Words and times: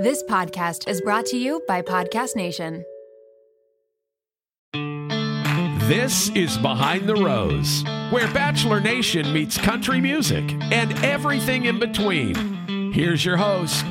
This 0.00 0.22
podcast 0.22 0.88
is 0.88 1.02
brought 1.02 1.26
to 1.26 1.36
you 1.36 1.62
by 1.68 1.82
Podcast 1.82 2.34
Nation. 2.34 2.86
This 5.90 6.30
is 6.30 6.56
Behind 6.56 7.06
the 7.06 7.16
Rose, 7.16 7.84
where 8.10 8.26
Bachelor 8.32 8.80
Nation 8.80 9.30
meets 9.30 9.58
country 9.58 10.00
music 10.00 10.54
and 10.72 10.94
everything 11.04 11.66
in 11.66 11.78
between. 11.78 12.34
Here's 12.94 13.22
your 13.26 13.36
host, 13.36 13.84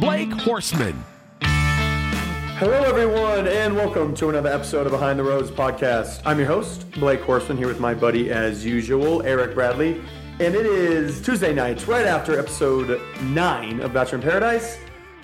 Blake 0.00 0.28
Horstmann. 0.28 0.96
Hello, 1.40 2.82
everyone, 2.82 3.48
and 3.48 3.74
welcome 3.74 4.14
to 4.16 4.28
another 4.28 4.50
episode 4.50 4.84
of 4.84 4.92
Behind 4.92 5.18
the 5.18 5.24
Rose 5.24 5.50
podcast. 5.50 6.20
I'm 6.26 6.38
your 6.38 6.48
host, 6.48 6.90
Blake 6.90 7.22
Horstmann, 7.22 7.56
here 7.56 7.68
with 7.68 7.80
my 7.80 7.94
buddy, 7.94 8.30
as 8.30 8.66
usual, 8.66 9.22
Erik 9.22 9.54
Bradley. 9.54 10.02
And 10.40 10.54
it 10.54 10.66
is 10.66 11.22
Tuesday 11.22 11.54
night, 11.54 11.86
right 11.86 12.04
after 12.04 12.38
episode 12.38 13.00
nine 13.22 13.80
of 13.80 13.94
Bachelor 13.94 14.18
in 14.18 14.24
Paradise. 14.24 14.76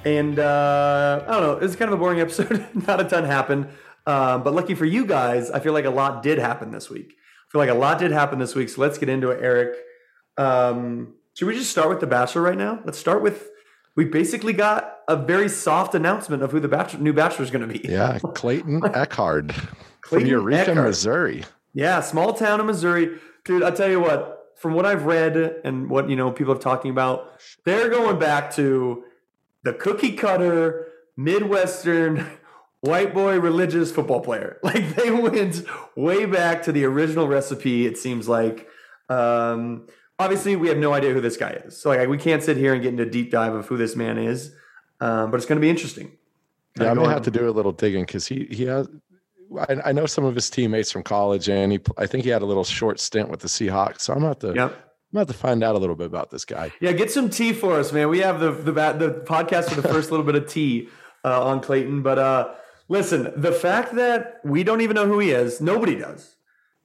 And 0.05 0.39
uh, 0.39 1.25
I 1.27 1.31
don't 1.33 1.43
know, 1.43 1.59
it's 1.65 1.77
kind 1.77 1.93
of 1.93 1.99
a 1.99 2.03
boring 2.03 2.21
episode. 2.21 2.67
Not 2.87 3.01
a 3.01 3.05
ton 3.05 3.25
happened. 3.25 3.69
Um, 4.07 4.43
but 4.43 4.55
lucky 4.55 4.75
for 4.75 4.87
you 4.87 5.07
guys, 5.07 5.51
I 5.51 5.61
feel 5.61 5.73
like 5.73 5.85
a 5.85 5.91
lot 5.91 6.23
did 6.23 6.39
happen 6.39 6.71
this 6.71 6.89
week. 6.89 7.13
I 7.13 7.47
feel 7.53 7.61
like 7.61 7.71
a 7.71 7.75
lot 7.75 7.99
did 7.99 8.11
happen 8.11 8.39
this 8.39 8.55
week. 8.55 8.69
So 8.69 8.81
let's 8.81 8.99
get 8.99 9.09
into 9.09 9.31
it, 9.31 9.43
Erik. 9.43 9.77
Um, 10.39 11.15
should 11.35 11.47
we 11.47 11.55
just 11.55 11.71
start 11.71 11.89
with 11.89 12.01
The 12.01 12.07
Bachelor 12.07 12.43
right 12.43 12.57
now? 12.57 12.81
Let's 12.85 12.99
start 12.99 13.23
with 13.23 13.51
we 13.97 14.05
basically 14.05 14.53
got 14.53 14.99
a 15.09 15.17
very 15.17 15.49
soft 15.49 15.95
announcement 15.95 16.43
of 16.43 16.53
who 16.53 16.61
the 16.61 16.69
bachelor, 16.69 17.01
new 17.01 17.13
bachelor 17.13 17.45
is 17.45 17.51
going 17.51 17.69
to 17.69 17.79
be. 17.79 17.87
Yeah, 17.87 18.19
Clayton 18.19 18.81
Echard 18.83 19.53
from 19.53 19.69
Clayton 20.01 20.29
Eureka, 20.29 20.71
Echard. 20.73 20.85
Missouri. 20.85 21.45
Yeah, 21.75 22.01
small 22.01 22.33
town 22.33 22.61
in 22.61 22.67
Missouri. 22.67 23.19
Dude, 23.45 23.63
I 23.63 23.71
tell 23.73 23.91
you 23.91 24.01
what, 24.01 24.55
from 24.57 24.75
what 24.75 24.87
I've 24.87 25.07
read 25.07 25.37
and 25.65 25.91
what, 25.91 26.09
you 26.09 26.17
know, 26.17 26.31
people 26.31 26.55
are 26.55 26.59
talking 26.59 26.91
about, 26.91 27.41
they're 27.65 27.89
going 27.89 28.19
back 28.19 28.53
to 28.55 29.05
the 29.63 29.73
cookie 29.73 30.13
cutter, 30.13 30.87
Midwestern, 31.17 32.27
white 32.81 33.13
boy 33.13 33.39
religious 33.39 33.93
football 33.93 34.21
player. 34.21 34.59
Like 34.65 34.95
they 34.95 35.11
went 35.11 35.65
way 35.97 36.27
back 36.27 36.63
to 36.65 36.73
the 36.73 36.85
original 36.85 37.27
recipe, 37.29 37.87
it 37.87 37.97
seems 37.97 38.29
like. 38.29 38.69
Um, 39.09 39.87
obviously, 40.19 40.57
we 40.57 40.69
have 40.69 40.79
no 40.79 40.93
idea 40.93 41.13
who 41.13 41.21
this 41.21 41.37
guy 41.37 41.51
is. 41.65 41.81
So 41.81 41.91
like 41.91 42.09
we 42.09 42.19
can't 42.19 42.43
sit 42.43 42.57
here 42.57 42.73
and 42.73 42.83
get 42.83 42.91
into 42.91 43.03
a 43.03 43.11
deep 43.11 43.31
dive 43.31 43.55
of 43.55 43.67
who 43.67 43.77
this 43.77 43.97
man 43.97 44.19
is. 44.19 44.55
Um, 45.01 45.31
but 45.31 45.39
it's 45.39 45.47
gonna 45.47 45.61
be 45.61 45.71
interesting. 45.71 46.13
Yeah, 46.79 46.91
I'm 46.91 46.97
gonna 46.97 47.09
have 47.09 47.23
to 47.23 47.31
do 47.31 47.49
a 47.49 47.51
little 47.51 47.73
digging 47.73 48.05
because 48.05 48.27
he 48.27 48.47
he 48.51 48.65
has. 48.67 48.89
I, 49.59 49.77
I 49.87 49.93
know 49.93 50.07
some 50.07 50.25
of 50.25 50.35
his 50.35 50.49
teammates 50.49 50.93
from 50.93 51.03
college, 51.03 51.49
and 51.49 51.73
he 51.73 51.81
I 51.99 52.07
think 52.07 52.25
he 52.25 52.31
had 52.31 52.43
a 52.43 52.47
little 52.47 52.65
short 52.65 53.01
stint 53.01 53.29
with 53.29 53.41
the 53.41 53.49
Seahawks. 53.49 54.03
So 54.03 54.13
I'm 54.13 54.23
about 54.23 54.41
to 54.41 54.51
I'm 54.51 54.57
Yep. 54.57 54.90
About 55.13 55.29
to 55.29 55.35
find 55.35 55.63
out 55.65 55.75
a 55.75 55.79
little 55.79 55.97
bit 55.97 56.07
about 56.07 56.31
this 56.31 56.45
guy. 56.45 56.73
Yeah, 56.81 56.93
get 56.93 57.11
some 57.11 57.31
tea 57.31 57.53
for 57.53 57.79
us, 57.79 57.93
man. 57.93 58.09
We 58.09 58.21
have 58.21 58.41
the 58.41 58.53
the 58.53 58.73
the 58.73 59.23
podcast 59.27 59.71
for 59.71 59.81
the 59.81 59.89
first 59.89 60.11
little 60.11 60.25
bit 60.27 60.35
of 60.37 60.49
tea 60.49 60.89
uh, 61.25 61.45
on 61.45 61.61
Clayton, 61.61 62.03
but 62.03 62.19
uh, 62.19 62.55
listen, 62.89 63.33
the 63.37 63.53
fact 63.53 63.95
that 63.97 64.41
we 64.45 64.63
don't 64.65 64.81
even 64.81 64.95
know 64.95 65.07
who 65.07 65.19
he 65.19 65.31
is, 65.31 65.61
nobody 65.61 65.97
does. 65.97 66.37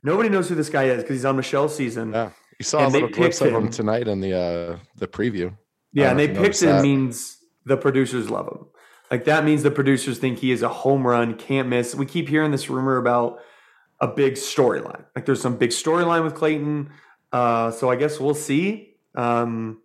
Nobody 0.03 0.29
knows 0.29 0.49
who 0.49 0.55
this 0.55 0.69
guy 0.69 0.83
is 0.85 1.01
because 1.03 1.17
he's 1.17 1.25
on 1.25 1.35
Michelle's 1.35 1.75
season. 1.75 2.11
Yeah, 2.11 2.25
Yeah, 2.25 2.29
you 2.59 2.63
saw 2.63 2.87
a 2.87 2.89
little 2.89 3.09
glimpse 3.09 3.41
of 3.41 3.47
him 3.47 3.65
him. 3.65 3.69
tonight 3.71 4.07
in 4.07 4.21
the 4.21 4.33
uh 4.33 4.77
the 4.97 5.07
preview. 5.07 5.55
Yeah, 5.93 6.11
and 6.11 6.19
they 6.19 6.27
picked 6.27 6.61
him 6.61 6.69
that. 6.69 6.83
means 6.83 7.37
the 7.65 7.77
producers 7.77 8.29
love 8.29 8.47
him. 8.47 8.65
Like 9.09 9.25
that 9.25 9.45
means 9.45 9.63
the 9.63 9.71
producers 9.71 10.17
think 10.17 10.39
he 10.39 10.51
is 10.51 10.61
a 10.61 10.69
home 10.69 11.05
run, 11.07 11.35
can't 11.35 11.67
miss. 11.69 11.95
We 11.95 12.05
keep 12.05 12.27
hearing 12.27 12.51
this 12.51 12.69
rumor 12.69 12.97
about 12.97 13.39
a 14.01 14.07
big 14.07 14.33
storyline. 14.33 15.05
Like 15.15 15.25
there's 15.25 15.41
some 15.41 15.57
big 15.57 15.69
storyline 15.69 16.23
with 16.23 16.35
Clayton. 16.35 16.91
Uh, 17.35 17.71
so 17.71 17.89
I 17.93 17.95
guess 18.01 18.19
we'll 18.19 18.33
see. 18.49 18.95
Um, 19.15 19.81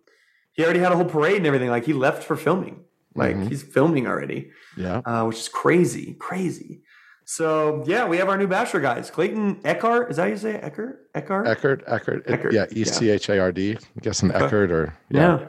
he 0.53 0.63
already 0.63 0.79
had 0.79 0.91
a 0.91 0.95
whole 0.95 1.05
parade 1.17 1.37
and 1.37 1.47
everything. 1.47 1.69
Like 1.69 1.85
he 1.85 1.93
left 1.93 2.23
for 2.23 2.35
filming. 2.35 2.75
Like 3.13 3.35
Mhm. 3.35 3.49
he's 3.49 3.61
filming 3.63 4.07
already, 4.07 4.51
Yeah, 4.77 5.01
uh, 5.05 5.25
which 5.27 5.37
is 5.43 5.49
crazy, 5.49 6.07
crazy. 6.27 6.81
So 7.25 7.83
yeah, 7.85 8.07
we 8.07 8.17
have 8.17 8.29
our 8.29 8.37
new 8.37 8.47
bachelor 8.47 8.79
guys. 8.81 9.11
Clayton 9.11 9.59
Eckhart. 9.65 10.09
Is 10.11 10.15
that 10.17 10.23
how 10.23 10.29
you 10.29 10.37
say 10.37 10.53
it? 10.55 10.63
Eckhart? 10.63 10.95
Eckhart? 11.13 11.45
Eckert, 11.47 11.83
Eckert, 11.87 12.23
Eckert, 12.27 12.53
yeah, 12.53 12.65
yeah. 12.71 12.81
E 12.81 12.85
C 12.85 13.09
H 13.09 13.27
A 13.29 13.37
R 13.39 13.51
D. 13.51 13.71
I'm 13.73 14.01
guessing 14.01 14.31
Okay. 14.31 14.45
Eckert 14.45 14.71
or 14.71 14.93
yeah. 15.09 15.39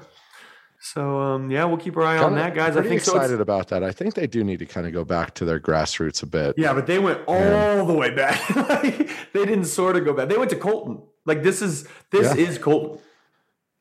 So 0.81 1.21
um, 1.21 1.51
yeah, 1.53 1.65
we'll 1.65 1.77
keep 1.87 1.97
our 1.97 2.03
eye 2.03 2.17
on 2.19 2.31
Kinda 2.31 2.41
that, 2.43 2.55
guys. 2.57 2.77
I 2.77 2.83
think 2.83 3.01
so. 3.03 3.15
Excited 3.15 3.41
about 3.41 3.69
that. 3.69 3.85
I 3.85 3.93
think 3.93 4.15
they 4.15 4.27
do 4.27 4.43
need 4.43 4.59
to 4.59 4.67
kind 4.67 4.87
of 4.89 4.93
go 4.93 5.05
back 5.05 5.35
to 5.35 5.45
their 5.45 5.61
grassroots 5.61 6.23
a 6.25 6.27
bit. 6.27 6.57
Yeah, 6.59 6.73
but 6.75 6.87
they 6.89 6.99
went 6.99 7.21
all 7.29 7.39
Yeah. 7.39 7.85
the 7.85 7.95
way 7.95 8.11
back. 8.11 8.39
Like, 8.57 9.09
they 9.33 9.45
didn't 9.47 9.67
sort 9.67 9.97
of 9.97 10.05
go 10.05 10.13
back. 10.13 10.29
They 10.29 10.37
went 10.37 10.51
to 10.51 10.57
Colton. 10.57 11.03
Like 11.27 11.43
this 11.43 11.63
is 11.63 11.87
this 12.11 12.37
Yeah. 12.37 12.45
is 12.45 12.59
Colton. 12.59 12.99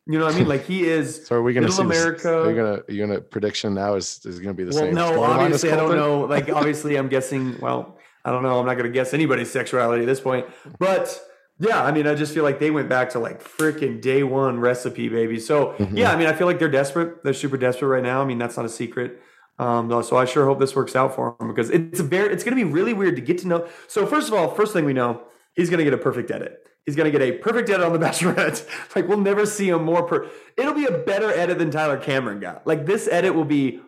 You 0.07 0.17
know 0.19 0.25
what 0.25 0.35
I 0.35 0.39
mean? 0.39 0.47
Like 0.47 0.65
he 0.65 0.83
is. 0.87 1.25
So 1.27 1.35
are 1.35 1.41
we 1.43 1.53
going 1.53 1.65
to 1.65 1.71
see? 1.71 1.83
this- 1.83 2.01
America- 2.03 2.41
Are 2.43 2.49
you 2.49 2.55
going 2.55 2.81
to? 2.83 2.93
You 2.93 3.05
going 3.05 3.17
to 3.19 3.21
prediction 3.21 3.73
now? 3.73 3.95
Is 3.95 4.21
is 4.25 4.39
going 4.39 4.55
to 4.55 4.57
be 4.57 4.63
the 4.63 4.75
well, 4.75 4.85
same? 4.85 4.95
no, 4.95 5.23
obviously 5.23 5.71
I 5.71 5.75
don't 5.75 5.95
know. 5.95 6.21
Like 6.21 6.49
obviously 6.49 6.95
I'm 6.95 7.07
guessing. 7.09 7.59
Well, 7.59 7.97
I 8.25 8.31
don't 8.31 8.43
know. 8.43 8.59
I'm 8.59 8.65
not 8.65 8.73
going 8.75 8.85
to 8.85 8.91
guess 8.91 9.13
anybody's 9.13 9.49
sexuality 9.51 10.03
at 10.03 10.07
this 10.07 10.19
point. 10.19 10.45
But 10.79 11.19
yeah, 11.59 11.83
I 11.83 11.91
mean, 11.91 12.07
I 12.07 12.15
just 12.15 12.33
feel 12.33 12.43
like 12.43 12.59
they 12.59 12.71
went 12.71 12.89
back 12.89 13.11
to 13.11 13.19
like 13.19 13.43
freaking 13.43 14.01
day 14.01 14.23
one 14.23 14.59
recipe, 14.59 15.09
baby. 15.09 15.39
So 15.39 15.73
Mhm. 15.79 15.97
yeah, 15.97 16.11
I 16.11 16.15
mean, 16.17 16.27
I 16.27 16.33
feel 16.33 16.47
like 16.47 16.57
they're 16.59 16.69
desperate. 16.69 17.23
They're 17.23 17.33
super 17.33 17.57
desperate 17.57 17.89
right 17.89 18.03
now. 18.03 18.21
I 18.21 18.25
mean, 18.25 18.37
that's 18.39 18.57
not 18.57 18.65
a 18.65 18.69
secret. 18.69 19.21
Um, 19.59 19.89
so 20.03 20.17
I 20.17 20.25
sure 20.25 20.45
hope 20.47 20.59
this 20.59 20.75
works 20.75 20.95
out 20.95 21.13
for 21.15 21.35
him 21.39 21.47
because 21.49 21.69
it's 21.69 21.99
a 21.99 22.03
very, 22.03 22.33
it's 22.33 22.43
going 22.43 22.57
to 22.57 22.65
be 22.65 22.69
really 22.69 22.93
weird 22.93 23.15
to 23.17 23.21
get 23.21 23.37
to 23.39 23.47
know. 23.47 23.67
So 23.87 24.07
first 24.07 24.27
of 24.27 24.33
all, 24.33 24.49
first 24.55 24.73
thing 24.73 24.85
we 24.85 24.93
know, 24.93 25.21
he's 25.53 25.69
going 25.69 25.77
to 25.77 25.83
get 25.83 25.93
a 25.93 25.99
perfect 25.99 26.31
edit. 26.31 26.57
He's 26.85 26.95
going 26.95 27.11
to 27.11 27.17
get 27.17 27.21
a 27.27 27.37
perfect 27.37 27.69
edit 27.69 27.85
on 27.85 27.93
the 27.93 27.99
Bachelorette. 28.05 28.65
like 28.95 29.07
we'll 29.07 29.19
never 29.19 29.45
see 29.45 29.69
him 29.69 29.83
more. 29.83 30.03
Per- 30.03 30.27
It'll 30.57 30.73
be 30.73 30.85
a 30.85 30.97
better 30.97 31.29
edit 31.31 31.59
than 31.59 31.69
Tyler 31.71 31.97
Cameron 31.97 32.39
got. 32.39 32.65
Like 32.65 32.85
this 32.85 33.07
edit 33.07 33.35
will 33.35 33.45
be 33.45 33.79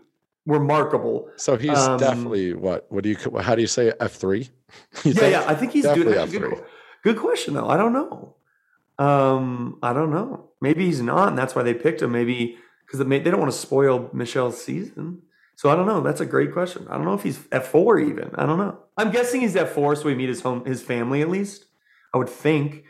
remarkable. 0.46 1.30
So 1.38 1.56
he's 1.58 1.78
Um, 1.78 2.00
definitely 2.00 2.54
what? 2.54 2.86
What 2.90 3.04
do 3.04 3.10
you? 3.10 3.18
How 3.40 3.56
do 3.56 3.62
you 3.62 3.68
say 3.68 3.94
F 4.00 4.14
three? 4.14 4.50
yeah, 5.04 5.28
yeah. 5.28 5.44
I 5.48 5.56
think 5.56 5.72
he's 5.72 5.84
Definitely 5.84 6.14
good. 6.14 6.22
up 6.22 6.30
Good, 6.30 6.40
three. 6.42 6.50
que- 6.56 6.64
good 7.04 7.18
question 7.18 7.54
though. 7.56 7.68
I 7.68 7.78
don't 7.78 7.94
know. 7.94 8.36
Um, 9.00 9.80
I 9.82 9.94
don't 9.94 10.12
know. 10.12 10.50
Maybe 10.62 10.86
he's 10.86 11.02
not, 11.02 11.30
and 11.30 11.38
that's 11.38 11.56
why 11.56 11.64
they 11.64 11.74
picked 11.74 12.02
him. 12.02 12.12
Maybe 12.12 12.58
because 12.86 13.00
they 13.00 13.20
they 13.20 13.32
don't 13.32 13.40
want 13.40 13.52
to 13.52 13.58
spoil 13.58 14.10
Michelle's 14.14 14.62
season. 14.64 15.22
So 15.56 15.70
I 15.70 15.76
don't 15.76 15.86
know. 15.88 16.02
That's 16.02 16.22
a 16.22 16.26
great 16.26 16.52
question. 16.52 16.88
I 16.90 16.96
don't 16.96 17.06
know 17.06 17.14
if 17.14 17.24
he's 17.24 17.40
F 17.52 17.68
four 17.68 18.00
even. 18.00 18.32
I 18.36 18.46
don't 18.46 18.58
know. 18.58 18.78
I'm 18.98 19.12
guessing 19.12 19.42
he's 19.42 19.56
F 19.56 19.72
four, 19.72 19.96
so 19.96 20.06
we 20.06 20.16
meet 20.16 20.30
his 20.30 20.42
home, 20.42 20.66
his 20.66 20.82
family 20.82 21.22
at 21.22 21.30
least. 21.30 21.66
I 22.14 22.18
would 22.18 22.30
think. 22.30 22.84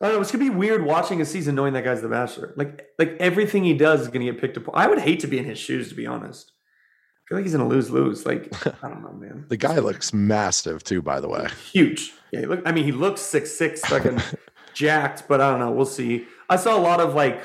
I 0.00 0.06
don't 0.06 0.16
know. 0.16 0.20
It's 0.20 0.30
gonna 0.30 0.44
be 0.44 0.50
weird 0.50 0.84
watching 0.84 1.20
a 1.20 1.24
season 1.24 1.54
knowing 1.54 1.72
that 1.72 1.84
guy's 1.84 2.02
the 2.02 2.08
Bachelor. 2.08 2.54
Like, 2.56 2.86
like 2.98 3.16
everything 3.18 3.64
he 3.64 3.74
does 3.74 4.02
is 4.02 4.08
gonna 4.08 4.24
get 4.26 4.40
picked 4.40 4.56
up. 4.56 4.64
I 4.74 4.86
would 4.86 5.00
hate 5.00 5.20
to 5.20 5.26
be 5.26 5.38
in 5.38 5.44
his 5.44 5.58
shoes, 5.58 5.88
to 5.88 5.94
be 5.94 6.06
honest. 6.06 6.52
I 6.52 7.22
feel 7.28 7.38
like 7.38 7.44
he's 7.44 7.52
gonna 7.52 7.68
lose 7.68 7.90
lose. 7.90 8.24
Like, 8.24 8.52
I 8.82 8.88
don't 8.88 9.02
know, 9.02 9.12
man. 9.12 9.46
The 9.48 9.56
guy 9.56 9.78
looks 9.78 10.12
massive 10.12 10.84
too. 10.84 11.02
By 11.02 11.20
the 11.20 11.28
way, 11.28 11.48
huge. 11.72 12.12
Yeah, 12.32 12.40
he 12.40 12.46
look. 12.46 12.62
I 12.64 12.72
mean, 12.72 12.84
he 12.84 12.92
looks 12.92 13.20
six 13.20 13.52
six, 13.52 13.80
fucking 13.80 14.20
jacked. 14.74 15.24
But 15.28 15.40
I 15.40 15.50
don't 15.50 15.60
know. 15.60 15.72
We'll 15.72 15.86
see. 15.86 16.26
I 16.48 16.56
saw 16.56 16.76
a 16.76 16.80
lot 16.80 17.00
of 17.00 17.14
like 17.14 17.42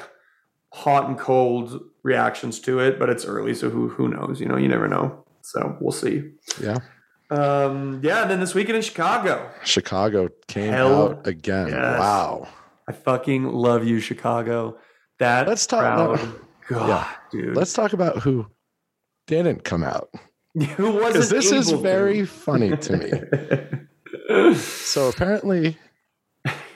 hot 0.74 1.08
and 1.08 1.18
cold 1.18 1.82
reactions 2.04 2.60
to 2.62 2.80
it, 2.80 3.00
but 3.00 3.10
it's 3.10 3.26
early, 3.26 3.56
so 3.56 3.70
who 3.70 3.90
who 3.90 4.08
knows? 4.10 4.40
You 4.40 4.48
know, 4.48 4.58
you 4.58 4.68
never 4.68 4.88
know. 4.88 5.24
So 5.42 5.76
we'll 5.82 5.92
see. 5.92 6.32
yeah. 6.62 6.78
Um, 7.34 8.00
yeah. 8.04 8.22
And 8.24 8.32
then 8.32 8.40
this 8.40 8.54
weekend 8.54 8.78
in 8.78 8.82
Chicago, 8.82 9.50
Chicago 9.64 10.30
came 10.48 10.72
Hell 10.72 11.10
out 11.12 11.28
again. 11.28 11.68
yes. 11.70 12.00
Wow. 12.00 12.48
I 12.88 12.92
fucking 12.92 13.46
love 13.46 13.86
you, 13.86 14.00
Chicago. 14.00 14.78
That 15.20 15.48
Let's 15.48 15.66
talk- 15.66 15.80
crowd. 15.82 16.20
no. 16.20 16.36
God, 16.68 16.90
Yeah. 16.90 17.08
dude. 17.32 17.56
Let's 17.56 17.74
talk 17.74 17.94
about 17.94 18.20
who 18.20 18.48
didn't 19.28 19.64
come 19.64 19.84
out 19.84 20.10
who 20.76 20.92
wasn't 20.92 21.30
this 21.30 21.52
is 21.52 21.70
to. 21.70 21.78
very 21.78 22.26
funny 22.26 22.76
to 22.78 22.98
me. 22.98 23.12
So 24.56 25.10
apparently, 25.10 25.78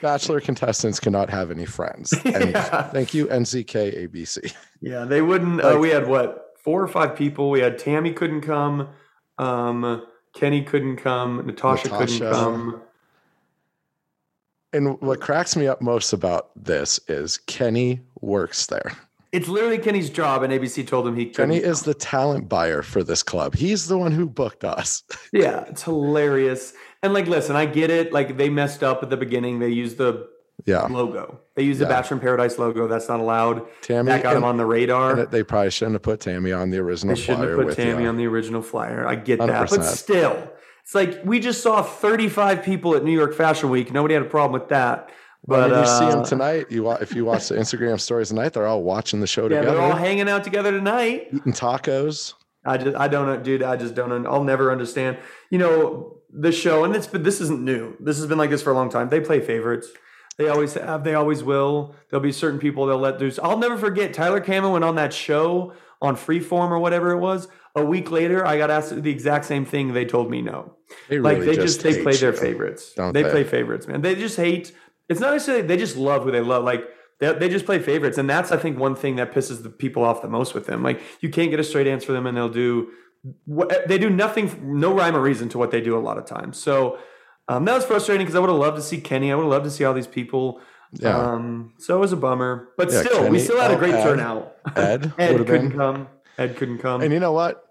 bachelor 0.02 0.40
contestants 0.40 1.00
cannot 1.00 1.30
have 1.30 1.50
any 1.50 1.64
friends. 1.64 2.12
And 2.24 2.50
Yeah. 2.50 2.82
thank 2.90 3.14
you, 3.14 3.26
NZK 3.26 4.06
ABC. 4.08 4.52
Yeah, 4.80 5.04
they 5.04 5.22
wouldn't. 5.22 5.60
uh, 5.62 5.78
we 5.80 5.88
had 5.90 6.06
what 6.08 6.46
four 6.62 6.82
or 6.82 6.88
five 6.88 7.16
people. 7.16 7.50
We 7.50 7.60
had 7.60 7.78
Tammy 7.78 8.12
couldn't 8.12 8.42
come, 8.42 8.88
um, 9.38 10.04
Kenny 10.38 10.62
couldn't 10.62 10.98
come, 10.98 11.44
Natasha, 11.44 11.88
couldn't 11.88 12.20
come. 12.20 12.80
And 14.72 15.00
what 15.00 15.20
cracks 15.20 15.56
me 15.56 15.66
up 15.66 15.82
most 15.82 16.12
about 16.12 16.50
this 16.54 17.00
is 17.08 17.38
Kenny 17.38 18.02
works 18.20 18.66
there. 18.66 18.92
It's 19.32 19.48
literally 19.48 19.78
Kenny's 19.78 20.10
job, 20.10 20.44
and 20.44 20.52
ABC 20.52 20.86
told 20.86 21.08
him 21.08 21.16
he 21.16 21.26
couldn't. 21.26 21.50
Kenny 21.50 21.62
is 21.62 21.82
the 21.82 21.92
talent 21.92 22.48
buyer 22.48 22.82
for 22.82 23.02
this 23.02 23.24
club. 23.24 23.56
He's 23.56 23.88
the 23.88 23.98
one 23.98 24.12
who 24.12 24.26
booked 24.28 24.62
us. 24.62 25.02
yeah, 25.32 25.64
it's 25.64 25.82
hilarious. 25.82 26.72
And 27.02 27.12
like, 27.12 27.26
listen, 27.26 27.56
I 27.56 27.66
get 27.66 27.90
it. 27.90 28.12
Like 28.12 28.36
they 28.36 28.48
messed 28.48 28.84
up 28.84 29.02
at 29.02 29.10
the 29.10 29.16
beginning. 29.16 29.58
They 29.58 29.70
used 29.70 29.98
the 29.98 30.28
Yeah. 30.68 30.82
logo. 30.86 31.40
They 31.56 31.62
used 31.64 31.80
the 31.80 31.86
Bachelor 31.86 32.16
in 32.18 32.20
Paradise 32.20 32.58
logo. 32.58 32.86
That's 32.86 33.08
not 33.08 33.20
allowed. 33.20 33.66
Tammy 33.82 34.08
that 34.12 34.22
got 34.22 34.36
him 34.36 34.44
on 34.44 34.56
the 34.56 34.66
radar. 34.66 35.18
and 35.18 35.30
they 35.30 35.42
probably 35.42 35.70
shouldn't 35.70 35.94
have 35.94 36.02
put 36.02 36.20
Tammy 36.20 36.52
on 36.52 36.70
the 36.70 36.78
original 36.78 37.16
flyer. 37.16 37.16
They 37.16 37.22
shouldn't 37.22 37.58
have 37.58 37.68
put 37.68 37.76
Tammy 37.76 38.02
you. 38.04 38.08
on 38.08 38.16
the 38.16 38.26
original 38.26 38.62
flyer. 38.62 39.06
I 39.06 39.16
get 39.16 39.38
that, 39.38 39.70
but 39.70 39.82
still, 39.82 40.52
it's 40.84 40.94
like 40.94 41.20
we 41.24 41.40
just 41.40 41.62
saw 41.62 41.82
35 41.82 42.62
people 42.62 42.94
at 42.94 43.02
New 43.04 43.12
York 43.12 43.34
Fashion 43.34 43.70
Week. 43.70 43.92
Nobody 43.92 44.14
had 44.14 44.22
a 44.22 44.28
problem 44.28 44.60
with 44.60 44.68
that. 44.70 45.10
But 45.46 45.70
when 45.70 45.80
you 45.80 45.86
see 45.86 46.04
uh, 46.04 46.10
them 46.10 46.24
tonight, 46.24 46.66
you 46.70 46.90
if 46.92 47.14
you 47.14 47.24
watch 47.24 47.48
the 47.48 47.54
Instagram 47.56 47.98
stories 48.00 48.28
tonight, 48.28 48.52
they're 48.52 48.66
all 48.66 48.82
watching 48.82 49.20
the 49.20 49.26
show 49.26 49.44
Yeah, 49.44 49.60
together, 49.60 49.72
they're 49.78 49.80
all 49.82 49.96
hanging 49.96 50.28
out 50.28 50.44
together 50.44 50.70
tonight. 50.72 51.28
eating 51.32 51.52
tacos. 51.52 52.34
I 52.64 52.76
just 52.76 52.96
I 52.96 53.08
don't 53.08 53.42
dude. 53.42 53.62
I 53.62 53.76
just 53.76 53.94
don't. 53.94 54.26
I'll 54.26 54.44
never 54.44 54.70
understand. 54.70 55.16
You 55.50 55.58
know 55.58 56.18
the 56.30 56.52
show, 56.52 56.84
and 56.84 56.94
it's 56.94 57.06
but 57.06 57.24
this 57.24 57.40
isn't 57.40 57.62
new. 57.64 57.96
This 58.00 58.18
has 58.18 58.26
been 58.26 58.36
like 58.36 58.50
this 58.50 58.62
for 58.62 58.70
a 58.70 58.74
long 58.74 58.90
time. 58.90 59.08
They 59.08 59.20
play 59.20 59.40
favorites. 59.40 59.88
They 60.38 60.48
always 60.48 60.74
have. 60.74 61.02
They 61.04 61.14
always 61.14 61.42
will. 61.42 61.94
There'll 62.10 62.22
be 62.22 62.32
certain 62.32 62.60
people 62.60 62.86
they'll 62.86 62.98
let 62.98 63.18
do. 63.18 63.30
I'll 63.42 63.58
never 63.58 63.76
forget. 63.76 64.14
Tyler 64.14 64.40
Cameron 64.40 64.72
went 64.72 64.84
on 64.84 64.94
that 64.94 65.12
show 65.12 65.72
on 66.00 66.14
Freeform 66.16 66.70
or 66.70 66.78
whatever 66.78 67.10
it 67.10 67.18
was. 67.18 67.48
A 67.74 67.84
week 67.84 68.10
later, 68.10 68.46
I 68.46 68.56
got 68.56 68.70
asked 68.70 69.02
the 69.02 69.10
exact 69.10 69.44
same 69.46 69.64
thing. 69.64 69.92
They 69.92 70.04
told 70.04 70.30
me 70.30 70.40
no. 70.40 70.76
They 71.08 71.18
like 71.18 71.40
they 71.40 71.56
just, 71.56 71.82
they 71.82 72.02
play 72.02 72.16
their 72.16 72.32
favorites. 72.32 72.92
don't 72.94 73.12
They 73.12 73.22
they? 73.24 73.30
play 73.30 73.44
favorites, 73.44 73.86
man. 73.86 74.00
They 74.00 74.14
just 74.14 74.36
hate. 74.36 74.72
It's 75.08 75.20
not 75.20 75.32
necessarily 75.32 75.66
they 75.66 75.76
just 75.76 75.96
love 75.96 76.22
who 76.22 76.30
they 76.30 76.40
love. 76.40 76.64
Like 76.64 76.84
they, 77.20 77.32
they 77.34 77.48
just 77.48 77.66
play 77.66 77.80
favorites, 77.80 78.16
and 78.16 78.30
that's 78.30 78.52
I 78.52 78.56
think 78.58 78.78
one 78.78 78.94
thing 78.94 79.16
that 79.16 79.32
pisses 79.32 79.62
the 79.64 79.70
people 79.70 80.04
off 80.04 80.22
the 80.22 80.28
most 80.28 80.54
with 80.54 80.66
them. 80.66 80.82
Like 80.84 81.00
you 81.20 81.30
can't 81.30 81.50
get 81.50 81.58
a 81.60 81.64
straight 81.64 81.88
answer 81.88 82.06
for 82.06 82.12
them, 82.12 82.26
and 82.26 82.36
they'll 82.36 82.48
do 82.48 82.90
what 83.44 83.88
they 83.88 83.98
do 83.98 84.08
nothing, 84.08 84.78
no 84.78 84.94
rhyme 84.94 85.16
or 85.16 85.20
reason 85.20 85.48
to 85.50 85.58
what 85.58 85.72
they 85.72 85.80
do 85.80 85.96
a 85.96 86.00
lot 86.00 86.16
of 86.16 86.26
times. 86.26 86.58
So 86.62 86.98
um, 87.48 87.64
that 87.64 87.74
was 87.74 87.84
frustrating 87.84 88.24
because 88.26 88.36
I 88.36 88.40
would 88.40 88.50
have 88.50 88.58
loved 88.58 88.76
to 88.76 88.82
see 88.82 89.00
Kenny. 89.00 89.32
I 89.32 89.34
would 89.34 89.42
have 89.42 89.50
loved 89.50 89.64
to 89.64 89.70
see 89.70 89.84
all 89.84 89.94
these 89.94 90.06
people. 90.06 90.60
Yeah. 90.92 91.16
Um, 91.18 91.74
so 91.78 91.96
it 91.96 92.00
was 92.00 92.12
a 92.12 92.16
bummer, 92.16 92.68
but 92.76 92.90
Yeah, 92.90 93.02
still, 93.02 93.28
we 93.28 93.38
still 93.38 93.60
had 93.60 93.70
a 93.70 93.74
oh, 93.74 93.78
great 93.78 93.94
Ed. 93.94 94.02
turnout. 94.02 94.56
Ed 94.76 95.12
Ed 95.18 95.36
couldn't 95.38 95.46
been. 95.68 95.72
come. 95.72 96.08
Ed 96.38 96.56
couldn't 96.56 96.78
come. 96.78 97.02
And 97.02 97.12
you 97.12 97.20
know 97.20 97.32
what? 97.32 97.62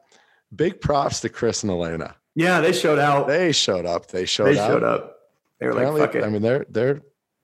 Big 0.55 0.79
props 0.81 1.21
to 1.21 1.29
Chris 1.29 1.63
and 1.63 1.71
Elena. 1.71 2.15
yeah, 2.35 2.61
they 2.61 2.71
showed 2.73 2.99
out. 2.99 3.27
They, 3.27 3.47
They 3.47 3.51
showed 3.51 3.85
up. 3.85 4.07
They 4.07 4.25
showed 4.25 4.55
up. 4.57 4.69
showed 4.71 4.83
up. 4.83 5.17
They 5.59 5.65
were 5.65 5.73
like, 5.73 5.81
Apparently- 5.87 6.01
"Fuck 6.01 6.15
it." 6.15 6.23
I 6.23 6.29
mean, 6.29 6.41
they're 6.43 6.65
they're 6.69 7.01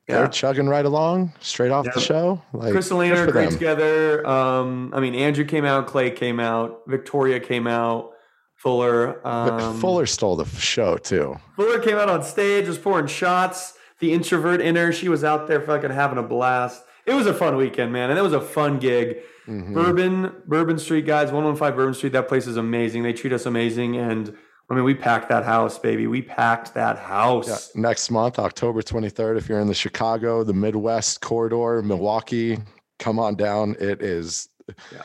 Yeah. 0.08 0.18
they're 0.20 0.28
chugging 0.28 0.68
right 0.68 0.86
along, 0.86 1.34
straight 1.40 1.72
off 1.72 1.86
Yeah. 1.88 1.92
the 1.96 2.02
show. 2.02 2.42
Like 2.54 2.72
Chris 2.72 2.92
and 2.92 3.00
Lena 3.00 3.16
good 3.16 3.30
are 3.30 3.32
great 3.32 3.46
them. 3.50 3.54
together. 3.54 4.28
Um, 4.28 4.92
I 4.94 5.00
mean, 5.00 5.16
Andrew 5.16 5.44
came 5.46 5.66
out, 5.66 5.88
Clay 5.88 6.12
came 6.12 6.40
out, 6.40 6.82
Victoria 6.88 7.40
came 7.40 7.66
out, 7.68 8.12
Fuller. 8.64 9.20
Um, 9.28 9.78
Fuller 9.82 10.06
stole 10.06 10.38
the 10.38 10.46
show 10.46 10.96
too. 10.98 11.36
Fuller 11.58 11.80
came 11.80 11.98
out 11.98 12.08
on 12.10 12.24
stage, 12.24 12.66
was 12.68 12.78
pouring 12.78 13.08
shots. 13.08 13.74
The 14.00 14.14
introvert 14.14 14.62
in 14.62 14.78
her, 14.78 14.94
she 14.94 15.10
was 15.10 15.24
out 15.26 15.48
there 15.48 15.60
fucking 15.62 15.92
having 15.92 16.18
a 16.18 16.24
blast. 16.24 16.82
It 17.06 17.14
was 17.14 17.28
a 17.28 17.34
fun 17.34 17.58
weekend, 17.58 17.92
man, 17.92 18.10
and 18.10 18.18
it 18.18 18.22
was 18.22 18.32
a 18.32 18.40
fun 18.40 18.80
gig. 18.80 19.18
Mhm. 19.48 19.74
Bourbon, 19.74 20.32
Bourbon 20.48 20.78
Street 20.80 21.06
guys, 21.06 21.30
one 21.34 21.44
one 21.44 21.58
five 21.58 21.76
Bourbon 21.76 21.94
Street. 21.94 22.14
That 22.14 22.30
place 22.30 22.48
is 22.48 22.56
amazing. 22.56 23.04
They 23.04 23.12
treat 23.12 23.34
us 23.34 23.46
amazing, 23.46 23.98
and 23.98 24.34
I 24.70 24.76
mean, 24.76 24.86
we 24.86 24.96
packed 24.96 25.28
that 25.28 25.44
house, 25.44 25.78
baby. 25.78 26.08
We 26.08 26.22
packed 26.22 26.74
that 26.76 26.96
Yeah, 26.96 27.02
house. 27.08 27.70
next 27.76 28.10
month, 28.10 28.40
October 28.40 28.82
23rd, 28.82 29.36
if 29.38 29.50
you're 29.50 29.60
in 29.60 29.68
the 29.68 29.74
Chicago, 29.74 30.46
the 30.46 30.54
Midwest 30.54 31.20
corridor, 31.20 31.82
Milwaukee, 31.82 32.60
come 32.98 33.20
on 33.20 33.36
down. 33.36 33.76
It 33.82 34.02
is 34.02 34.48
Yeah. 34.94 35.02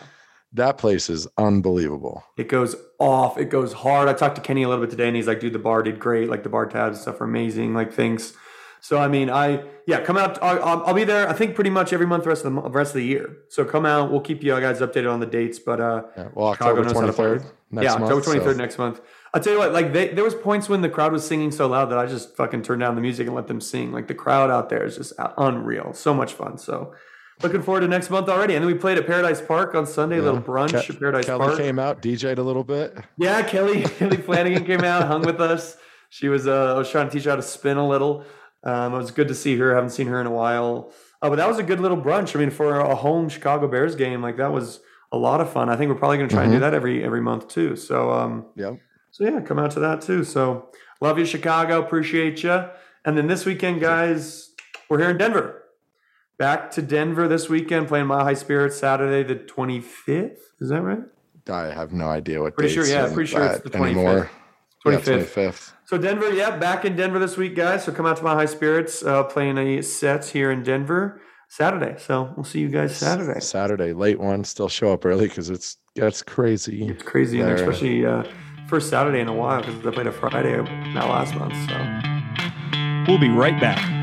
That 0.53 0.79
place 0.79 1.11
is 1.11 1.29
unbelievable. 1.37 2.25
It 2.37 2.49
goes 2.49 2.75
off. 2.99 3.37
It 3.39 3.51
goes 3.51 3.73
hard. 3.73 4.09
I 4.09 4.15
talked 4.15 4.37
to 4.37 4.41
Kenny 4.41 4.63
a 4.63 4.69
little 4.69 4.83
bit 4.83 4.91
today, 4.91 5.07
and 5.07 5.17
he's 5.17 5.27
like, 5.27 5.41
"Dude, 5.41 5.53
the 5.53 5.59
bar 5.59 5.83
did 5.83 5.99
great. 5.99 6.29
Like 6.29 6.43
the 6.43 6.49
bar 6.49 6.67
tabs 6.67 6.97
and 6.97 7.03
stuff 7.03 7.21
are 7.21 7.25
amazing. 7.25 7.75
Like 7.75 7.93
things." 7.93 8.35
So 8.81 8.99
I 8.99 9.09
mean, 9.09 9.29
I 9.29 9.65
yeah, 9.87 10.01
come 10.01 10.17
out. 10.17 10.43
I'll, 10.43 10.63
I'll, 10.63 10.87
I'll 10.87 10.95
be 10.95 11.05
there. 11.05 11.29
I 11.29 11.33
think 11.33 11.55
pretty 11.55 11.71
much 11.71 11.93
every 11.93 12.07
month 12.07 12.25
the 12.25 12.31
rest 12.31 12.45
of 12.45 12.55
the 12.55 12.61
rest 12.71 12.91
of 12.91 12.95
the 12.95 13.05
year. 13.05 13.37
So 13.49 13.65
come 13.65 13.85
out. 13.85 14.11
We'll 14.11 14.21
keep 14.21 14.43
you 14.43 14.59
guys 14.61 14.81
updated 14.81 15.13
on 15.13 15.21
the 15.21 15.27
dates. 15.27 15.59
But 15.59 15.81
uh, 15.81 16.03
Yeah, 16.17 16.29
well, 16.33 16.53
Chicago 16.55 16.81
October 16.81 16.85
knows 16.85 16.93
how 16.93 17.07
to 17.07 17.13
play. 17.13 17.25
23rd 17.25 17.53
next 17.71 17.85
yeah, 17.85 17.91
month. 17.91 18.03
October 18.05 18.21
twenty 18.23 18.41
third 18.41 18.57
so- 18.57 18.63
next 18.63 18.79
month. 18.79 19.01
I'll 19.35 19.43
tell 19.43 19.53
you 19.53 19.59
what. 19.59 19.73
Like 19.73 19.93
they, 19.93 20.09
there 20.09 20.25
was 20.25 20.35
points 20.35 20.69
when 20.69 20.81
the 20.81 20.89
crowd 20.89 21.13
was 21.13 21.27
singing 21.27 21.51
so 21.51 21.67
loud 21.67 21.87
that 21.87 21.99
I 21.99 22.07
just 22.07 22.37
fucking 22.37 22.63
turned 22.63 22.81
down 22.81 22.95
the 22.95 23.03
music 23.03 23.27
and 23.27 23.37
let 23.37 23.49
them 23.49 23.61
sing. 23.61 23.93
Like 23.93 24.07
the 24.09 24.15
crowd 24.15 24.51
out 24.51 24.71
there 24.71 24.85
is 24.85 24.97
just 24.97 25.13
unreal. 25.37 25.93
So 25.93 26.15
much 26.15 26.33
fun. 26.33 26.57
So. 26.57 26.95
Looking 27.43 27.63
forward 27.63 27.81
to 27.81 27.89
next 27.89 28.11
month 28.11 28.29
already, 28.29 28.55
and 28.57 28.65
then 28.65 28.73
we 28.73 28.77
played 28.79 28.99
at 28.99 29.07
Paradise 29.07 29.41
Park 29.41 29.75
on 29.75 29.87
Sunday. 29.87 30.19
A 30.19 30.23
little 30.23 30.41
brunch 30.41 30.71
Ke- 30.71 30.91
at 30.91 30.99
Paradise 30.99 31.27
Kelly 31.27 31.39
Park. 31.47 31.57
came 31.59 31.79
out, 31.79 32.03
DJ'd 32.03 32.39
a 32.39 32.43
little 32.43 32.65
bit. 32.65 32.97
Yeah, 33.17 33.43
Kelly 33.43 33.83
Kelly 33.99 34.17
Flanagan 34.17 34.65
came 34.65 34.81
out, 34.83 35.07
hung 35.07 35.23
with 35.23 35.41
us. 35.41 35.77
She 36.11 36.29
was 36.29 36.47
uh, 36.49 36.75
I 36.75 36.79
was 36.79 36.91
trying 36.91 37.07
to 37.09 37.13
teach 37.13 37.25
her 37.25 37.31
how 37.31 37.37
to 37.37 37.43
spin 37.43 37.77
a 37.77 37.87
little. 37.87 38.25
Um, 38.65 38.95
it 38.95 38.99
was 38.99 39.13
good 39.13 39.29
to 39.29 39.35
see 39.37 39.57
her. 39.59 39.75
haven't 39.75 39.91
seen 39.91 40.09
her 40.09 40.21
in 40.21 40.27
a 40.27 40.33
while. 40.33 40.93
Uh, 41.23 41.29
but 41.31 41.37
that 41.37 41.49
was 41.49 41.59
a 41.59 41.63
good 41.63 41.81
little 41.81 41.97
brunch. 41.97 42.35
I 42.35 42.41
mean, 42.41 42.51
for 42.51 42.81
a 42.81 42.95
home 42.95 43.29
Chicago 43.29 43.69
Bears 43.69 43.95
game, 43.95 44.21
like 44.23 44.37
that 44.39 44.53
was 44.53 44.81
a 45.13 45.17
lot 45.17 45.41
of 45.41 45.51
fun. 45.53 45.69
I 45.69 45.77
think 45.77 45.91
we're 45.91 45.99
probably 45.99 46.17
going 46.19 46.29
to 46.29 46.35
try 46.35 46.43
and 46.45 46.53
do 46.53 46.59
that 46.61 46.75
every 46.75 47.05
every 47.05 47.21
month 47.21 47.49
too. 47.49 47.77
So 47.77 48.11
um, 48.11 48.47
Yep. 48.57 48.79
so 49.13 49.25
yeah, 49.25 49.41
come 49.43 49.59
out 49.61 49.71
to 49.73 49.81
that 49.81 50.01
too. 50.01 50.25
So 50.25 50.71
love 51.01 51.19
you, 51.21 51.25
Chicago. 51.25 51.81
Appreciate 51.81 52.43
you. 52.43 52.65
And 53.05 53.17
then 53.17 53.29
this 53.29 53.47
weekend, 53.47 53.81
guys, 53.81 54.51
we're 54.91 54.99
here 54.99 55.11
in 55.11 55.19
Denver. 55.19 55.63
Back 56.39 56.71
to 56.73 56.83
Denver 56.83 57.27
this 57.27 57.49
weekend, 57.49 57.89
playing 57.89 58.07
Mile 58.07 58.25
High 58.25 58.35
Spirits 58.35 58.77
Saturday 58.79 59.23
the 59.25 59.35
twenty 59.41 59.81
fifth. 59.81 60.53
Is 60.61 60.69
that 60.69 60.83
right? 60.83 61.01
I 61.51 61.73
have 61.73 61.93
no 61.93 62.09
idea 62.09 62.41
what 62.43 62.55
Pretty 62.57 62.75
sure, 62.75 62.85
dates 62.85 62.93
yeah, 62.95 63.13
pretty 63.13 63.31
sure 63.31 63.43
it's 63.45 63.63
that 63.63 63.73
the 63.73 63.79
25th. 63.79 63.85
anymore. 63.87 64.31
Twenty 64.83 64.99
Yeah, 64.99 65.03
fifth. 65.03 65.35
25th. 65.35 65.73
So 65.87 65.97
Denver, 65.99 66.31
yeah, 66.33 66.57
back 66.59 66.85
in 66.85 66.95
Denver 66.95 67.19
this 67.19 67.37
week, 67.39 67.57
guys. 67.57 67.85
So 67.85 67.93
come 67.93 68.05
out 68.07 68.19
to 68.19 68.23
Mile 68.23 68.37
High 68.37 68.45
Spirits, 68.47 69.03
uh, 69.03 69.25
playing 69.25 69.57
a 69.59 69.83
set 69.83 70.27
here 70.27 70.51
in 70.53 70.63
Denver 70.63 71.21
Saturday. 71.49 71.97
So 71.99 72.33
we'll 72.37 72.45
see 72.45 72.61
you 72.61 72.69
guys 72.69 72.95
Saturday. 72.97 73.41
Saturday, 73.41 73.93
late 73.95 74.21
one. 74.21 74.45
Still 74.45 74.69
show 74.69 74.93
up 74.93 75.05
early 75.07 75.27
because 75.27 75.49
it's 75.51 75.79
gets 75.97 76.23
crazy. 76.23 76.87
It's 76.87 77.03
crazy 77.03 77.41
in 77.41 77.47
there, 77.47 77.57
There. 77.57 77.65
especially 77.71 78.05
uh, 78.07 78.23
first 78.69 78.91
Saturday 78.91 79.21
in 79.21 79.29
a 79.29 79.35
while 79.35 79.61
because 79.63 79.85
I 79.87 79.91
played 79.91 80.07
a 80.07 80.13
Friday 80.13 80.57
not 80.93 81.09
last 81.09 81.35
month. 81.35 81.55
So 81.69 83.09
We'll 83.11 83.19
be 83.19 83.31
right 83.31 83.59
back. 83.59 83.98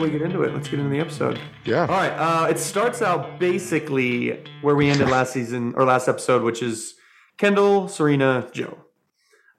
We 0.00 0.10
get 0.10 0.22
into 0.22 0.42
it? 0.42 0.52
Let's 0.54 0.68
get 0.68 0.78
into 0.78 0.90
the 0.90 1.00
episode. 1.00 1.38
Yeah. 1.64 1.82
All 1.82 1.88
right. 1.88 2.10
Uh, 2.10 2.46
it 2.48 2.58
starts 2.58 3.02
out 3.02 3.38
basically 3.38 4.44
where 4.62 4.74
we 4.74 4.88
ended 4.88 5.08
last 5.08 5.32
season 5.32 5.74
or 5.76 5.84
last 5.84 6.08
episode, 6.08 6.42
which 6.42 6.62
is 6.62 6.94
Kendall, 7.38 7.88
Serena, 7.88 8.48
Joe. 8.52 8.78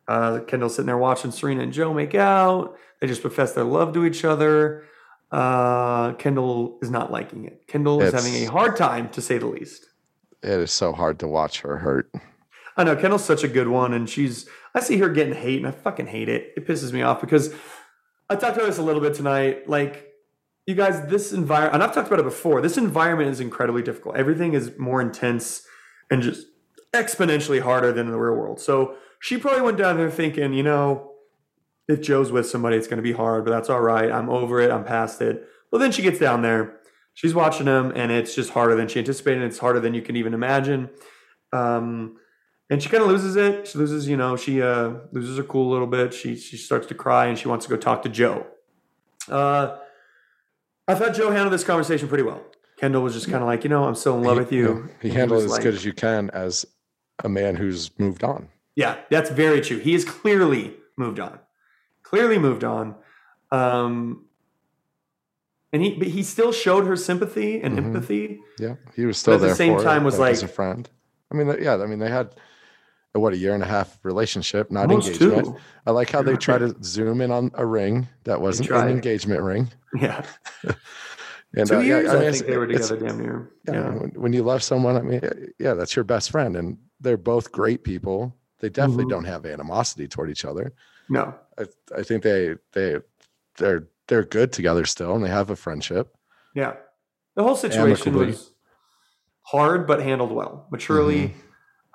Uh, 0.07 0.39
Kendall 0.41 0.69
sitting 0.69 0.85
there 0.85 0.97
watching 0.97 1.31
Serena 1.31 1.63
and 1.63 1.73
Joe 1.73 1.93
make 1.93 2.15
out. 2.15 2.77
They 3.01 3.07
just 3.07 3.21
profess 3.21 3.53
their 3.53 3.63
love 3.63 3.93
to 3.93 4.05
each 4.05 4.23
other. 4.23 4.85
Uh, 5.31 6.13
Kendall 6.13 6.79
is 6.81 6.89
not 6.89 7.11
liking 7.11 7.45
it. 7.45 7.67
Kendall 7.67 8.01
is 8.01 8.13
having 8.13 8.35
a 8.35 8.45
hard 8.45 8.77
time, 8.77 9.09
to 9.09 9.21
say 9.21 9.37
the 9.37 9.47
least. 9.47 9.85
It 10.43 10.51
is 10.51 10.71
so 10.71 10.93
hard 10.93 11.19
to 11.19 11.27
watch 11.27 11.61
her 11.61 11.77
hurt. 11.77 12.11
I 12.77 12.83
know 12.83 12.95
Kendall's 12.95 13.25
such 13.25 13.43
a 13.43 13.47
good 13.47 13.67
one, 13.67 13.93
and 13.93 14.09
she's. 14.09 14.47
I 14.73 14.81
see 14.81 14.97
her 14.97 15.09
getting 15.09 15.33
hate, 15.33 15.57
and 15.57 15.67
I 15.67 15.71
fucking 15.71 16.07
hate 16.07 16.29
it. 16.29 16.53
It 16.55 16.67
pisses 16.67 16.91
me 16.91 17.01
off 17.01 17.21
because 17.21 17.53
I 18.29 18.35
talked 18.35 18.57
about 18.57 18.67
this 18.67 18.77
a 18.77 18.83
little 18.83 19.01
bit 19.01 19.15
tonight. 19.15 19.67
Like, 19.67 20.04
you 20.65 20.75
guys, 20.75 21.07
this 21.07 21.31
environment, 21.31 21.75
and 21.75 21.83
I've 21.83 21.93
talked 21.93 22.07
about 22.07 22.19
it 22.19 22.23
before. 22.23 22.61
This 22.61 22.77
environment 22.77 23.29
is 23.29 23.39
incredibly 23.39 23.83
difficult. 23.83 24.17
Everything 24.17 24.53
is 24.53 24.71
more 24.77 24.99
intense 24.99 25.65
and 26.09 26.21
just 26.21 26.47
exponentially 26.93 27.61
harder 27.61 27.91
than 27.91 28.07
in 28.07 28.11
the 28.11 28.17
real 28.19 28.35
world. 28.35 28.59
So 28.59 28.95
she 29.19 29.37
probably 29.37 29.61
went 29.61 29.77
down 29.77 29.97
there 29.97 30.09
thinking, 30.09 30.53
you 30.53 30.63
know, 30.63 31.11
if 31.87 32.01
Joe's 32.01 32.31
with 32.31 32.47
somebody, 32.47 32.77
it's 32.77 32.87
going 32.87 32.97
to 32.97 33.03
be 33.03 33.11
hard, 33.11 33.45
but 33.45 33.51
that's 33.51 33.69
all 33.69 33.81
right. 33.81 34.11
I'm 34.11 34.29
over 34.29 34.59
it. 34.59 34.71
I'm 34.71 34.83
past 34.83 35.21
it. 35.21 35.47
Well, 35.71 35.79
then 35.79 35.91
she 35.91 36.01
gets 36.01 36.19
down 36.19 36.41
there. 36.41 36.79
She's 37.13 37.35
watching 37.35 37.67
him, 37.67 37.93
and 37.95 38.11
it's 38.11 38.33
just 38.33 38.49
harder 38.49 38.75
than 38.75 38.87
she 38.87 38.99
anticipated. 38.99 39.43
It's 39.43 39.59
harder 39.59 39.79
than 39.79 39.93
you 39.93 40.01
can 40.01 40.15
even 40.15 40.33
imagine. 40.33 40.89
Um, 41.53 42.17
and 42.69 42.81
she 42.81 42.89
kind 42.89 43.03
of 43.03 43.09
loses 43.09 43.35
it. 43.35 43.67
She 43.67 43.77
loses, 43.77 44.07
you 44.07 44.17
know, 44.17 44.35
she 44.35 44.61
uh, 44.61 44.93
loses 45.11 45.37
her 45.37 45.43
cool 45.43 45.69
a 45.69 45.71
little 45.71 45.87
bit. 45.87 46.13
She 46.13 46.35
she 46.35 46.57
starts 46.57 46.87
to 46.87 46.95
cry, 46.95 47.27
and 47.27 47.37
she 47.37 47.47
wants 47.47 47.65
to 47.65 47.69
go 47.69 47.77
talk 47.77 48.01
to 48.03 48.09
Joe. 48.09 48.47
Uh, 49.29 49.77
I 50.87 50.95
thought 50.95 51.13
Joe 51.15 51.31
handled 51.31 51.53
this 51.53 51.63
conversation 51.63 52.07
pretty 52.07 52.23
well. 52.23 52.41
Kendall 52.77 53.01
was 53.03 53.13
just 53.13 53.25
kind 53.29 53.41
of 53.41 53.47
like, 53.47 53.63
you 53.63 53.69
know, 53.69 53.85
I'm 53.85 53.95
still 53.95 54.17
in 54.17 54.23
love 54.23 54.35
He- 54.35 54.39
with 54.39 54.51
you. 54.51 54.89
He 55.01 55.09
And 55.09 55.17
handled 55.17 55.41
it 55.41 55.45
as 55.45 55.51
like- 55.51 55.63
good 55.63 55.73
as 55.73 55.85
you 55.85 55.93
can 55.93 56.29
as 56.31 56.65
a 57.23 57.29
man 57.29 57.55
who's 57.55 57.91
moved 57.97 58.23
on. 58.23 58.49
Yeah, 58.75 58.97
that's 59.09 59.29
very 59.29 59.61
true. 59.61 59.77
He 59.79 59.93
has 59.93 60.03
clearly 60.03 60.75
moved 60.97 61.19
on. 61.19 61.39
Clearly 62.03 62.37
moved 62.37 62.63
on. 62.63 62.95
Um, 63.51 64.25
and 65.71 65.81
he 65.81 65.95
but 65.97 66.09
he 66.09 66.23
still 66.23 66.51
showed 66.51 66.85
her 66.85 66.95
sympathy 66.95 67.61
and 67.61 67.75
Mhm. 67.77 67.85
empathy. 67.85 68.39
Yeah, 68.59 68.75
he 68.95 69.05
was 69.05 69.17
still 69.17 69.35
at 69.35 69.41
the 69.41 69.55
same 69.55 69.77
time 69.79 70.01
her, 70.01 70.05
was 70.05 70.19
like, 70.19 70.33
as 70.33 70.43
a 70.43 70.47
friend. 70.47 70.89
I 71.31 71.35
mean, 71.35 71.47
yeah, 71.61 71.75
I 71.77 71.85
mean 71.85 71.99
they 71.99 72.09
had 72.09 72.35
what 73.19 73.33
a 73.33 73.37
year 73.37 73.53
and 73.53 73.63
a 73.63 73.65
half 73.65 73.97
relationship, 74.03 74.69
not 74.71 74.89
Almost 74.89 75.09
engagement. 75.21 75.45
two. 75.47 75.57
I 75.85 75.91
like 75.91 76.09
how 76.09 76.21
they 76.21 76.35
try 76.35 76.57
to 76.57 76.75
zoom 76.83 77.21
in 77.21 77.31
on 77.31 77.51
a 77.53 77.65
ring 77.65 78.07
that 78.25 78.41
wasn't 78.41 78.69
an 78.71 78.89
engagement 78.89 79.41
ring. 79.41 79.69
Yeah, 79.99 80.25
And 81.57 81.67
two 81.69 81.77
uh, 81.77 81.79
years. 81.79 82.09
I 82.09 82.11
I, 82.11 82.13
mean, 82.15 82.21
it's- 82.23 82.37
think 82.39 82.51
they 82.51 82.57
were 82.57 82.67
together 82.67 82.97
damn 82.97 83.17
near. 83.21 83.51
yeah, 83.67 83.73
Yeah, 83.73 83.89
When, 83.91 84.09
when 84.11 84.33
you 84.33 84.43
love 84.43 84.61
someone, 84.61 84.97
I 84.97 85.01
mean, 85.01 85.21
yeah, 85.57 85.73
that's 85.73 85.95
your 85.95 86.03
best 86.03 86.29
friend, 86.31 86.55
and 86.57 86.77
they're 86.99 87.15
both 87.17 87.51
great 87.51 87.83
people. 87.83 88.35
They 88.59 88.69
definitely 88.69 89.05
Mhm. 89.05 89.09
don't 89.09 89.25
have 89.25 89.45
animosity 89.45 90.07
toward 90.07 90.29
each 90.29 90.43
other. 90.45 90.73
no, 91.09 91.33
I, 91.57 91.65
I 91.97 92.03
think 92.03 92.23
they 92.23 92.55
they 92.73 92.97
they're 93.57 93.87
they're 94.07 94.23
good 94.25 94.51
together 94.51 94.85
still, 94.85 95.15
and 95.15 95.23
they 95.23 95.29
have 95.29 95.49
a 95.49 95.55
friendship. 95.55 96.15
yeah. 96.53 96.73
The 97.35 97.43
whole 97.43 97.55
situation 97.57 98.13
Amicably. 98.13 98.27
was 98.27 98.51
hard, 99.41 99.85
but 99.87 100.01
handled 100.01 100.31
well, 100.31 100.67
maturely. 100.71 101.27
Mm-hmm. 101.29 101.39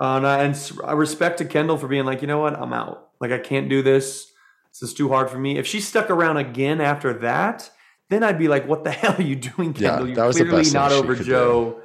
Uh, 0.01 0.17
and, 0.17 0.25
I, 0.27 0.43
and 0.43 0.71
I 0.83 0.93
respect 0.93 1.37
to 1.37 1.45
Kendall 1.45 1.77
for 1.77 1.87
being 1.87 2.05
like, 2.05 2.21
you 2.21 2.27
know 2.27 2.39
what, 2.39 2.59
I'm 2.59 2.73
out. 2.73 3.09
Like 3.19 3.31
I 3.31 3.37
can't 3.37 3.69
do 3.69 3.83
this. 3.83 4.31
This 4.73 4.89
is 4.89 4.95
too 4.95 5.09
hard 5.09 5.29
for 5.29 5.37
me. 5.37 5.59
If 5.59 5.67
she 5.67 5.79
stuck 5.79 6.09
around 6.09 6.37
again 6.37 6.81
after 6.81 7.13
that, 7.19 7.69
then 8.09 8.23
I'd 8.23 8.39
be 8.39 8.47
like, 8.47 8.67
what 8.67 8.83
the 8.83 8.91
hell 9.01 9.15
are 9.17 9.21
you 9.21 9.35
doing, 9.35 9.75
Yeah, 9.77 9.97
Kendall? 9.97 10.15
that 10.15 10.37
You're 10.37 10.47
clearly 10.47 10.71
not 10.71 10.91
over 10.91 11.15
Joe. 11.15 11.81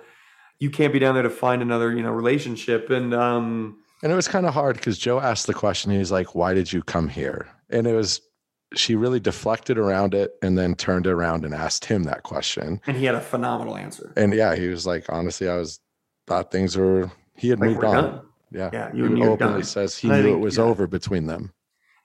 You 0.59 0.71
can't 0.71 0.95
be 0.95 0.99
down 0.99 1.13
there 1.15 1.25
to 1.25 1.31
find 1.31 1.61
another, 1.61 1.93
you 1.95 2.03
know, 2.03 2.11
relationship. 2.11 2.89
And 2.89 3.13
um, 3.13 3.77
And 4.03 4.11
it 4.11 4.15
was 4.17 4.29
kind 4.29 4.47
of 4.47 4.55
hard 4.55 4.77
because 4.77 4.97
Joe 4.97 5.21
asked 5.21 5.47
the 5.47 5.53
question. 5.53 5.91
He's 5.91 6.11
like, 6.11 6.35
"Why 6.35 6.55
did 6.55 6.73
you 6.73 6.83
come 6.83 7.09
here?" 7.09 7.47
And 7.69 7.87
it 7.87 7.93
was 7.93 8.23
she 8.75 8.95
really 8.95 9.21
deflected 9.21 9.77
around 9.77 10.15
it 10.15 10.33
and 10.43 10.57
then 10.57 10.75
turned 10.75 11.07
around 11.07 11.45
and 11.45 11.55
asked 11.55 11.85
him 11.85 12.05
that 12.05 12.23
question. 12.23 12.81
and 12.87 12.97
he 12.97 13.05
had 13.05 13.15
a 13.15 13.21
phenomenal 13.21 13.77
answer. 13.77 14.15
And 14.17 14.33
yeah, 14.33 14.57
he 14.57 14.69
was 14.69 14.87
like, 14.87 15.05
"Honestly, 15.11 15.49
I 15.49 15.57
was 15.57 15.79
thought 16.27 16.51
things 16.51 16.77
were 16.79 17.11
he 17.37 17.49
had 17.51 17.61
Like, 17.61 17.71
moved 17.71 17.85
on." 17.85 17.95
done. 17.95 18.21
Yeah, 18.53 18.71
Yeah, 18.73 18.91
you 18.95 19.05
he 19.15 19.23
openly 19.23 19.37
done. 19.55 19.63
says 19.65 19.97
he 19.99 20.09
And 20.09 20.19
knew 20.19 20.23
think- 20.31 20.39
it 20.39 20.45
was 20.45 20.57
yeah. 20.57 20.65
over 20.65 20.87
between 20.87 21.27
them. 21.27 21.53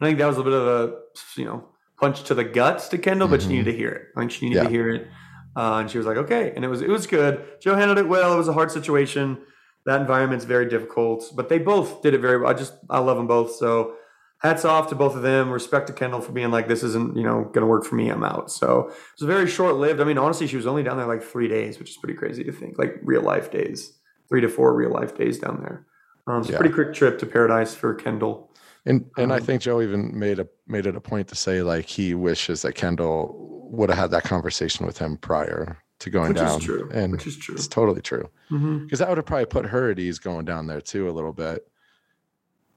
I 0.01 0.05
think 0.05 0.17
that 0.17 0.25
was 0.27 0.37
a 0.39 0.43
bit 0.43 0.53
of 0.53 0.65
a 0.67 0.93
you 1.37 1.45
know 1.45 1.65
punch 1.99 2.23
to 2.23 2.33
the 2.33 2.43
guts 2.43 2.89
to 2.89 2.97
Kendall, 2.97 3.27
but 3.27 3.41
she 3.41 3.47
Mhm. 3.47 3.51
needed 3.51 3.71
to 3.71 3.77
hear 3.77 3.89
it. 3.91 4.01
I 4.15 4.19
think 4.21 4.31
she 4.31 4.45
needed 4.47 4.57
Yeah. 4.57 4.63
to 4.63 4.69
hear 4.69 4.89
it, 4.89 5.07
uh, 5.55 5.75
and 5.79 5.89
she 5.91 5.97
was 5.99 6.07
like, 6.07 6.17
"Okay," 6.17 6.51
and 6.55 6.65
it 6.65 6.67
was 6.67 6.81
it 6.81 6.89
was 6.89 7.05
good. 7.07 7.41
Joe 7.61 7.75
handled 7.75 7.99
it 7.99 8.07
well. 8.07 8.33
It 8.33 8.37
was 8.37 8.47
a 8.47 8.53
hard 8.53 8.71
situation. 8.71 9.37
That 9.85 10.01
environment's 10.01 10.45
very 10.45 10.65
difficult, 10.67 11.31
but 11.35 11.49
they 11.49 11.57
both 11.59 12.01
did 12.01 12.13
it 12.15 12.19
very 12.21 12.37
well. 12.39 12.49
I 12.49 12.53
just 12.53 12.73
I 12.89 12.99
love 12.99 13.17
them 13.17 13.27
both. 13.27 13.51
So 13.55 13.93
hats 14.39 14.65
off 14.65 14.89
to 14.89 14.95
both 14.95 15.15
of 15.15 15.21
them. 15.21 15.51
Respect 15.51 15.85
to 15.87 15.93
Kendall 15.93 16.21
for 16.21 16.31
being 16.31 16.49
like, 16.49 16.67
"This 16.67 16.81
isn't 16.83 17.15
you 17.15 17.23
know 17.23 17.43
going 17.53 17.61
to 17.61 17.67
work 17.67 17.85
for 17.85 17.93
me. 17.95 18.09
I'm 18.09 18.23
out." 18.23 18.51
So 18.51 18.87
it 18.89 18.93
was 19.21 19.27
very 19.27 19.45
short 19.47 19.75
lived. 19.75 20.01
I 20.01 20.03
mean, 20.03 20.17
honestly, 20.17 20.47
she 20.47 20.55
was 20.55 20.65
only 20.65 20.81
down 20.81 20.97
there 20.97 21.05
like 21.07 21.21
three 21.21 21.47
days, 21.47 21.77
which 21.77 21.91
is 21.91 21.97
pretty 21.97 22.15
crazy 22.17 22.43
to 22.43 22.51
think. 22.51 22.79
Like 22.79 22.95
real 23.03 23.21
life 23.21 23.51
days, 23.51 23.93
three 24.31 24.39
to 24.41 24.47
four 24.49 24.73
real 24.73 24.89
life 24.91 25.15
days 25.17 25.37
down 25.39 25.59
there. 25.61 25.85
Um, 26.25 26.39
it's 26.41 26.49
a 26.49 26.53
pretty 26.53 26.73
quick 26.73 26.93
trip 26.93 27.19
to 27.19 27.25
paradise 27.25 27.75
for 27.75 27.93
Kendall. 27.93 28.49
And 28.85 29.05
and 29.17 29.33
I 29.33 29.37
Um, 29.37 29.43
think 29.43 29.61
Joe 29.61 29.81
even 29.81 30.17
made 30.17 30.39
a 30.39 30.47
made 30.67 30.85
it 30.85 30.95
a 30.95 31.01
point 31.01 31.27
to 31.27 31.35
say 31.35 31.61
like 31.61 31.85
he 31.85 32.15
wishes 32.15 32.61
that 32.61 32.73
Kendall 32.73 33.67
would 33.71 33.89
have 33.89 33.99
had 33.99 34.11
that 34.11 34.23
conversation 34.23 34.85
with 34.85 34.97
him 34.97 35.17
prior 35.17 35.77
to 35.99 36.09
going 36.09 36.33
down. 36.33 36.45
Which 36.45 36.49
down. 36.51 36.59
is 36.59 36.65
true. 36.65 36.89
And 36.93 37.11
Which 37.11 37.27
is 37.27 37.37
true. 37.37 37.55
it's 37.55 37.67
totally 37.67 38.01
true. 38.01 38.29
Because 38.49 38.99
that 38.99 39.09
would 39.09 39.17
have 39.17 39.25
probably 39.25 39.45
put 39.45 39.65
her 39.65 39.91
at 39.91 39.99
ease 39.99 40.17
going 40.19 40.45
down 40.45 40.65
there 40.67 40.81
too 40.81 41.09
a 41.09 41.11
little 41.11 41.33
bit. 41.33 41.67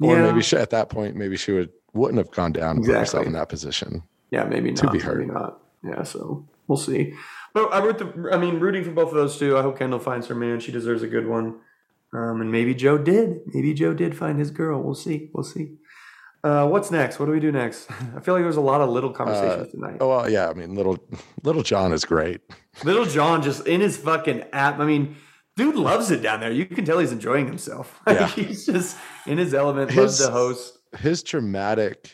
Or 0.00 0.16
Yeah. 0.16 0.22
maybe 0.26 0.42
she, 0.42 0.56
at 0.56 0.70
that 0.70 0.88
point, 0.90 1.14
maybe 1.16 1.36
she 1.36 1.52
would 1.52 1.70
wouldn't 1.94 2.18
have 2.18 2.30
gone 2.32 2.50
down 2.52 2.76
and 2.78 2.84
put 2.84 2.96
herself 2.96 3.24
in 3.26 3.32
that 3.34 3.48
position. 3.48 4.02
Yeah, 4.32 4.44
maybe 4.44 4.72
not. 4.72 4.78
to 4.78 4.90
be 4.90 4.98
Maybe 4.98 5.26
not. 5.26 5.60
Yeah, 5.84 6.02
so 6.02 6.44
we'll 6.66 6.76
see. 6.76 7.14
But 7.54 7.72
I 7.72 7.78
root 7.78 7.98
the, 7.98 8.30
I 8.32 8.36
mean, 8.36 8.58
rooting 8.58 8.82
for 8.84 8.90
both 8.90 9.08
of 9.08 9.14
those 9.14 9.38
two. 9.38 9.56
I 9.56 9.62
hope 9.62 9.78
Kendall 9.78 10.00
finds 10.00 10.26
her 10.26 10.34
man. 10.34 10.58
She 10.60 10.72
deserves 10.72 11.02
a 11.02 11.06
good 11.06 11.26
one. 11.26 11.60
Um, 12.12 12.40
and 12.40 12.50
maybe 12.52 12.74
Joe 12.74 12.98
did. 12.98 13.40
Maybe 13.46 13.72
Joe 13.74 13.94
did 13.94 14.16
find 14.16 14.38
his 14.38 14.50
girl. 14.50 14.82
We'll 14.82 14.94
see. 14.94 15.30
We'll 15.32 15.44
see. 15.44 15.76
Uh, 16.42 16.66
what's 16.68 16.90
next? 16.90 17.18
What 17.18 17.26
do 17.26 17.32
we 17.32 17.40
do 17.40 17.50
next? 17.50 17.90
I 18.16 18.20
feel 18.20 18.34
like 18.34 18.42
there's 18.42 18.56
a 18.58 18.60
lot 18.60 18.80
of 18.80 18.90
little 18.90 19.10
conversations 19.10 19.70
tonight. 19.72 19.96
Oh 20.00 20.08
well, 20.08 20.28
yeah. 20.30 20.48
I 20.48 20.54
mean, 20.54 20.74
little 20.74 20.98
Lil 21.42 21.62
Jon 21.62 21.92
is 21.92 22.04
great. 22.04 22.40
Lil 22.84 23.06
Jon 23.06 23.40
just 23.42 23.66
in 23.66 23.80
his 23.80 23.96
fucking 23.96 24.44
app. 24.52 24.78
I 24.78 24.84
mean, 24.84 25.16
dude 25.56 25.76
loves 25.76 26.10
it 26.10 26.22
down 26.22 26.40
there. 26.40 26.52
You 26.52 26.66
can 26.66 26.84
tell 26.84 26.98
he's 26.98 27.12
enjoying 27.12 27.46
himself. 27.46 28.00
Yeah. 28.06 28.26
he's 28.28 28.66
just 28.66 28.96
in 29.26 29.38
his 29.38 29.54
element. 29.54 29.94
loves 29.96 30.18
His- 30.18 30.26
to 30.26 30.32
host. 30.32 30.78
His 30.98 31.22
dramatic 31.24 32.12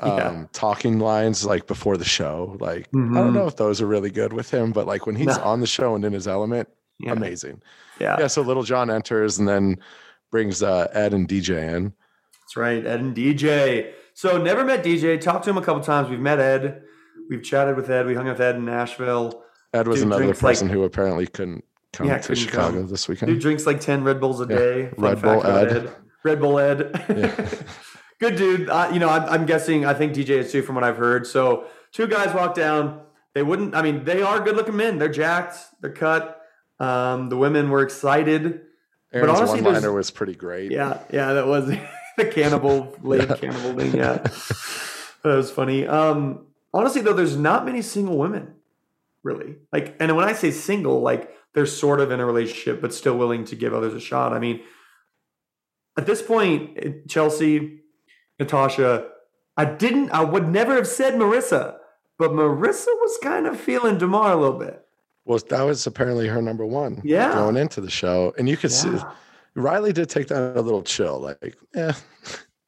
um, 0.00 0.10
Yeah. 0.18 0.44
talking 0.52 0.98
lines, 0.98 1.44
like 1.44 1.66
before 1.66 1.96
the 1.96 2.04
show, 2.04 2.56
like 2.60 2.88
I 2.94 2.96
Mhm. 2.96 3.14
don't 3.14 3.32
know 3.34 3.46
if 3.46 3.56
those 3.56 3.80
are 3.80 3.86
really 3.86 4.10
good 4.10 4.32
with 4.32 4.50
him, 4.50 4.72
but 4.72 4.86
like 4.86 5.06
when 5.06 5.16
he's 5.16 5.26
No. 5.38 5.42
on 5.42 5.60
the 5.60 5.66
show 5.66 5.94
and 5.94 6.04
in 6.04 6.12
his 6.12 6.26
element, 6.28 6.68
Yeah. 6.98 7.12
amazing. 7.12 7.62
Yeah. 8.00 8.16
Yeah. 8.20 8.26
So 8.26 8.42
Lil 8.42 8.62
Jon 8.62 8.90
enters 8.90 9.38
and 9.38 9.48
then 9.48 9.76
brings 10.30 10.62
uh, 10.62 10.88
Ed 10.92 11.12
and 11.14 11.28
DJ 11.28 11.68
in. 11.74 11.92
That's 12.40 12.56
right, 12.56 12.84
Ed 12.86 13.00
and 13.00 13.14
DJ. 13.14 13.92
So 14.14 14.36
never 14.38 14.64
met 14.64 14.82
DJ. 14.84 15.16
Talked 15.20 15.44
to 15.44 15.50
him 15.50 15.56
a 15.58 15.62
couple 15.62 15.82
times. 15.82 16.08
We've 16.10 16.20
met 16.20 16.38
Ed. 16.40 16.82
We've 17.30 17.42
chatted 17.42 17.76
with 17.76 17.88
Ed. 17.90 18.06
We 18.06 18.14
hung 18.14 18.26
out 18.28 18.32
with 18.38 18.40
Ed 18.40 18.56
in 18.56 18.64
Nashville. 18.64 19.42
Ed 19.72 19.86
was 19.88 20.00
Dude 20.00 20.08
another 20.08 20.22
drinks, 20.24 20.42
like- 20.42 20.50
person 20.52 20.68
who 20.68 20.82
apparently 20.84 21.26
couldn't 21.26 21.64
come 21.92 22.06
Yeah, 22.08 22.18
to 22.18 22.28
couldn't 22.28 22.36
Chicago 22.44 22.78
come. 22.80 22.88
this 22.88 23.08
weekend. 23.08 23.30
Dude 23.32 23.40
drinks 23.40 23.66
like 23.66 23.80
ten 23.80 24.04
Red 24.04 24.20
Bulls 24.20 24.40
a 24.40 24.46
Yeah. 24.48 24.56
day. 24.56 24.90
Red 24.98 25.22
Bull 25.22 25.40
about 25.40 25.68
Ed. 25.68 25.90
Red 26.24 26.40
Bull 26.40 26.58
Ed. 26.58 26.90
Yeah. 27.08 27.46
Good 28.22 28.36
dude. 28.36 28.70
Uh, 28.70 28.88
you 28.92 29.00
know, 29.00 29.08
I'm, 29.08 29.28
I'm 29.28 29.46
guessing. 29.46 29.84
I 29.84 29.94
think 29.94 30.12
DJ 30.14 30.28
is 30.30 30.52
too, 30.52 30.62
from 30.62 30.76
what 30.76 30.84
I've 30.84 30.96
heard. 30.96 31.26
So 31.26 31.64
two 31.90 32.06
guys 32.06 32.32
walk 32.32 32.54
down. 32.54 33.00
They 33.34 33.42
wouldn't. 33.42 33.74
I 33.74 33.82
mean, 33.82 34.04
they 34.04 34.22
are 34.22 34.38
good-looking 34.38 34.76
men. 34.76 34.98
They're 34.98 35.08
jacked. 35.08 35.56
They're 35.80 35.90
cut. 35.90 36.40
Um, 36.78 37.30
the 37.30 37.36
women 37.36 37.68
were 37.68 37.82
excited. 37.82 38.60
Aaron's 39.12 39.38
honestly, 39.40 39.60
one 39.60 39.74
liner 39.74 39.92
was 39.92 40.12
pretty 40.12 40.36
great. 40.36 40.70
Yeah, 40.70 41.00
yeah, 41.12 41.32
that 41.32 41.48
was 41.48 41.66
the 42.16 42.24
cannibal 42.26 42.96
late 43.02 43.28
Yeah. 43.28 43.34
cannibal 43.36 43.74
thing. 43.74 43.96
Yeah, 43.96 44.18
that 45.24 45.36
was 45.36 45.50
funny. 45.50 45.84
Um, 45.88 46.46
honestly, 46.72 47.00
though, 47.00 47.14
there's 47.14 47.36
not 47.36 47.64
many 47.64 47.82
single 47.82 48.18
women, 48.18 48.54
really. 49.24 49.56
Like, 49.72 49.96
and 49.98 50.14
when 50.16 50.26
I 50.26 50.32
say 50.34 50.52
single, 50.52 51.00
like 51.00 51.28
they're 51.54 51.66
sort 51.66 51.98
of 51.98 52.12
in 52.12 52.20
a 52.20 52.24
relationship, 52.24 52.80
but 52.80 52.94
still 52.94 53.18
willing 53.18 53.44
to 53.46 53.56
give 53.56 53.74
others 53.74 53.94
a 53.94 54.00
shot. 54.00 54.32
I 54.32 54.38
mean, 54.38 54.60
at 55.96 56.06
this 56.06 56.22
point, 56.22 57.08
Chelsea, 57.08 57.80
Natasha, 58.42 59.06
I 59.56 59.64
didn't, 59.64 60.10
I 60.10 60.22
would 60.24 60.48
never 60.48 60.74
have 60.74 60.86
said 60.86 61.14
Marissa, 61.14 61.76
but 62.18 62.32
Marissa 62.32 62.86
was 63.00 63.18
kind 63.22 63.46
of 63.46 63.58
feeling 63.60 63.98
Demar 63.98 64.32
a 64.32 64.36
little 64.36 64.58
bit. 64.58 64.84
Well, 65.24 65.38
that 65.50 65.62
was 65.62 65.86
apparently 65.86 66.26
her 66.28 66.42
number 66.42 66.66
one. 66.66 67.00
Yeah. 67.04 67.32
Going 67.34 67.56
into 67.56 67.80
the 67.80 67.90
show. 67.90 68.34
And 68.38 68.48
you 68.48 68.56
could 68.56 68.72
see 68.72 68.90
Riley 69.54 69.92
did 69.92 70.08
take 70.10 70.28
that 70.28 70.56
a 70.56 70.60
little 70.60 70.82
chill, 70.82 71.20
like, 71.20 71.56
yeah. 71.74 71.92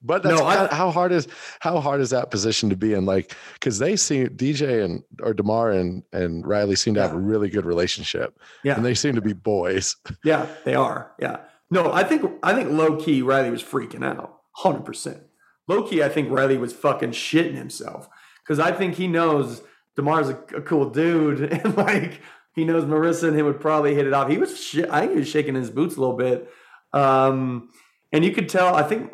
But 0.07 0.23
that's 0.23 0.39
No, 0.39 0.45
I- 0.47 0.67
how 0.75 0.91
hard 0.91 1.13
is 1.13 1.27
how 1.61 1.81
hard 1.81 2.03
is 2.03 2.11
that 2.11 2.31
position 2.31 2.69
to 2.69 2.77
be 2.77 2.93
in? 2.93 3.07
Like, 3.07 3.35
because 3.55 3.79
they 3.79 3.97
see 3.97 4.25
DJ 4.27 4.85
and 4.85 5.03
or 5.23 5.33
Demar 5.33 5.71
and 5.71 6.03
and 6.13 6.47
Riley 6.47 6.77
seem 6.77 6.93
to 6.95 7.01
have 7.01 7.15
a 7.15 7.19
really 7.19 7.49
good 7.49 7.65
relationship, 7.65 8.39
Yeah. 8.65 8.77
and 8.77 8.85
they 8.85 8.93
seem 8.93 9.15
to 9.15 9.23
be 9.23 9.33
boys. 9.33 9.97
Yeah, 10.23 10.45
they 10.67 10.75
are. 10.75 11.13
Yeah. 11.19 11.39
No, 11.71 11.91
I 11.91 12.05
think 12.05 12.31
I 12.43 12.53
think 12.55 12.71
low 12.71 12.97
key 12.97 13.23
Riley 13.23 13.51
was 13.51 13.63
freaking 13.63 14.05
out. 14.05 14.41
Hundred 14.53 14.85
percent. 14.85 15.23
Low 15.67 15.83
key, 15.83 16.03
I 16.03 16.09
think 16.09 16.31
Riley 16.31 16.59
was 16.59 16.73
fucking 16.73 17.13
shitting 17.13 17.55
himself 17.55 18.09
because 18.43 18.59
I 18.59 18.73
think 18.73 18.95
he 18.95 19.07
knows 19.07 19.63
Demar's 19.97 20.29
a, 20.29 20.57
a 20.57 20.63
cool 20.63 20.91
dude 20.91 21.41
and 21.53 21.77
like 21.77 22.21
he 22.55 22.65
knows 22.65 22.85
Marissa 22.85 23.29
and 23.29 23.39
him 23.39 23.47
would 23.47 23.61
probably 23.61 23.95
hit 23.95 24.07
it 24.07 24.13
off. 24.13 24.29
He 24.29 24.39
was, 24.39 24.59
shi 24.61 24.85
I 24.89 25.01
think 25.01 25.13
he 25.13 25.19
was 25.19 25.29
shaking 25.29 25.55
his 25.55 25.71
boots 25.71 25.97
a 25.97 26.01
little 26.01 26.17
bit, 26.17 26.51
um, 26.93 27.71
and 28.13 28.25
you 28.25 28.33
could 28.33 28.49
tell. 28.49 28.75
I 28.75 28.83
think, 28.83 29.13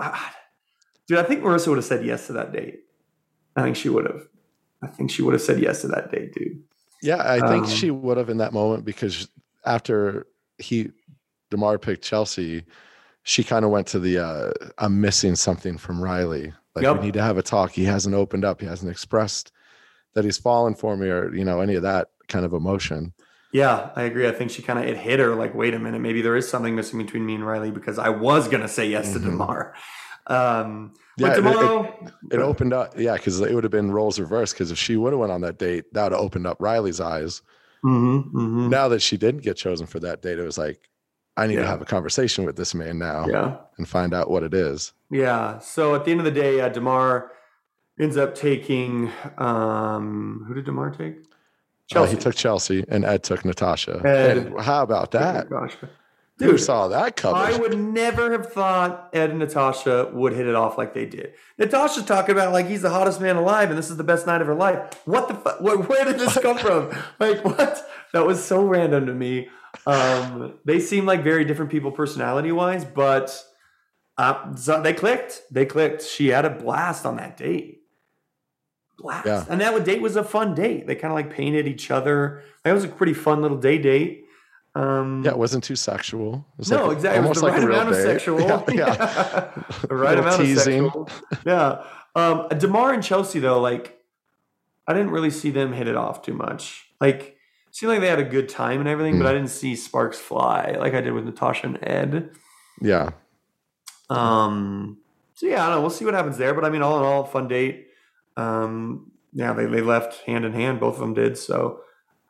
dude, 1.07 1.19
I 1.19 1.23
think 1.23 1.43
Marissa 1.43 1.69
would 1.69 1.79
have 1.79 1.85
said 1.85 2.05
yes 2.05 2.27
to 2.27 2.35
that 2.35 2.53
date. 2.53 2.81
I 3.57 3.63
think 3.63 3.77
she 3.77 3.89
would 3.89 4.05
have. 4.05 4.27
I 4.83 4.89
think 4.89 5.11
she 5.11 5.23
would 5.23 5.35
have 5.35 5.43
said 5.43 5.61
yes 5.61 5.83
to 5.83 5.89
that 5.89 6.11
date, 6.11 6.35
dude. 6.35 6.63
Yeah, 7.03 7.23
I 7.25 7.39
think 7.49 7.65
Um, 7.65 7.71
she 7.71 7.91
would 7.91 8.19
have 8.19 8.29
in 8.29 8.39
that 8.39 8.53
moment 8.53 8.85
because 8.85 9.29
after 9.65 10.27
he 10.59 10.91
Demar 11.51 11.79
picked 11.79 12.05
Chelsea, 12.05 12.65
she 13.31 13.45
kind 13.45 13.65
of 13.65 13.71
went 13.71 13.87
to 13.87 14.01
the 14.01 14.19
uh 14.19 14.51
I'm 14.79 15.01
missing 15.01 15.37
something 15.37 15.79
from 15.79 16.03
Riley. 16.03 16.53
Like 16.75 16.83
Yep. 16.85 16.97
we 16.99 17.03
need 17.07 17.15
to 17.15 17.23
have 17.23 17.39
a 17.39 17.43
talk. 17.43 17.71
He 17.71 17.85
hasn't 17.85 18.15
opened 18.15 18.45
up. 18.45 18.61
He 18.61 18.67
hasn't 18.67 18.91
expressed 18.91 19.53
that 20.15 20.25
he's 20.25 20.39
fallen 20.39 20.75
for 20.75 20.97
me 20.97 21.09
or 21.09 21.33
you 21.35 21.45
know 21.45 21.61
any 21.61 21.77
of 21.77 21.83
that 21.83 22.09
kind 22.29 22.45
of 22.45 22.53
emotion. 22.53 23.13
Yeah, 23.53 23.91
I 23.97 24.03
agree. 24.03 24.27
I 24.29 24.33
think 24.33 24.51
she 24.51 24.63
kind 24.63 24.79
of 24.81 24.85
it 24.85 24.97
hit 24.97 25.19
her 25.21 25.35
like, 25.37 25.55
wait 25.55 25.75
a 25.75 25.79
minute, 25.79 26.01
maybe 26.01 26.23
there 26.23 26.37
is 26.37 26.49
something 26.49 26.75
missing 26.75 26.99
between 26.99 27.25
me 27.25 27.35
and 27.37 27.47
Riley 27.47 27.71
because 27.71 27.99
I 27.99 28.09
was 28.09 28.49
gonna 28.49 28.69
say 28.69 28.89
yes 28.89 29.13
to 29.13 29.19
Mhm. 29.21 29.25
Demar. 29.25 29.75
Um, 30.27 30.93
Yeah, 31.17 31.39
but 31.41 31.55
it- 31.57 32.11
it- 32.33 32.37
It 32.37 32.41
opened 32.41 32.73
up, 32.73 32.99
yeah, 32.99 33.15
because 33.15 33.41
it 33.41 33.53
would 33.55 33.65
have 33.65 33.71
been 33.73 33.91
roles 33.93 34.19
reversed. 34.19 34.55
Because 34.55 34.71
if 34.71 34.79
she 34.79 34.97
would 34.97 35.13
have 35.13 35.21
went 35.21 35.33
on 35.33 35.43
that 35.43 35.59
date, 35.59 35.85
that 35.93 36.05
would 36.05 36.13
have 36.13 36.21
opened 36.21 36.47
up 36.47 36.57
Riley's 36.61 37.01
eyes. 37.01 37.43
Mhm, 37.85 38.33
mhm. 38.33 38.69
Now 38.71 38.89
that 38.89 39.03
she 39.03 39.17
didn't 39.17 39.43
get 39.43 39.57
chosen 39.57 39.87
for 39.87 40.01
that 40.01 40.21
date, 40.23 40.39
it 40.39 40.45
was 40.45 40.57
like, 40.59 40.89
I 41.41 41.47
need 41.47 41.55
Yeah. 41.55 41.63
to 41.63 41.67
have 41.67 41.83
a 41.83 41.85
conversation 41.87 42.45
with 42.45 42.57
this 42.57 42.75
man 42.75 42.99
now 42.99 43.27
yeah, 43.29 43.57
and 43.79 43.89
find 43.89 44.13
out 44.15 44.31
what 44.31 44.43
it 44.43 44.55
is. 44.55 44.93
yeah. 45.11 45.59
So 45.59 45.95
at 45.95 46.05
the 46.05 46.11
end 46.13 46.21
of 46.21 46.25
the 46.25 46.31
day, 46.45 46.61
uh, 46.61 46.69
Demar 46.69 47.33
ends 47.99 48.17
up 48.17 48.35
taking 48.35 49.11
um, 49.39 50.45
who 50.47 50.55
did 50.55 50.65
Demar 50.67 50.91
take? 50.91 51.17
Uh, 51.17 51.95
Chelsea. 51.95 52.15
he 52.17 52.21
took 52.23 52.35
Chelsea 52.37 52.85
and 52.89 53.05
Ed 53.05 53.23
took 53.25 53.45
Natasha. 53.45 54.01
Ed. 54.05 54.37
And 54.39 54.61
how 54.61 54.83
about 54.83 55.11
that? 55.13 55.51
Gosh. 55.51 55.77
Who 56.39 56.53
Dude, 56.53 56.61
saw 56.61 56.89
that 56.89 57.17
cover? 57.17 57.37
I 57.37 57.59
would 57.59 57.77
never 57.79 58.33
have 58.33 58.51
thought 58.51 59.11
Ed 59.13 59.29
and 59.31 59.41
Natasha 59.41 60.09
would 60.15 60.33
hit 60.33 60.47
it 60.47 60.55
off 60.55 60.79
like 60.79 60.95
they 60.95 61.05
did. 61.05 61.35
Natasha's 61.59 62.05
talking 62.05 62.33
about 62.35 62.53
like 62.53 62.67
he's 62.67 62.81
the 62.83 62.89
hottest 62.91 63.21
man 63.21 63.37
alive 63.37 63.69
and 63.69 63.79
this 63.79 63.91
is 63.91 63.99
the 63.99 64.05
best 64.05 64.27
night 64.27 64.41
of 64.41 64.47
her 64.47 64.55
life. 64.55 64.79
What 65.05 65.29
the 65.29 65.35
fuck? 65.35 65.61
Where 65.61 66.05
did 66.05 66.19
this 66.19 66.39
come 66.39 66.57
from? 66.59 66.91
Like 67.19 67.45
what? 67.45 67.87
That 68.15 68.25
was 68.27 68.43
so 68.43 68.65
random 68.65 69.05
to 69.07 69.13
me. 69.15 69.49
Um, 69.87 70.59
they 70.65 70.81
seem 70.81 71.07
like 71.07 71.23
very 71.23 71.45
different 71.45 71.71
people 71.71 71.91
personality 71.91 72.53
wise, 72.53 72.85
but 72.85 73.43
uh, 74.19 74.55
so 74.55 74.83
they 74.83 74.93
clicked. 74.93 75.43
They 75.51 75.67
clicked. 75.67 76.03
She 76.03 76.29
had 76.29 76.45
a 76.45 76.51
blast 76.51 77.07
on 77.07 77.17
that 77.17 77.37
date. 77.37 77.79
Blast. 78.99 79.27
Yeah. 79.27 79.45
And 79.49 79.61
that 79.61 79.85
date 79.85 80.03
was 80.03 80.17
a 80.17 80.25
fun 80.25 80.55
date. 80.55 80.87
They 80.87 80.95
kind 80.95 81.11
of 81.13 81.17
like 81.17 81.31
painted 81.35 81.67
each 81.67 81.91
other. 81.91 82.43
That 82.65 82.73
was 82.73 82.85
a 82.85 82.89
pretty 82.89 83.15
fun 83.15 83.41
little 83.41 83.57
day 83.57 83.79
date. 83.79 84.25
Um, 84.75 85.23
yeah, 85.25 85.33
it 85.33 85.39
wasn't 85.39 85.65
too 85.65 85.75
sexual. 85.75 86.47
It 86.53 86.59
was 86.59 86.71
no, 86.71 86.87
like- 86.87 86.97
exactly. 86.99 87.25
It 87.25 87.29
was 87.29 87.39
almost 87.39 87.57
the 87.57 87.63
like 87.63 87.71
right 87.71 87.83
amount 87.83 87.89
of 87.89 87.97
sexual. 87.97 88.41
Yeah, 88.41 88.63
yeah. 88.69 89.63
the 89.89 89.95
right 89.95 90.19
amount 90.19 90.43
teasing. 90.43 90.85
of 90.87 90.93
sexual. 90.93 91.09
Yeah. 91.47 91.85
Um, 92.15 92.49
Demar 92.57 92.93
and 92.93 93.03
Chelsea 93.03 93.39
though, 93.41 93.61
like 93.61 93.99
I 94.87 94.93
didn't 94.93 95.11
really 95.11 95.31
see 95.31 95.51
them 95.51 95.73
hit 95.73 95.89
it 95.89 95.97
off 95.97 96.23
too 96.23 96.35
much. 96.35 96.87
Like 97.01 97.37
seemed 97.71 97.93
like 97.93 98.01
they 98.01 98.09
had 98.09 98.19
a 98.19 98.25
good 98.25 98.49
time 98.49 98.81
and 98.81 98.89
everything, 98.89 99.19
but 99.19 99.27
Mm. 99.27 99.29
I 99.31 99.33
didn't 99.35 99.49
see 99.51 99.77
sparks 99.77 100.19
fly 100.19 100.77
like 100.79 100.95
I 100.95 101.01
did 101.01 101.13
with 101.13 101.25
Natasha 101.25 101.67
and 101.67 101.79
Ed. 101.83 102.31
Yeah. 102.81 103.11
Um, 104.09 104.99
so 105.35 105.47
yeah, 105.47 105.63
I 105.63 105.67
don't 105.69 105.77
know. 105.77 105.81
We'll 105.83 105.91
see 105.91 106.05
what 106.05 106.15
happens 106.15 106.37
there. 106.39 106.55
But 106.55 106.65
I 106.65 106.71
mean, 106.71 106.83
all 106.83 106.99
in 106.99 107.05
all, 107.05 107.25
fun 107.25 107.49
date. 107.49 107.89
Um, 108.37 109.13
yeah, 109.33 109.53
they, 109.53 109.67
they 109.67 109.81
left 109.81 110.25
hand 110.25 110.45
in 110.45 110.53
hand. 110.53 110.81
Both 110.81 110.95
of 110.95 111.01
them 111.01 111.15
did. 111.15 111.39
So 111.39 111.81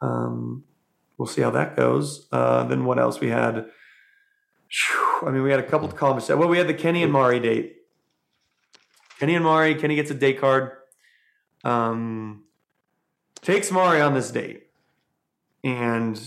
um, 0.03 0.65
we'll 1.17 1.27
see 1.27 1.41
how 1.43 1.51
that 1.51 1.77
goes. 1.77 2.29
Uh, 2.31 2.65
then 2.65 2.85
what 2.85 2.99
else 2.99 3.21
we 3.21 3.29
had? 3.29 3.67
I 5.23 5.31
mean, 5.31 5.43
we 5.43 5.51
had 5.51 5.61
a 5.61 5.67
couple 5.67 5.89
of 5.89 5.97
conversations. 5.97 6.39
Well, 6.39 6.49
we 6.49 6.59
had 6.59 6.69
the 6.69 6.75
Kenny 6.75 7.03
and 7.03 7.13
Mari 7.13 7.41
date. 7.41 7.77
Kenny 9.19 9.35
and 9.35 9.45
Mari. 9.45 9.75
Kenny 9.75 9.97
gets 9.97 10.11
a 10.11 10.15
date 10.15 10.39
card. 10.41 10.73
Um, 11.65 12.45
takes 13.43 13.71
Mari 13.71 14.01
on 14.01 14.15
this 14.15 14.31
date, 14.31 14.69
and 15.65 16.21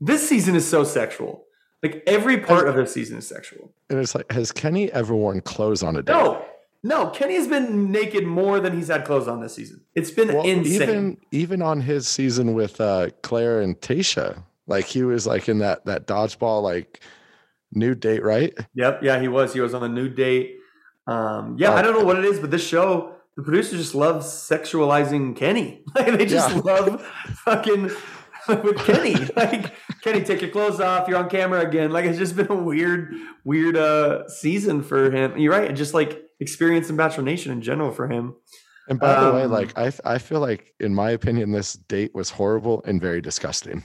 this 0.00 0.28
season 0.28 0.54
is 0.56 0.66
so 0.68 0.84
sexual. 0.84 1.44
Like 1.82 2.02
every 2.06 2.38
part 2.38 2.66
of 2.68 2.74
this 2.76 2.92
season 2.92 3.18
is 3.18 3.26
sexual. 3.28 3.72
And 3.90 3.98
it's 3.98 4.14
like, 4.14 4.30
has 4.32 4.52
Kenny 4.52 4.90
ever 4.92 5.14
worn 5.14 5.40
clothes 5.42 5.82
on 5.82 5.96
a 5.96 6.02
date? 6.02 6.12
No, 6.14 6.44
no. 6.82 7.08
Kenny 7.10 7.34
has 7.34 7.46
been 7.46 7.90
naked 7.92 8.26
more 8.26 8.58
than 8.58 8.74
he's 8.74 8.88
had 8.88 9.04
clothes 9.04 9.28
on 9.28 9.40
this 9.42 9.54
season. 9.54 9.82
It's 9.94 10.10
been 10.10 10.28
Well, 10.34 10.44
insane. 10.46 10.82
even 10.82 11.16
even 11.30 11.62
on 11.62 11.80
his 11.82 12.08
season 12.08 12.54
with 12.54 12.80
uh 12.80 13.10
Clare 13.22 13.60
and 13.60 13.78
Tayshia, 13.80 14.42
like 14.66 14.86
he 14.86 15.02
was 15.02 15.26
like 15.26 15.48
in 15.48 15.58
that 15.58 15.84
that 15.84 16.06
dodgeball 16.06 16.62
like 16.62 17.00
new 17.72 17.94
date, 17.94 18.22
right? 18.22 18.54
Yep. 18.74 19.02
Yeah, 19.02 19.20
he 19.20 19.28
was. 19.28 19.52
He 19.52 19.60
was 19.60 19.74
on 19.74 19.82
a 19.82 19.88
new 19.88 20.08
date. 20.08 20.56
Um, 21.06 21.56
yeah, 21.58 21.74
I 21.74 21.82
don't 21.82 21.92
know 21.98 22.04
what 22.04 22.18
it 22.18 22.24
is, 22.24 22.40
but 22.40 22.50
this 22.50 22.66
show, 22.66 23.14
the 23.36 23.42
producers 23.42 23.78
just 23.78 23.94
love 23.94 24.22
sexualizing 24.22 25.36
Kenny. 25.36 25.82
Like 25.94 26.16
they 26.16 26.24
just 26.24 26.50
Yeah. 26.54 26.60
love 26.64 27.02
fucking 27.44 27.90
with 28.64 28.78
Kenny. 28.78 29.14
Like 29.36 29.72
Kenny, 30.02 30.22
take 30.22 30.40
your 30.42 30.50
clothes 30.50 30.80
off. 30.80 31.08
You're 31.08 31.18
on 31.18 31.28
camera 31.30 31.60
again. 31.60 31.90
Like 31.90 32.04
it's 32.04 32.18
just 32.18 32.36
been 32.36 32.50
a 32.50 32.54
weird, 32.54 33.14
weird 33.44 33.76
uh 33.76 34.28
season 34.28 34.82
for 34.82 35.10
him. 35.10 35.36
You're 35.38 35.52
right. 35.52 35.74
Just 35.74 35.94
like 35.94 36.22
experience 36.40 36.90
in 36.90 36.96
Bachelor 36.96 37.24
Nation 37.24 37.52
in 37.52 37.62
general 37.62 37.90
for 37.90 38.08
him. 38.08 38.34
And 38.88 38.98
by 39.00 39.18
the 39.24 39.32
way, 39.32 39.42
Um, 39.44 39.50
like 39.50 39.76
I 39.78 39.92
I 40.04 40.18
feel 40.18 40.40
like 40.40 40.74
in 40.78 40.94
my 40.94 41.10
opinion, 41.10 41.52
this 41.52 41.72
date 41.74 42.14
was 42.14 42.30
horrible 42.30 42.82
and 42.86 43.00
very 43.00 43.20
disgusting. 43.20 43.84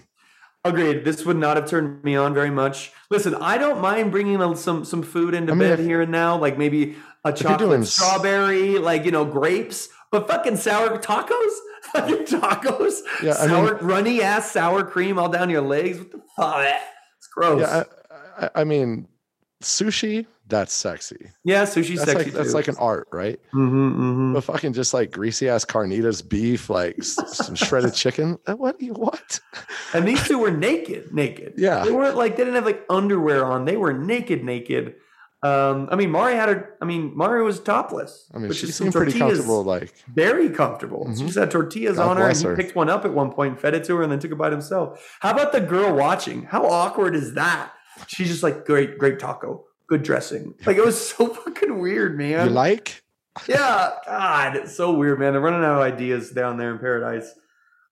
Agreed. 0.66 1.06
This 1.06 1.26
would 1.26 1.38
not 1.38 1.56
have 1.56 1.70
turned 1.70 2.04
me 2.04 2.18
on 2.18 2.34
very 2.34 2.50
much. 2.50 2.92
Listen, 3.10 3.34
I 3.36 3.58
don't 3.58 3.80
mind 3.80 4.12
bringing 4.12 4.56
some 4.58 4.84
some 4.84 5.04
food 5.04 5.34
into 5.34 5.54
I 5.54 5.56
mean, 5.56 5.70
bed 5.70 5.80
if- 5.80 5.86
here 5.86 6.02
and 6.02 6.12
now, 6.12 6.38
like 6.38 6.58
maybe 6.58 6.98
a 7.24 7.32
chocolate 7.32 7.88
strawberry, 7.88 8.78
like 8.78 9.06
you 9.06 9.12
know 9.12 9.24
grapes, 9.24 9.88
but 10.12 10.28
fucking 10.28 10.58
sour 10.58 10.98
tacos, 10.98 11.54
fucking 11.94 12.26
tacos, 12.26 13.00
Yeah, 13.24 13.32
I 13.40 13.48
sour 13.48 13.76
mean- 13.76 13.86
runny 13.86 14.22
ass 14.22 14.52
sour 14.52 14.84
cream 14.84 15.18
all 15.20 15.30
down 15.30 15.50
your 15.50 15.62
legs. 15.62 16.00
What 16.00 16.12
the 16.12 16.22
fuck? 16.36 16.66
It's 17.18 17.28
gross. 17.34 17.62
Yeah, 17.62 17.84
I, 18.38 18.46
I, 18.46 18.50
I 18.62 18.64
mean, 18.64 19.08
sushi 19.62 20.26
that's 20.48 20.74
sexy. 20.74 21.30
yeah, 21.44 21.62
sushi's 21.64 22.00
That's 22.00 22.12
sexy. 22.14 22.26
like 22.26 22.34
that's 22.34 22.54
like 22.56 22.68
an 22.70 22.76
art, 22.80 23.08
right? 23.12 23.40
Mhm, 23.54 23.96
mhm. 23.96 24.34
But 24.34 24.44
fucking 24.46 24.74
just 24.74 24.96
like 24.96 25.12
greasy 25.12 25.48
ass 25.48 25.64
carnitas 25.64 26.28
beef, 26.28 26.72
like 26.72 27.04
some 27.04 27.54
shredded 27.54 27.94
chicken. 27.94 28.40
Uh, 28.48 28.56
What? 28.56 28.78
What? 28.82 29.40
And 29.94 30.08
these 30.08 30.24
two 30.28 30.38
were 30.40 30.50
naked, 30.52 31.14
naked. 31.14 31.54
Yeah. 31.58 31.84
They 31.84 31.92
weren't 31.92 32.16
like 32.16 32.36
they 32.38 32.44
didn't 32.44 32.56
have 32.56 32.66
like 32.66 32.84
underwear 32.90 33.46
on. 33.46 33.66
They 33.66 33.76
were 33.78 33.92
naked, 33.94 34.44
naked. 34.44 34.96
Um, 35.42 35.88
I 35.90 35.96
mean, 35.96 36.10
Mari 36.12 36.36
had 36.36 36.50
her. 36.50 36.76
I 36.82 36.86
mean, 36.86 37.16
Mari 37.16 37.44
was 37.44 37.60
topless. 37.62 38.30
I 38.34 38.40
mean, 38.40 38.50
which 38.50 38.58
she 38.58 38.68
is 38.68 38.76
seemed 38.76 38.92
pretty 38.94 39.18
comfortable. 39.18 39.64
Like, 39.64 39.94
Very 40.14 40.50
comfortable. 40.50 41.06
She 41.16 41.22
Mhm. 41.24 41.26
just 41.28 41.38
had 41.40 41.50
tortillas 41.52 41.96
God 41.98 42.10
on 42.10 42.18
her, 42.18 42.28
and 42.28 42.38
he 42.38 42.44
her. 42.46 42.56
picked 42.58 42.76
one 42.76 42.90
up 42.90 43.06
at 43.06 43.14
one 43.14 43.32
point, 43.32 43.52
and 43.54 43.60
fed 43.62 43.74
it 43.74 43.86
to 43.86 43.96
her, 43.96 44.04
and 44.04 44.12
then 44.12 44.20
took 44.20 44.32
a 44.32 44.36
bite 44.36 44.52
himself. 44.52 45.16
How 45.22 45.32
about 45.32 45.52
the 45.54 45.62
girl 45.62 45.94
watching? 45.96 46.44
How 46.44 46.66
awkward 46.66 47.16
is 47.16 47.36
that? 47.36 47.72
She's 48.08 48.28
just 48.28 48.44
like, 48.44 48.66
great, 48.66 48.98
great 48.98 49.18
taco, 49.20 49.64
good 49.88 50.04
dressing. 50.04 50.56
Like 50.66 50.76
it 50.78 50.86
was 50.86 51.00
so 51.10 51.28
fucking 51.28 51.80
weird, 51.80 52.18
man. 52.18 52.48
you 52.48 52.54
like? 52.54 53.02
yeah, 53.48 53.92
God, 54.06 54.58
it's 54.58 54.76
so 54.76 54.92
weird, 54.94 55.20
man. 55.20 55.32
They're 55.32 55.42
running 55.42 55.64
out 55.64 55.76
of 55.78 55.94
ideas 55.94 56.32
down 56.32 56.58
there 56.58 56.72
in 56.72 56.80
paradise. 56.80 57.32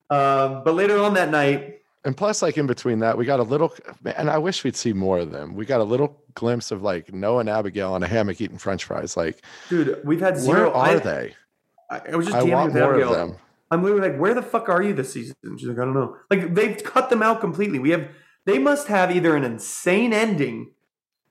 Um, 0.10 0.64
but 0.66 0.76
later 0.76 1.00
on 1.00 1.14
that 1.14 1.30
night, 1.32 1.77
And 2.08 2.16
plus, 2.16 2.42
like 2.42 2.58
in 2.58 2.68
between 2.68 3.00
that, 3.00 3.18
we 3.18 3.26
got 3.26 3.40
a 3.40 3.44
little, 3.44 3.74
and 4.06 4.30
I 4.30 4.38
wish 4.38 4.64
we'd 4.64 4.78
see 4.78 4.94
more 4.94 5.20
of 5.20 5.32
them. 5.32 5.56
We 5.56 5.66
got 5.66 5.82
a 5.82 5.84
little 5.84 6.24
glimpse 6.36 6.72
of 6.72 6.82
like 6.82 7.14
Noah 7.14 7.42
and 7.42 7.50
Abigail 7.50 7.94
on 7.94 8.02
a 8.02 8.08
hammock 8.08 8.40
eating 8.40 8.58
French 8.58 8.86
fries. 8.86 9.18
Like, 9.18 9.44
dude, 9.70 10.00
we've 10.06 10.22
had 10.22 10.38
zero. 10.38 10.72
where 10.72 10.74
are 10.74 10.96
I, 10.96 11.00
they? 11.00 11.36
I, 11.92 12.02
I 12.14 12.16
was 12.16 12.26
just 12.26 12.38
I 12.38 12.44
want 12.44 12.74
with 12.74 12.82
more 12.82 12.94
abigail. 12.94 13.14
of 13.14 13.18
them 13.18 13.38
i'm 13.72 13.84
literally 13.84 14.10
like, 14.10 14.20
where 14.20 14.34
the 14.34 14.42
fuck 14.42 14.70
are 14.70 14.82
you 14.82 14.94
this 14.94 15.12
season? 15.14 15.36
She's 15.58 15.68
like, 15.68 15.78
I 15.78 15.86
don't 15.86 15.94
know. 15.94 16.16
Like 16.30 16.54
they've 16.54 16.82
cut 16.84 17.10
them 17.10 17.22
out 17.22 17.42
completely. 17.42 17.80
We 17.80 17.90
have 17.92 18.08
they 18.46 18.60
must 18.60 18.88
have 18.88 19.12
either 19.12 19.36
an 19.36 19.44
insane 19.44 20.14
ending 20.14 20.72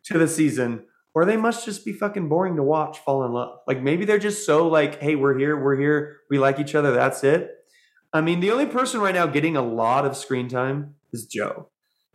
to 0.04 0.18
the 0.18 0.28
season 0.28 0.84
or 1.14 1.24
they 1.24 1.36
must 1.38 1.64
just 1.64 1.84
be 1.84 1.94
fucking 1.94 2.28
boring 2.28 2.56
to 2.56 2.62
watch 2.62 2.98
fall 2.98 3.24
in 3.24 3.32
love. 3.32 3.60
Like 3.66 3.82
maybe 3.82 4.04
they're 4.04 4.18
just 4.18 4.44
so 4.44 4.68
like, 4.68 5.00
hey, 5.00 5.14
we're 5.14 5.38
here, 5.38 5.58
we're 5.58 5.78
here, 5.78 6.18
we 6.28 6.38
like 6.38 6.60
each 6.60 6.74
other, 6.74 6.92
that's 6.92 7.24
it. 7.24 7.50
I 8.16 8.20
mean, 8.20 8.40
the 8.40 8.50
only 8.50 8.66
person 8.66 9.00
right 9.00 9.14
now 9.14 9.26
getting 9.26 9.56
a 9.56 9.62
lot 9.62 10.04
of 10.04 10.16
screen 10.16 10.48
time 10.48 10.94
is 11.12 11.26
Joe. 11.26 11.68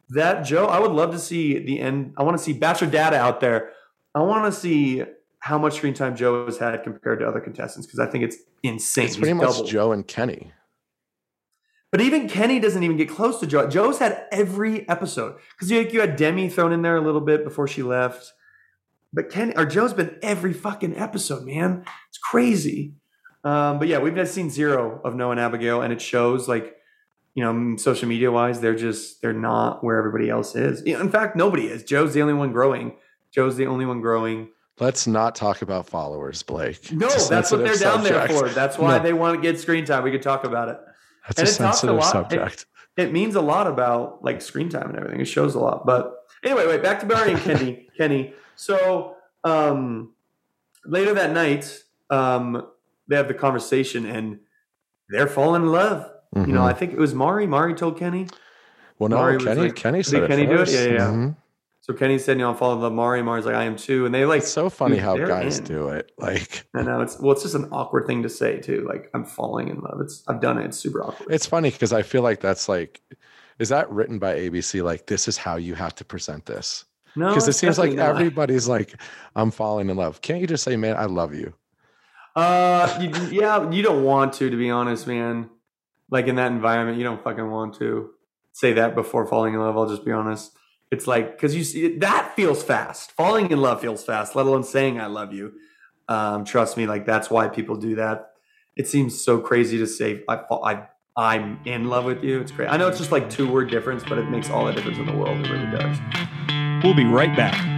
That 0.10 0.42
Joe, 0.44 0.66
I 0.66 0.80
would 0.80 0.92
love 0.92 1.12
to 1.12 1.20
see 1.20 1.60
the 1.60 1.80
end. 1.80 2.14
I 2.18 2.24
want 2.24 2.38
to 2.38 2.44
see 2.44 2.54
Bachelor 2.54 2.90
data 2.90 3.18
out 3.18 3.40
there. 3.40 3.72
I 4.14 4.20
want 4.20 4.52
to 4.52 4.60
see 4.60 5.04
how 5.40 5.58
much 5.58 5.78
screen 5.78 5.94
time 5.94 6.16
Joe 6.16 6.46
has 6.46 6.58
had 6.58 6.84
compared 6.84 7.20
to 7.20 7.28
other 7.28 7.40
contestants 7.40 7.88
because 7.88 8.00
I 8.00 8.08
think 8.08 8.24
it's 8.24 8.38
insane. 8.62 9.06
It's 9.06 9.16
He's 9.16 9.20
pretty 9.22 9.34
much 9.34 9.50
doubled. 9.50 9.68
Joe 9.68 9.92
and 9.92 10.08
Kenny. 10.08 10.52
But 11.92 12.02
even 12.02 12.30
Kenny 12.30 12.60
doesn't 12.60 12.84
even 12.84 12.96
get 12.96 13.10
close 13.10 13.40
to 13.42 13.48
Joe. 13.48 13.68
Joe's 13.68 14.00
had 14.00 14.26
every 14.32 14.88
episode 14.88 15.38
because 15.52 15.70
you, 15.70 15.82
you 15.82 16.00
had 16.00 16.16
Demi 16.16 16.48
thrown 16.48 16.72
in 16.72 16.82
there 16.84 16.96
a 16.96 17.02
little 17.02 17.22
bit 17.22 17.44
before 17.44 17.68
she 17.68 17.84
left. 17.84 18.32
But 19.12 19.30
Kenny 19.30 19.54
or 19.58 19.66
Joe's 19.66 19.94
been 19.94 20.18
every 20.22 20.54
fucking 20.54 20.96
episode, 20.96 21.46
man. 21.46 21.84
It's 22.10 22.18
crazy. 22.18 22.94
Um, 23.44 23.80
but 23.80 23.88
yeah, 23.88 23.98
we've 24.00 24.16
just 24.16 24.34
seen 24.34 24.50
zero 24.50 25.02
of 25.04 25.16
Noah 25.16 25.32
and 25.32 25.40
Abigail, 25.40 25.82
and 25.82 25.92
it 25.92 26.02
shows 26.02 26.48
like, 26.48 26.76
you 27.34 27.44
know, 27.44 27.78
social 27.78 28.08
media 28.08 28.32
wise, 28.32 28.60
they're 28.60 28.76
just 28.76 29.22
they're 29.22 29.34
not 29.34 29.84
where 29.84 29.98
everybody 29.98 30.30
else 30.30 30.56
is. 30.56 30.82
In 30.84 31.10
fact, 31.10 31.36
nobody 31.36 31.68
is. 31.68 31.84
Joe's 31.84 32.14
the 32.14 32.22
only 32.22 32.34
one 32.34 32.52
growing. 32.52 32.98
Joe's 33.32 33.56
the 33.56 33.66
only 33.68 33.86
one 33.86 34.02
growing. 34.02 34.50
Let's 34.80 35.08
not 35.08 35.36
talk 35.36 35.62
about 35.62 35.88
followers, 35.88 36.44
Blake. 36.44 36.92
No, 36.92 37.08
that's 37.10 37.52
what 37.52 37.64
they're 37.64 37.76
down 37.78 38.04
there 38.04 38.28
for. 38.28 38.50
That's 38.50 38.78
why 38.78 38.98
No. 38.98 39.04
they 39.04 39.14
want 39.14 39.36
to 39.36 39.42
get 39.42 39.60
screen 39.60 39.86
time. 39.86 40.04
We 40.04 40.12
could 40.12 40.22
talk 40.24 40.44
about 40.44 40.70
it. 40.70 40.80
That's 41.28 41.40
and 41.40 41.48
a 41.48 41.50
it 41.50 41.54
a 41.54 41.54
sensitive 41.54 41.96
lot- 41.98 42.12
subject. 42.12 42.66
it 42.98 43.12
means 43.14 43.36
a 43.36 43.42
lot 43.42 43.68
about 43.68 44.24
like 44.24 44.42
screen 44.42 44.70
time 44.70 44.90
and 44.90 44.98
everything. 44.98 45.20
It 45.22 45.26
shows 45.26 45.56
a 45.56 45.60
lot. 45.60 45.86
But 45.86 46.14
anyway, 46.44 46.68
wait, 46.68 46.82
back 46.84 47.00
to 47.02 47.06
Mari 47.06 47.32
and 47.34 47.42
Kenny. 47.42 47.88
Kenny. 47.98 48.34
So 48.56 49.16
um 49.44 50.14
later 50.86 51.14
that 51.14 51.32
night, 51.32 51.84
um, 52.10 52.68
they 53.08 53.16
have 53.16 53.28
the 53.28 53.34
conversation 53.34 54.06
and 54.06 54.40
they're 55.10 55.28
falling 55.28 55.64
in 55.64 55.72
love. 55.72 56.10
You 56.36 56.48
know. 56.48 56.64
I 56.64 56.72
think 56.74 56.94
it 56.94 56.98
was 57.00 57.14
Mari. 57.14 57.46
Mari 57.46 57.74
told 57.74 57.98
Kenny. 58.00 58.28
well, 59.00 59.10
no, 59.10 59.18
Mari 59.18 59.38
Kenny. 59.38 59.62
like- 59.64 59.76
Kenny 59.76 60.02
said 60.04 60.28
Kenny 60.30 60.46
do 60.46 60.62
it? 60.62 60.70
Yeah, 60.70 60.84
yeah. 60.86 61.00
Mhm. 61.12 61.36
So 61.82 61.94
Kenny 61.96 62.20
said, 62.20 62.38
you 62.38 62.44
know, 62.44 62.52
I'm 62.52 62.56
falling 62.56 62.78
in 62.78 62.84
love 62.84 62.94
Mari. 62.94 63.22
Mari's 63.24 63.46
like, 63.46 63.56
I 63.56 63.64
am 63.64 63.76
too. 63.76 64.06
And 64.06 64.14
they 64.16 64.24
like 64.24 64.44
It's 64.44 64.52
so 64.52 64.70
funny 64.70 64.98
how 64.98 65.18
guys 65.18 65.58
in. 65.60 65.66
do 65.66 65.88
it. 65.90 66.12
Like, 66.18 66.66
I 66.76 66.84
know 66.84 67.02
it's 67.02 67.20
well, 67.20 67.32
it's 67.34 67.42
just 67.42 67.56
an 67.56 67.68
awkward 67.72 68.06
thing 68.08 68.22
to 68.24 68.30
say 68.30 68.60
too. 68.60 68.86
Like 68.88 69.10
I'm 69.14 69.26
falling 69.26 69.68
in 69.68 69.82
love. 69.82 70.00
It's 70.00 70.24
I've 70.28 70.40
done 70.40 70.58
it. 70.60 70.66
It's 70.66 70.78
super 70.78 71.04
awkward. 71.04 71.30
it's 71.34 71.46
funny 71.48 71.72
because 71.72 71.92
I 71.92 72.04
feel 72.04 72.22
like 72.22 72.40
that's 72.40 72.70
like, 72.70 73.02
is 73.60 73.68
that 73.70 73.90
written 73.92 74.20
by 74.20 74.36
ABC? 74.36 74.82
Like, 74.84 75.08
this 75.08 75.28
is 75.28 75.36
how 75.36 75.56
you 75.58 75.74
have 75.76 75.96
to 75.96 76.06
present 76.06 76.46
this. 76.46 76.86
no, 77.18 77.28
Because 77.30 77.48
it 77.48 77.54
seems 77.54 77.78
like 77.78 77.92
not. 77.94 78.10
everybody's 78.12 78.68
like, 78.70 78.94
I'm 79.36 79.52
falling 79.52 79.90
in 79.90 79.98
love. 79.98 80.22
Can't 80.22 80.40
you 80.40 80.48
just 80.48 80.64
say, 80.64 80.78
man, 80.78 80.96
I 80.96 81.06
love 81.06 81.34
you? 81.36 81.54
Uh, 82.36 82.98
you, 83.02 83.10
yeah, 83.42 83.70
you 83.70 83.84
don't 83.84 84.04
want 84.04 84.34
to, 84.34 84.50
to 84.50 84.58
be 84.58 84.70
honest, 84.70 85.08
man. 85.08 85.50
Like 86.10 86.28
in 86.28 86.36
that 86.36 86.52
environment, 86.52 86.98
you 86.98 87.04
don't 87.04 87.24
fucking 87.24 87.50
want 87.50 87.76
to 87.76 88.12
say 88.54 88.74
that 88.74 88.96
before 88.96 89.26
falling 89.26 89.54
in 89.54 89.60
love. 89.60 89.78
I'll 89.78 89.90
just 89.90 90.06
be 90.06 90.12
honest. 90.12 90.52
It's 90.92 91.08
like 91.08 91.32
because 91.32 91.56
you 91.56 91.64
see 91.64 91.98
that 92.00 92.36
feels 92.36 92.64
fast. 92.64 93.14
Falling 93.14 93.50
in 93.50 93.62
love 93.62 93.80
feels 93.80 94.04
fast, 94.04 94.36
let 94.36 94.46
alone 94.46 94.64
saying 94.64 95.00
I 95.00 95.06
love 95.06 95.34
you. 95.34 95.54
Um, 96.10 96.44
trust 96.44 96.76
me, 96.76 96.86
like 96.86 97.06
that's 97.06 97.30
why 97.30 97.48
people 97.48 97.78
do 97.78 97.96
that. 97.96 98.34
It 98.76 98.88
seems 98.88 99.24
so 99.24 99.40
crazy 99.40 99.78
to 99.78 99.88
say 99.88 100.24
I, 100.28 100.42
I 100.52 100.88
I'm 101.16 101.60
in 101.66 101.86
love 101.86 102.04
with 102.06 102.24
you. 102.24 102.42
It's 102.42 102.52
great. 102.52 102.68
I 102.68 102.76
know 102.76 102.90
it's 102.90 102.98
just 102.98 103.12
like 103.12 103.30
two 103.30 103.50
word 103.50 103.70
difference, 103.70 104.04
but 104.04 104.18
it 104.18 104.30
makes 104.30 104.50
all 104.50 104.66
the 104.66 104.74
difference 104.74 104.98
in 104.98 105.06
the 105.06 105.16
world. 105.16 105.40
It 105.40 105.50
really 105.50 105.72
does. 105.72 105.98
We'll 106.84 106.94
be 106.94 107.06
right 107.06 107.34
back. 107.38 107.71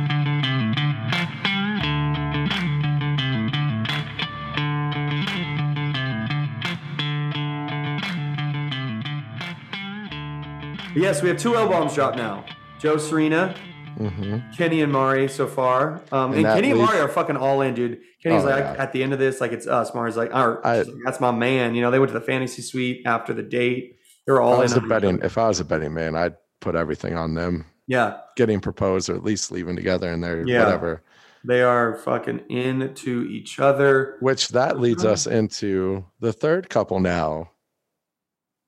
Yes, 10.96 11.22
we 11.22 11.30
have 11.30 11.38
two 11.38 11.56
L 11.56 11.68
bombs 11.68 11.96
dropped 11.96 12.18
now. 12.18 12.46
Joe 12.80 12.98
Serena 12.98 13.56
hmm 13.98 14.40
Kenny 14.58 14.82
and 14.82 14.92
Mari 14.92 15.28
so 15.30 15.46
far. 15.48 16.02
Um, 16.12 16.32
And 16.34 16.46
and 16.46 16.56
Kenny 16.56 16.72
and 16.72 16.80
Mari 16.80 17.00
are 17.00 17.08
fucking 17.08 17.38
all 17.38 17.62
in, 17.62 17.76
dude. 17.76 18.02
Kenny's 18.24 18.44
Oh, 18.44 18.48
like, 18.48 18.64
yeah. 18.64 18.76
at 18.82 18.92
the 18.92 19.04
end 19.04 19.14
of 19.14 19.20
this, 19.20 19.40
like 19.40 19.52
it's 19.52 19.68
us. 19.68 19.94
Mari's 19.94 20.18
like, 20.18 20.34
or, 20.34 20.66
I- 20.66 20.80
like, 20.80 20.88
that's 21.06 21.20
my 21.20 21.30
man. 21.32 21.76
You 21.76 21.82
know, 21.84 21.92
they 21.92 22.00
went 22.00 22.12
to 22.12 22.18
the 22.18 22.26
fantasy 22.26 22.62
suite 22.64 23.04
after 23.06 23.34
the 23.34 23.44
date. 23.44 23.98
They 24.26 24.32
were 24.34 24.40
If 24.40 24.46
all 24.46 24.54
I 24.54 24.56
in. 24.56 24.62
was 24.64 24.74
a 24.78 24.82
betting, 24.82 25.20
if 25.22 25.38
I 25.38 25.48
was 25.48 25.60
a 25.60 25.66
betting 25.66 25.94
man, 25.94 26.16
I'd 26.16 26.36
put 26.60 26.74
everything 26.76 27.16
on 27.16 27.36
them 27.36 27.66
Yeah, 27.88 28.18
getting 28.36 28.62
proposed 28.62 29.10
or 29.10 29.16
at 29.16 29.24
least 29.24 29.52
leaving 29.52 29.76
together 29.76 30.12
and 30.12 30.24
they're 30.24 30.48
Yeah. 30.48 30.64
whatever. 30.66 31.04
they 31.46 31.62
are 31.62 31.94
fucking 31.98 32.40
into 32.50 33.26
each 33.26 33.60
other. 33.60 34.16
Which 34.22 34.50
that 34.50 34.80
leads 34.80 35.04
us 35.06 35.28
into 35.28 36.06
the 36.22 36.32
third 36.34 36.70
couple 36.70 37.00
now. 37.02 37.52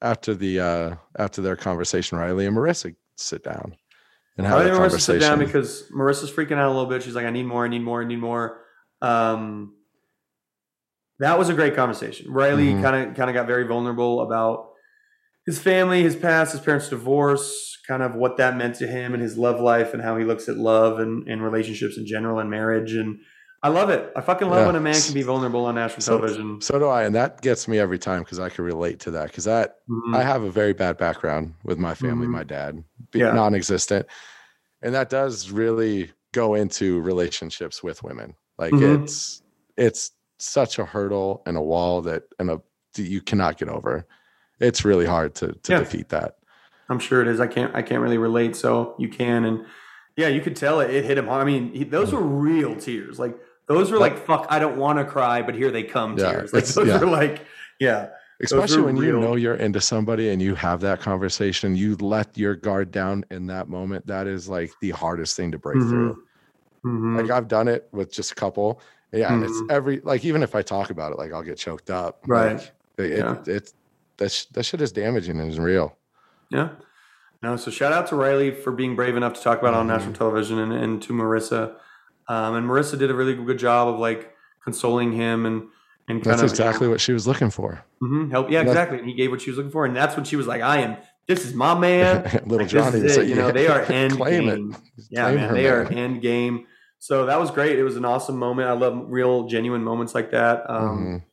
After 0.06 0.36
the 0.36 0.60
uh 0.60 0.96
after 1.18 1.42
their 1.42 1.56
conversation, 1.56 2.20
Riley 2.20 2.46
and 2.46 2.56
Marissa 2.56 2.96
sit 3.18 3.44
down 3.44 3.76
and 4.38 4.46
have 4.46 4.60
a 4.60 4.70
Marissa 4.70 4.70
sit 4.70 4.78
conversation. 4.78 5.20
down 5.20 5.40
because 5.40 5.90
Marissa's 5.92 6.32
freaking 6.32 6.58
out 6.58 6.68
a 6.68 6.76
little 6.76 6.86
bit. 6.86 7.02
She's 7.02 7.16
like, 7.16 7.26
I 7.26 7.32
need 7.32 7.48
more, 7.48 7.66
I 7.66 7.70
need 7.70 7.84
more, 7.84 8.04
I 8.04 8.06
need 8.06 8.20
more. 8.20 8.62
Um, 9.02 9.74
that 11.20 11.40
was 11.40 11.50
a 11.50 11.54
great 11.54 11.76
conversation. 11.76 12.32
Riley 12.32 12.74
kind 12.74 13.10
of 13.10 13.16
kind 13.16 13.30
of 13.30 13.34
got 13.34 13.48
very 13.48 13.66
vulnerable 13.66 14.22
about 14.22 14.70
his 15.46 15.60
family, 15.60 16.04
his 16.04 16.16
past, 16.16 16.52
his 16.52 16.62
parents' 16.62 16.90
divorce, 16.90 17.78
kind 17.88 18.04
of 18.04 18.16
what 18.16 18.38
that 18.38 18.58
meant 18.58 18.76
to 18.76 18.88
him 18.88 19.14
and 19.14 19.24
his 19.24 19.38
love 19.38 19.60
life 19.60 19.94
and 19.94 20.04
how 20.04 20.18
he 20.18 20.24
looks 20.24 20.48
at 20.50 20.58
love 20.58 21.00
and, 21.00 21.28
and 21.28 21.44
relationships 21.44 21.98
in 21.98 22.06
general 22.06 22.40
and 22.40 22.50
marriage. 22.50 22.94
And 22.94 23.20
I 23.66 23.70
love 23.70 23.90
it. 23.90 24.12
I 24.16 24.22
fucking 24.22 24.48
love 24.48 24.60
Yeah. 24.60 24.66
when 24.68 24.76
a 24.76 24.80
man 24.80 24.94
can 24.94 25.16
be 25.16 25.24
vulnerable 25.24 25.66
on 25.66 25.74
national 25.74 26.02
So- 26.02 26.18
television. 26.20 26.62
so 26.62 26.78
do 26.78 26.86
I, 26.86 27.02
and 27.04 27.16
that 27.16 27.42
gets 27.42 27.68
me 27.68 27.80
every 27.80 27.98
time 27.98 28.22
because 28.22 28.40
I 28.40 28.50
can 28.50 28.64
relate 28.64 29.00
to 29.02 29.12
that. 29.12 29.28
Because 29.30 29.46
that 29.46 29.78
Mhm. 29.90 30.16
I 30.16 30.22
have 30.22 30.44
a 30.44 30.52
very 30.52 30.74
bad 30.74 30.98
background 30.98 31.56
with 31.64 31.80
my 31.80 31.96
family, 31.96 32.28
Mhm. 32.28 32.32
my 32.32 32.44
dad, 32.44 32.84
be 33.12 33.20
Yeah. 33.20 33.32
non-existent, 33.32 34.06
and 34.84 34.94
that 34.94 35.10
does 35.10 35.50
really 35.50 36.12
go 36.32 36.54
into 36.54 37.02
relationships 37.02 37.82
with 37.82 38.04
women. 38.04 38.36
Like 38.60 38.72
Mhm. 38.74 39.02
it's 39.04 39.42
it's 39.78 40.12
such 40.38 40.78
a 40.78 40.86
hurdle 40.86 41.42
and 41.48 41.58
a 41.58 41.62
wall 41.62 42.02
that 42.04 42.24
and 42.38 42.52
a 42.52 42.62
that 42.94 43.04
you 43.04 43.20
cannot 43.20 43.58
get 43.58 43.68
over. 43.68 44.06
It's 44.60 44.86
really 44.86 45.08
hard 45.08 45.34
to 45.36 45.54
to 45.54 45.72
Yeah. 45.74 45.80
defeat 45.80 46.10
that. 46.10 46.36
I'm 46.88 47.00
sure 47.00 47.20
it 47.20 47.28
is. 47.28 47.40
I 47.40 47.48
can't. 47.48 47.74
I 47.76 47.82
can't 47.82 48.02
really 48.04 48.20
relate. 48.20 48.56
So 48.56 48.94
you 49.00 49.10
can, 49.10 49.44
and 49.44 49.66
yeah, 50.16 50.28
you 50.28 50.40
could 50.42 50.56
tell 50.56 50.80
it. 50.82 50.92
It 50.92 51.04
hit 51.04 51.18
him 51.18 51.26
hard. 51.28 51.42
I 51.42 51.46
mean, 51.46 51.74
he, 51.74 51.84
those 51.84 52.14
were 52.14 52.22
real 52.22 52.76
tears. 52.76 53.18
Like 53.20 53.36
those 53.68 53.92
were 53.92 53.98
like, 53.98 54.18
fuck. 54.26 54.46
I 54.50 54.60
don't 54.60 54.78
want 54.78 55.00
to 55.00 55.06
cry, 55.06 55.42
but 55.42 55.56
here 55.56 55.72
they 55.72 55.84
come. 55.84 56.18
Yeah, 56.18 56.32
tears. 56.32 56.54
Like 56.54 56.66
those 56.66 56.88
yeah. 56.88 57.00
were 57.00 57.06
like, 57.08 57.42
yeah, 57.80 58.10
Especially 58.42 58.80
are 58.82 58.84
when 58.84 58.98
you 58.98 59.18
know 59.20 59.36
you're 59.36 59.56
into 59.56 59.80
somebody 59.80 60.30
and 60.30 60.42
you 60.42 60.56
have 60.56 60.82
that 60.82 61.00
conversation, 61.00 61.76
you 61.76 61.96
let 61.96 62.38
your 62.38 62.54
guard 62.56 62.92
down 62.92 63.24
in 63.32 63.48
that 63.48 63.70
moment. 63.70 64.06
That 64.08 64.28
is 64.28 64.50
like 64.50 64.72
the 64.82 64.92
hardest 64.92 65.36
thing 65.38 65.52
to 65.54 65.58
break 65.58 65.78
Mhm. 65.78 65.90
through. 65.90 66.24
Mhm. 66.86 67.22
Like 67.22 67.32
I've 67.32 67.48
done 67.48 67.68
it 67.70 67.88
with 67.94 68.12
just 68.12 68.34
a 68.34 68.36
couple. 68.36 68.82
Yeah, 69.14 69.32
and 69.34 69.44
it's 69.44 69.54
Mhm. 69.54 69.72
every 69.72 70.02
like 70.04 70.26
even 70.26 70.44
if 70.44 70.54
I 70.54 70.62
talk 70.62 70.90
about 70.90 71.14
it, 71.14 71.18
like 71.18 71.32
I'll 71.32 71.44
get 71.44 71.58
choked 71.58 71.90
up. 71.90 72.20
Right. 72.28 72.58
Like, 72.98 73.10
it, 73.12 73.18
Yeah. 73.20 73.36
it, 73.40 73.48
it's 73.48 73.74
that 74.18 74.32
sh- 74.32 74.46
that 74.52 74.64
shit 74.64 74.82
is 74.82 74.92
damaging 74.92 75.40
and 75.40 75.50
is 75.50 75.60
real. 75.60 75.98
yeah. 76.50 76.70
No, 77.44 77.56
so 77.58 77.70
shout 77.70 77.94
out 77.94 78.08
to 78.08 78.16
Riley 78.16 78.50
for 78.52 78.72
being 78.72 78.96
brave 78.96 79.16
enough 79.16 79.34
to 79.36 79.42
talk 79.42 79.60
about 79.60 79.74
it 79.74 79.78
on 79.78 79.86
Mhm. 79.86 79.90
national 79.90 80.14
television, 80.14 80.58
and, 80.58 80.74
and 80.74 81.02
to 81.04 81.14
Marissa. 81.14 81.76
Um, 82.28 82.56
and 82.56 82.68
Marissa 82.68 82.98
did 82.98 83.12
a 83.12 83.14
really 83.14 83.36
good 83.36 83.60
job 83.60 83.88
of 83.88 84.00
like 84.00 84.34
consoling 84.64 85.12
him 85.12 85.46
and 85.46 85.64
and 86.08 86.24
kind 86.24 86.34
That's 86.34 86.44
of 86.44 86.50
exactly 86.52 86.88
what 86.88 87.02
she 87.02 87.14
was 87.14 87.26
looking 87.28 87.50
for. 87.50 87.84
Mhm, 88.02 88.30
help. 88.32 88.50
Yeah, 88.52 88.60
That's- 88.60 88.74
exactly. 88.76 89.00
And 89.00 89.08
he 89.08 89.16
gave 89.16 89.32
what 89.32 89.42
she 89.42 89.50
was 89.50 89.58
looking 89.58 89.72
for, 89.72 89.86
and 89.86 89.96
that's 89.96 90.16
what 90.16 90.28
she 90.28 90.36
was 90.36 90.46
like. 90.48 90.62
I 90.62 90.78
am. 90.82 90.98
This 91.28 91.44
is 91.46 91.56
my 91.56 91.74
man. 91.78 92.24
Little 92.46 92.58
Like, 92.60 92.68
Johnny, 92.68 93.00
this 93.00 93.04
was 93.04 93.12
is 93.12 93.18
it. 93.18 93.20
like, 93.22 93.30
You 93.30 93.36
know, 93.36 93.52
they 93.52 93.68
are 93.68 93.82
end 93.92 94.18
game. 94.18 94.76
Yeah, 95.10 95.32
man, 95.32 95.54
they 95.56 95.68
are 95.68 95.84
man. 95.86 95.94
end 95.98 96.22
game. 96.22 96.68
So 97.00 97.26
that 97.26 97.40
was 97.40 97.50
great. 97.52 97.80
It 97.80 97.84
was 97.84 97.96
an 97.98 98.06
awesome 98.06 98.38
moment. 98.38 98.70
I 98.70 98.74
love 98.74 99.06
real, 99.08 99.48
genuine 99.48 99.84
moments 99.84 100.14
like 100.14 100.30
that. 100.32 100.70
Um, 100.70 100.98
Mhm. 101.00 101.24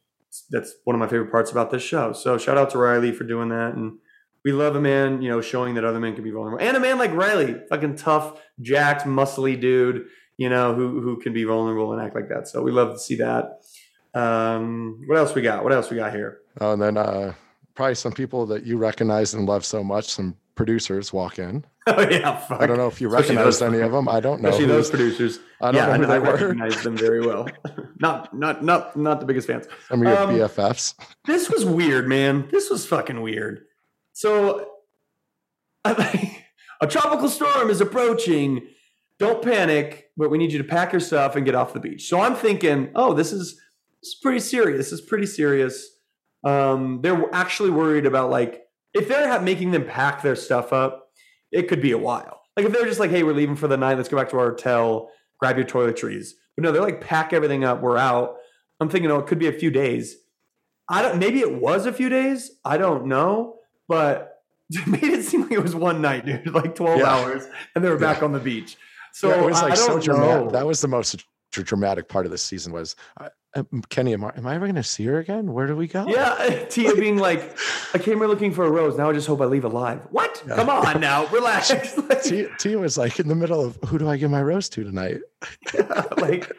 That's 0.50 0.74
one 0.84 0.96
of 0.96 1.00
my 1.00 1.06
favorite 1.08 1.30
parts 1.30 1.50
about 1.50 1.70
this 1.70 1.82
show. 1.82 2.14
So 2.14 2.38
shout 2.38 2.56
out 2.56 2.70
to 2.70 2.78
Riley 2.78 3.12
for 3.12 3.24
doing 3.24 3.50
that, 3.50 3.74
and 3.74 3.98
we 4.46 4.52
love 4.52 4.74
a 4.76 4.80
man, 4.80 5.20
you 5.20 5.28
know, 5.28 5.42
showing 5.42 5.74
that 5.74 5.84
other 5.84 6.00
men 6.00 6.14
can 6.14 6.24
be 6.24 6.30
vulnerable, 6.30 6.58
and 6.66 6.74
a 6.74 6.80
man 6.80 6.96
like 6.96 7.12
Riley, 7.14 7.60
fucking 7.68 7.96
tough, 7.96 8.40
jacked, 8.58 9.06
muscly 9.06 9.60
dude, 9.60 10.06
you 10.36 10.48
know, 10.48 10.74
who 10.74 11.00
who 11.00 11.16
can 11.20 11.32
be 11.32 11.44
vulnerable 11.44 11.92
and 11.92 12.00
act 12.02 12.14
like 12.14 12.28
that. 12.28 12.48
So 12.48 12.62
we 12.62 12.72
love 12.72 12.92
to 12.92 12.98
see 12.98 13.16
that. 13.16 13.60
Um, 14.14 15.04
what 15.06 15.18
else 15.18 15.34
we 15.34 15.42
got? 15.42 15.64
What 15.64 15.72
else 15.72 15.90
we 15.90 15.96
got 15.96 16.12
here? 16.12 16.38
Oh, 16.60 16.72
and 16.72 16.82
then 16.82 16.96
uh, 16.96 17.32
probably 17.74 17.94
some 17.94 18.12
people 18.12 18.44
that 18.46 18.64
you 18.66 18.76
recognize 18.76 19.32
and 19.34 19.46
love 19.46 19.64
so 19.64 19.82
much. 19.82 20.06
Some 20.10 20.36
producers 20.54 21.12
walk 21.12 21.38
in. 21.38 21.64
Oh 21.84 22.00
yeah, 22.08 22.36
fuck. 22.36 22.62
I 22.62 22.66
don't 22.68 22.76
know 22.76 22.86
if 22.86 23.00
you 23.00 23.08
recognized 23.08 23.58
those- 23.58 23.62
any 23.74 23.80
of 23.80 23.90
them. 23.96 24.08
I 24.08 24.20
don't 24.20 24.40
know. 24.40 24.50
Especially 24.50 24.68
those 24.68 24.88
producers. 24.88 25.40
I 25.60 25.72
don't 25.72 25.74
yeah, 25.74 25.96
know 25.96 26.04
who 26.06 26.12
I, 26.12 26.14
I 26.14 26.18
they 26.20 26.24
were. 26.26 26.32
recognize 26.34 26.80
them 26.84 26.96
very 26.96 27.26
well. 27.26 27.48
not 27.98 28.32
not 28.32 28.62
not 28.62 28.96
not 28.96 29.18
the 29.18 29.26
biggest 29.26 29.48
fans. 29.48 29.66
Some 29.88 30.02
of 30.02 30.06
your 30.06 30.16
Um, 30.16 30.30
BFFs. 30.30 30.94
This 31.26 31.50
was 31.50 31.64
weird, 31.64 32.06
man. 32.08 32.46
This 32.52 32.70
was 32.70 32.86
fucking 32.86 33.20
weird. 33.20 33.64
So, 34.12 34.68
a 35.84 36.86
tropical 36.88 37.28
storm 37.28 37.70
is 37.70 37.80
approaching. 37.80 38.68
Don't 39.22 39.40
panic, 39.40 40.10
but 40.16 40.30
we 40.30 40.38
need 40.38 40.50
you 40.50 40.58
to 40.58 40.64
pack 40.64 40.92
your 40.92 41.00
stuff 41.00 41.36
and 41.36 41.46
get 41.46 41.54
off 41.54 41.72
the 41.72 41.78
beach. 41.78 42.08
So 42.08 42.20
I'm 42.20 42.34
thinking, 42.34 42.90
oh, 42.96 43.14
this 43.14 43.30
is 43.32 43.54
this 44.00 44.08
is 44.08 44.14
pretty 44.20 44.40
serious. 44.40 44.78
This 44.90 44.92
is 44.92 45.00
pretty 45.00 45.26
serious. 45.26 45.88
Um, 46.42 46.98
they're 47.02 47.32
actually 47.32 47.70
worried 47.70 48.04
about 48.04 48.30
like 48.30 48.62
if 48.94 49.06
they're 49.06 49.40
making 49.40 49.70
them 49.70 49.84
pack 49.84 50.22
their 50.22 50.34
stuff 50.34 50.72
up, 50.72 51.08
it 51.52 51.68
could 51.68 51.80
be 51.80 51.92
a 51.92 51.98
while. 51.98 52.40
Like 52.56 52.66
if 52.66 52.72
they're 52.72 52.84
just 52.84 52.98
like, 52.98 53.12
hey, 53.12 53.22
we're 53.22 53.32
leaving 53.32 53.54
for 53.54 53.68
the 53.68 53.76
night. 53.76 53.96
Let's 53.96 54.08
go 54.08 54.16
back 54.16 54.28
to 54.30 54.38
our 54.38 54.50
hotel. 54.50 55.08
Grab 55.38 55.56
your 55.56 55.66
toiletries. 55.66 56.30
But 56.56 56.64
no, 56.64 56.72
they're 56.72 56.82
like, 56.82 57.00
pack 57.00 57.32
everything 57.32 57.62
up. 57.64 57.80
We're 57.80 57.96
out. 57.96 58.34
I'm 58.80 58.88
thinking, 58.88 59.08
oh, 59.12 59.20
it 59.20 59.28
could 59.28 59.38
be 59.38 59.46
a 59.46 59.52
few 59.52 59.70
days. 59.70 60.16
I 60.88 61.00
don't. 61.00 61.18
Maybe 61.18 61.38
it 61.38 61.60
was 61.60 61.86
a 61.86 61.92
few 61.92 62.08
days. 62.08 62.50
I 62.64 62.76
don't 62.76 63.06
know, 63.06 63.58
but 63.86 64.40
it 64.70 64.86
made 64.88 65.04
it 65.04 65.24
seem 65.24 65.42
like 65.42 65.52
it 65.52 65.62
was 65.62 65.76
one 65.76 66.02
night, 66.02 66.26
dude. 66.26 66.52
Like 66.52 66.74
12 66.74 66.98
Yeah. 66.98 67.06
hours, 67.08 67.44
and 67.76 67.84
they 67.84 67.88
were 67.88 67.98
back 67.98 68.20
on 68.24 68.32
the 68.32 68.40
beach. 68.40 68.76
So 69.12 69.28
yeah, 69.28 69.42
it 69.42 69.44
was 69.46 69.58
I- 69.62 69.68
like 69.68 69.76
so 69.76 69.88
don't 69.88 70.02
dramatic. 70.04 70.44
know. 70.46 70.50
That 70.50 70.66
was 70.66 70.80
the 70.80 70.88
most 70.88 71.22
dr- 71.52 71.66
dramatic 71.66 72.08
part 72.08 72.24
of 72.26 72.32
the 72.32 72.38
season. 72.38 72.72
Was 72.72 72.96
uh, 73.20 73.28
uh, 73.54 73.62
Kenny? 73.90 74.14
Am 74.14 74.24
I, 74.24 74.32
am 74.36 74.46
I 74.46 74.54
ever 74.54 74.66
going 74.66 74.76
to 74.76 74.82
see 74.82 75.04
her 75.04 75.18
again? 75.18 75.52
Where 75.52 75.66
do 75.66 75.76
we 75.76 75.86
go? 75.86 76.06
Yeah, 76.08 76.64
Tia 76.70 76.94
being 76.96 77.18
like, 77.18 77.56
I 77.92 77.98
came 77.98 78.18
here 78.18 78.26
looking 78.26 78.52
for 78.52 78.64
a 78.64 78.70
rose. 78.70 78.96
Now 78.96 79.10
I 79.10 79.12
just 79.12 79.26
hope 79.26 79.40
I 79.40 79.44
leave 79.44 79.64
alive. 79.64 80.00
What? 80.10 80.42
Yeah. 80.48 80.56
Come 80.56 80.70
on 80.70 81.00
now, 81.00 81.26
relax. 81.32 81.70
Like- 81.96 82.22
Tia, 82.22 82.48
Tia 82.58 82.78
was 82.78 82.96
like 82.96 83.20
in 83.20 83.28
the 83.28 83.34
middle 83.34 83.62
of 83.64 83.76
who 83.86 83.98
do 83.98 84.08
I 84.08 84.16
give 84.16 84.30
my 84.30 84.42
rose 84.42 84.68
to 84.70 84.84
tonight? 84.84 85.18
like, 86.18 86.50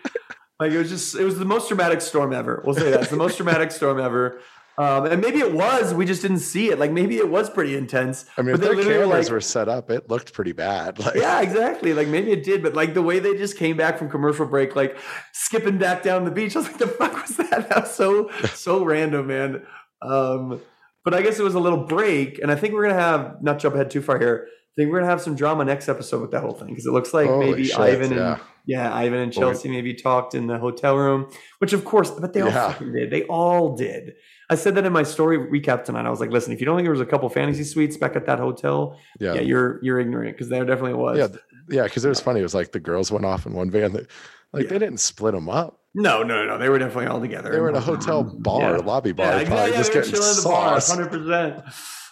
like 0.59 0.71
it 0.71 0.77
was 0.77 0.89
just 0.89 1.15
it 1.15 1.23
was 1.23 1.39
the 1.39 1.45
most 1.45 1.67
dramatic 1.69 2.01
storm 2.01 2.33
ever. 2.33 2.61
We'll 2.65 2.75
say 2.75 2.91
that 2.91 3.01
it's 3.01 3.09
the 3.09 3.17
most 3.17 3.37
dramatic 3.37 3.71
storm 3.71 3.99
ever. 3.99 4.39
Um, 4.77 5.05
and 5.05 5.21
maybe 5.21 5.37
it 5.39 5.53
was. 5.53 5.93
We 5.93 6.05
just 6.05 6.21
didn't 6.23 6.39
see 6.39 6.69
it. 6.71 6.79
Like 6.79 6.91
maybe 6.91 7.17
it 7.17 7.29
was 7.29 7.49
pretty 7.49 7.75
intense. 7.77 8.25
I 8.37 8.41
mean, 8.41 8.55
But 8.55 8.61
their 8.61 8.73
cameras 8.75 9.25
like- 9.27 9.31
were 9.31 9.41
set 9.41 9.69
up, 9.69 9.91
it 9.91 10.09
looked 10.09 10.33
pretty 10.33 10.51
bad. 10.53 10.97
Like, 11.05 11.15
yeah, 11.15 11.41
exactly. 11.41 11.93
Like 11.93 12.07
maybe 12.07 12.31
it 12.31 12.43
did, 12.43 12.63
but 12.63 12.73
like 12.73 12.93
the 12.95 13.01
way 13.03 13.19
they 13.19 13.35
just 13.35 13.57
came 13.57 13.77
back 13.77 13.97
from 13.99 14.09
commercial 14.09 14.45
break, 14.47 14.75
like 14.75 14.97
skipping 15.31 15.77
back 15.77 16.01
down 16.01 16.25
the 16.25 16.31
beach, 16.31 16.55
I 16.55 16.59
was 16.59 16.67
like, 16.67 16.77
the 16.79 16.87
fuck 16.87 17.13
was 17.13 17.37
that? 17.37 17.69
That 17.69 17.81
was 17.83 17.93
so 17.93 18.29
so 18.53 18.83
random, 18.93 19.27
man. 19.27 19.63
Um, 20.01 20.59
but 21.05 21.13
I 21.13 21.21
guess 21.21 21.37
it 21.39 21.43
was 21.43 21.53
a 21.55 21.59
little 21.59 21.85
break, 21.85 22.39
and 22.39 22.51
I 22.51 22.55
think 22.55 22.73
we're 22.73 22.83
gonna 22.87 22.99
have 22.99 23.41
not 23.43 23.59
jump 23.59 23.75
ahead 23.75 23.91
too 23.91 24.01
far 24.01 24.17
here. 24.19 24.47
I 24.47 24.73
think 24.81 24.91
we're 24.91 24.99
gonna 25.01 25.11
have 25.11 25.21
some 25.21 25.35
drama 25.35 25.65
next 25.65 25.87
episode 25.87 26.21
with 26.21 26.31
that 26.31 26.41
whole 26.41 26.53
thing 26.53 26.69
because 26.69 26.85
it 26.87 26.91
looks 26.93 27.13
like 27.13 27.27
Holy 27.27 27.51
maybe 27.51 27.65
shit, 27.65 27.77
Ivan 27.77 28.11
yeah. 28.13 28.31
and 28.33 28.41
yeah, 28.65 28.93
Ivan 28.95 29.19
and 29.19 29.31
Chelsea 29.33 29.69
maybe 29.69 29.93
talked 29.93 30.33
in 30.33 30.47
the 30.47 30.57
hotel 30.57 30.97
room, 30.97 31.29
which 31.59 31.73
of 31.73 31.83
course, 31.85 32.09
but 32.09 32.33
they 32.33 32.41
all 32.41 32.47
Yeah. 32.49 32.75
did. 32.79 33.11
They 33.11 33.23
all 33.23 33.75
did. 33.75 34.13
I 34.53 34.55
said 34.55 34.75
that 34.75 34.85
in 34.85 34.93
my 34.93 35.03
story 35.03 35.37
recap 35.37 35.83
tonight. 35.83 36.05
I 36.05 36.09
was 36.09 36.19
like, 36.19 36.29
listen, 36.31 36.53
if 36.53 36.59
you 36.59 36.65
don't 36.65 36.75
think 36.77 36.85
there 36.85 36.91
was 36.91 37.01
a 37.01 37.05
couple 37.05 37.27
fantasy 37.29 37.63
suites 37.63 37.97
back 37.97 38.15
at 38.15 38.25
that 38.27 38.39
hotel, 38.39 38.97
yeah, 39.19 39.33
yeah, 39.35 39.41
you're 39.41 39.79
you're 39.83 39.99
ignorant 39.99 40.35
because 40.35 40.49
there 40.49 40.63
definitely 40.65 40.93
was. 40.93 41.17
yeah, 41.17 41.27
yeah. 41.69 41.83
Because 41.83 42.05
it 42.05 42.09
was 42.09 42.19
funny. 42.21 42.39
It 42.39 42.43
was 42.43 42.55
like 42.55 42.71
the 42.71 42.79
girls 42.79 43.11
went 43.11 43.25
off 43.25 43.45
in 43.45 43.53
one 43.53 43.69
van. 43.69 43.93
That, 43.93 44.07
like 44.53 44.63
Yeah. 44.65 44.69
they 44.69 44.79
didn't 44.79 44.99
split 44.99 45.33
them 45.33 45.49
up. 45.49 45.79
No, 45.95 46.23
no, 46.23 46.45
no. 46.45 46.57
They 46.57 46.69
were 46.69 46.79
definitely 46.79 47.07
all 47.07 47.19
together. 47.21 47.51
They 47.51 47.59
were 47.59 47.69
in 47.69 47.75
a 47.75 47.79
hotel 47.81 48.23
bar, 48.23 48.61
Yeah. 48.77 48.77
lobby 48.77 49.11
bar, 49.11 49.25
Yeah, 49.41 49.47
probably 49.47 49.71
exactly. 49.71 49.77
just 49.77 49.93
getting 49.93 50.11
chilling 50.11 50.29
at 50.29 50.35
the 50.37 50.49
bar, 50.49 50.81
sauce. 50.81 50.89
hundred 50.95 51.09
percent, 51.11 51.63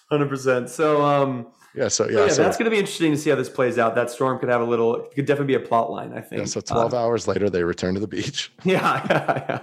hundred 0.09 0.29
percent. 0.29 0.69
So, 0.69 1.01
um, 1.03 1.47
Yeah, 1.75 1.87
so 1.87 2.05
so 2.05 2.09
yeah, 2.11 2.25
yeah, 2.25 2.31
so, 2.31 2.43
that's 2.43 2.57
going 2.57 2.65
to 2.65 2.71
be 2.71 2.77
interesting 2.79 3.11
to 3.13 3.17
see 3.17 3.29
how 3.29 3.35
this 3.37 3.49
plays 3.49 3.77
out. 3.77 3.95
That 3.95 4.09
storm 4.11 4.39
could 4.39 4.49
have 4.49 4.61
a 4.61 4.65
little, 4.65 5.07
could 5.15 5.25
definitely 5.25 5.55
be 5.57 5.63
a 5.63 5.65
plot 5.67 5.89
line. 5.91 6.13
I 6.13 6.21
think. 6.21 6.39
yeah, 6.39 6.45
so 6.45 6.61
twelve 6.61 6.93
Uh, 6.93 6.97
hours 6.99 7.27
later, 7.27 7.49
they 7.49 7.63
return 7.63 7.93
to 7.95 7.99
the 7.99 8.07
beach. 8.07 8.51
yeah, 8.63 9.05
yeah, 9.09 9.43
yeah. 9.49 9.59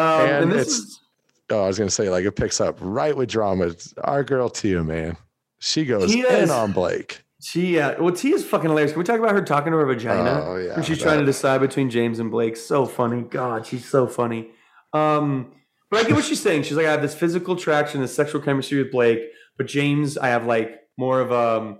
Um, 0.00 0.20
and, 0.28 0.42
And 0.44 0.52
this 0.52 0.62
it's- 0.68 0.78
is 0.78 1.00
Oh, 1.50 1.62
I 1.64 1.66
was 1.66 1.78
gonna 1.78 1.90
say, 1.90 2.08
like 2.10 2.24
it 2.24 2.32
picks 2.36 2.60
up 2.60 2.76
right 2.80 3.16
with 3.16 3.28
drama. 3.28 3.66
It's 3.66 3.92
our 4.02 4.24
girl 4.24 4.48
Tia, 4.48 4.82
man, 4.82 5.16
she 5.58 5.84
goes 5.84 6.14
in 6.14 6.50
on 6.50 6.72
Blake. 6.72 7.22
she. 7.42 7.78
Uh, 7.78 8.02
well, 8.02 8.14
Tia's 8.14 8.44
fucking 8.44 8.68
hilarious. 8.70 8.92
Can 8.92 8.98
we 9.00 9.04
talk 9.04 9.18
about 9.18 9.32
her 9.32 9.42
talking 9.42 9.72
to 9.72 9.78
her 9.78 9.86
vagina? 9.86 10.42
Oh 10.44 10.56
yeah, 10.56 10.74
when 10.76 10.84
she's 10.84 10.98
that- 10.98 11.04
trying 11.04 11.18
to 11.20 11.26
decide 11.26 11.60
between 11.60 11.90
James 11.90 12.18
and 12.18 12.30
Blake. 12.30 12.56
So 12.56 12.86
funny. 12.86 13.22
God, 13.22 13.66
she's 13.66 13.84
so 13.88 14.06
funny. 14.06 14.50
Um, 14.92 15.52
but 15.90 16.00
I 16.00 16.08
get 16.08 16.14
what 16.16 16.24
she's 16.24 16.40
saying. 16.40 16.62
She's 16.62 16.76
like, 16.76 16.86
I 16.86 16.90
have 16.92 17.02
this 17.02 17.14
physical 17.14 17.54
attraction, 17.56 18.00
this 18.00 18.14
sexual 18.14 18.40
chemistry 18.40 18.82
with 18.82 18.90
Blake, 18.90 19.20
but 19.58 19.66
James, 19.66 20.16
I 20.16 20.28
have 20.28 20.46
like 20.46 20.80
more 20.96 21.20
of 21.20 21.30
a. 21.30 21.76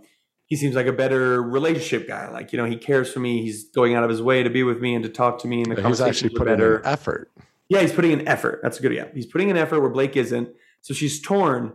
he 0.46 0.56
seems 0.56 0.74
like 0.74 0.86
a 0.86 0.92
better 0.92 1.42
relationship 1.42 2.06
guy. 2.06 2.28
Like, 2.30 2.52
you 2.52 2.58
know, 2.58 2.64
he 2.66 2.76
cares 2.76 3.10
for 3.12 3.20
me. 3.20 3.42
He's 3.42 3.70
going 3.70 3.94
out 3.94 4.04
of 4.04 4.10
his 4.10 4.20
way 4.20 4.42
to 4.42 4.50
be 4.50 4.62
with 4.62 4.80
me 4.80 4.94
and 4.94 5.02
to 5.04 5.08
talk 5.10 5.38
to 5.40 5.48
me. 5.48 5.62
And 5.62 5.72
the 5.72 5.76
He's 5.76 5.82
conversations 5.82 6.16
actually 6.24 6.38
putting 6.38 6.52
better. 6.54 6.78
in 6.80 6.86
effort. 6.86 7.30
Yeah, 7.68 7.80
he's 7.80 7.92
putting 7.92 8.12
an 8.12 8.26
effort. 8.28 8.60
That's 8.62 8.78
a 8.78 8.82
good 8.82 8.92
yeah. 8.92 9.06
He's 9.14 9.26
putting 9.26 9.50
an 9.50 9.56
effort 9.56 9.80
where 9.80 9.90
Blake 9.90 10.16
isn't. 10.16 10.48
So 10.82 10.92
she's 10.94 11.20
torn. 11.20 11.72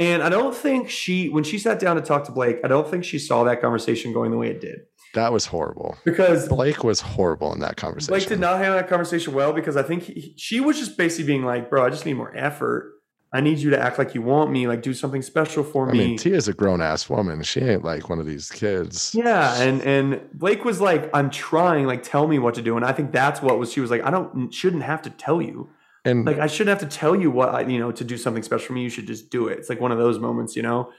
And 0.00 0.22
I 0.22 0.28
don't 0.28 0.54
think 0.54 0.88
she, 0.88 1.28
when 1.28 1.44
she 1.44 1.58
sat 1.58 1.78
down 1.78 1.96
to 1.96 2.02
talk 2.02 2.24
to 2.24 2.32
Blake, 2.32 2.58
I 2.64 2.68
don't 2.68 2.88
think 2.88 3.04
she 3.04 3.18
saw 3.18 3.44
that 3.44 3.60
conversation 3.60 4.12
going 4.12 4.30
the 4.30 4.38
way 4.38 4.48
it 4.48 4.60
did. 4.60 4.80
That 5.14 5.32
was 5.32 5.46
horrible. 5.46 5.98
Because 6.04 6.48
Blake 6.48 6.82
was 6.82 7.00
horrible 7.00 7.52
in 7.52 7.60
that 7.60 7.76
conversation. 7.76 8.12
Blake 8.12 8.28
did 8.28 8.40
not 8.40 8.58
handle 8.58 8.76
that 8.76 8.88
conversation 8.88 9.34
well 9.34 9.52
because 9.52 9.76
I 9.76 9.82
think 9.82 10.04
he, 10.04 10.34
she 10.36 10.60
was 10.60 10.78
just 10.78 10.96
basically 10.96 11.26
being 11.26 11.44
like, 11.44 11.68
bro, 11.68 11.84
I 11.84 11.90
just 11.90 12.06
need 12.06 12.14
more 12.14 12.34
effort. 12.36 12.94
I 13.32 13.40
need 13.40 13.58
you 13.58 13.70
to 13.70 13.80
act 13.80 13.96
like 13.96 14.14
you 14.14 14.22
want 14.22 14.50
me, 14.50 14.66
like 14.66 14.82
do 14.82 14.92
something 14.92 15.22
special 15.22 15.62
for 15.62 15.86
me. 15.86 15.90
I 15.90 15.92
me. 15.92 16.06
mean, 16.08 16.18
Tia's 16.18 16.48
a 16.48 16.52
grown 16.52 16.80
ass 16.80 17.08
woman. 17.08 17.42
She 17.42 17.60
ain't 17.60 17.84
like 17.84 18.08
one 18.08 18.18
of 18.18 18.26
these 18.26 18.50
kids. 18.50 19.14
Yeah, 19.14 19.60
and 19.62 19.80
and 19.82 20.20
Blake 20.34 20.64
was 20.64 20.80
like, 20.80 21.08
"I'm 21.14 21.30
trying, 21.30 21.86
like, 21.86 22.02
tell 22.02 22.26
me 22.26 22.38
what 22.40 22.54
to 22.54 22.62
do." 22.62 22.76
And 22.76 22.84
I 22.84 22.92
think 22.92 23.12
that's 23.12 23.40
what 23.40 23.56
was. 23.58 23.72
She 23.72 23.80
was 23.80 23.90
like, 23.90 24.02
"I 24.04 24.10
don't 24.10 24.52
shouldn't 24.52 24.82
have 24.82 25.02
to 25.02 25.10
tell 25.10 25.40
you. 25.40 25.68
And 26.04 26.24
Like, 26.24 26.38
I 26.38 26.46
shouldn't 26.48 26.80
have 26.80 26.90
to 26.90 26.96
tell 26.98 27.14
you 27.14 27.30
what 27.30 27.50
I, 27.50 27.60
you 27.60 27.78
know, 27.78 27.92
to 27.92 28.02
do 28.04 28.16
something 28.16 28.42
special 28.42 28.66
for 28.66 28.72
me. 28.72 28.82
You 28.82 28.90
should 28.90 29.06
just 29.06 29.30
do 29.30 29.46
it." 29.48 29.58
It's 29.58 29.68
like 29.68 29.80
one 29.80 29.92
of 29.92 29.98
those 29.98 30.18
moments, 30.18 30.56
you 30.56 30.62
know. 30.62 30.90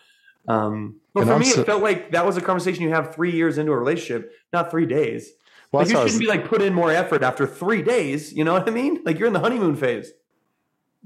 Um, 0.47 1.01
but 1.13 1.25
for 1.25 1.33
I'm 1.33 1.39
me, 1.39 1.45
so- 1.47 1.61
it 1.61 1.65
felt 1.65 1.83
like 1.83 2.11
that 2.11 2.25
was 2.25 2.37
a 2.37 2.41
conversation 2.41 2.83
you 2.83 2.91
have 2.91 3.13
three 3.13 3.31
years 3.31 3.57
into 3.57 3.73
a 3.73 3.77
relationship, 3.77 4.31
not 4.53 4.71
three 4.71 4.85
days. 4.85 5.31
well, 5.73 5.81
Like, 5.81 5.89
you 5.89 5.95
shouldn't 5.95 6.03
was- 6.13 6.19
be 6.19 6.27
like 6.27 6.45
put 6.47 6.61
in 6.61 6.73
more 6.73 6.91
effort 6.91 7.23
after 7.23 7.45
three 7.45 7.81
days. 7.81 8.31
You 8.31 8.43
know 8.45 8.53
what 8.53 8.67
I 8.69 8.71
mean? 8.71 9.01
Like 9.03 9.19
you're 9.19 9.27
in 9.27 9.33
the 9.33 9.39
honeymoon 9.41 9.75
phase. 9.75 10.13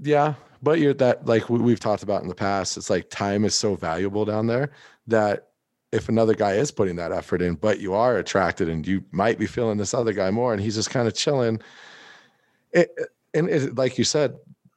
yeah, 0.01 0.35
but 0.65 0.79
you're 0.79 0.93
that 0.95 1.25
like 1.25 1.49
we- 1.49 1.59
we've 1.59 1.79
talked 1.79 2.03
about 2.03 2.21
in 2.23 2.27
the 2.27 2.35
past. 2.35 2.75
It's 2.75 2.89
like 2.89 3.09
time 3.09 3.45
is 3.45 3.55
so 3.55 3.75
valuable 3.75 4.25
down 4.25 4.47
there 4.47 4.71
that 5.07 5.49
if 5.91 6.09
another 6.09 6.33
guy 6.33 6.53
is 6.53 6.71
putting 6.71 6.95
that 6.97 7.11
effort 7.13 7.41
in, 7.41 7.53
but 7.55 7.79
you 7.79 7.93
are 7.93 8.17
attracted 8.17 8.67
and 8.67 8.85
you 8.85 9.03
might 9.11 9.37
be 9.39 9.45
feeling 9.45 9.77
this 9.77 9.93
other 9.93 10.11
guy 10.11 10.29
more, 10.31 10.51
and 10.51 10.61
he's 10.61 10.75
just 10.75 10.89
kind 10.89 11.07
of 11.07 11.13
chilling. 11.13 11.61
It, 12.73 12.89
and 13.33 13.47
it, 13.49 13.75
like 13.75 13.97
you 13.97 14.03
said, 14.03 14.35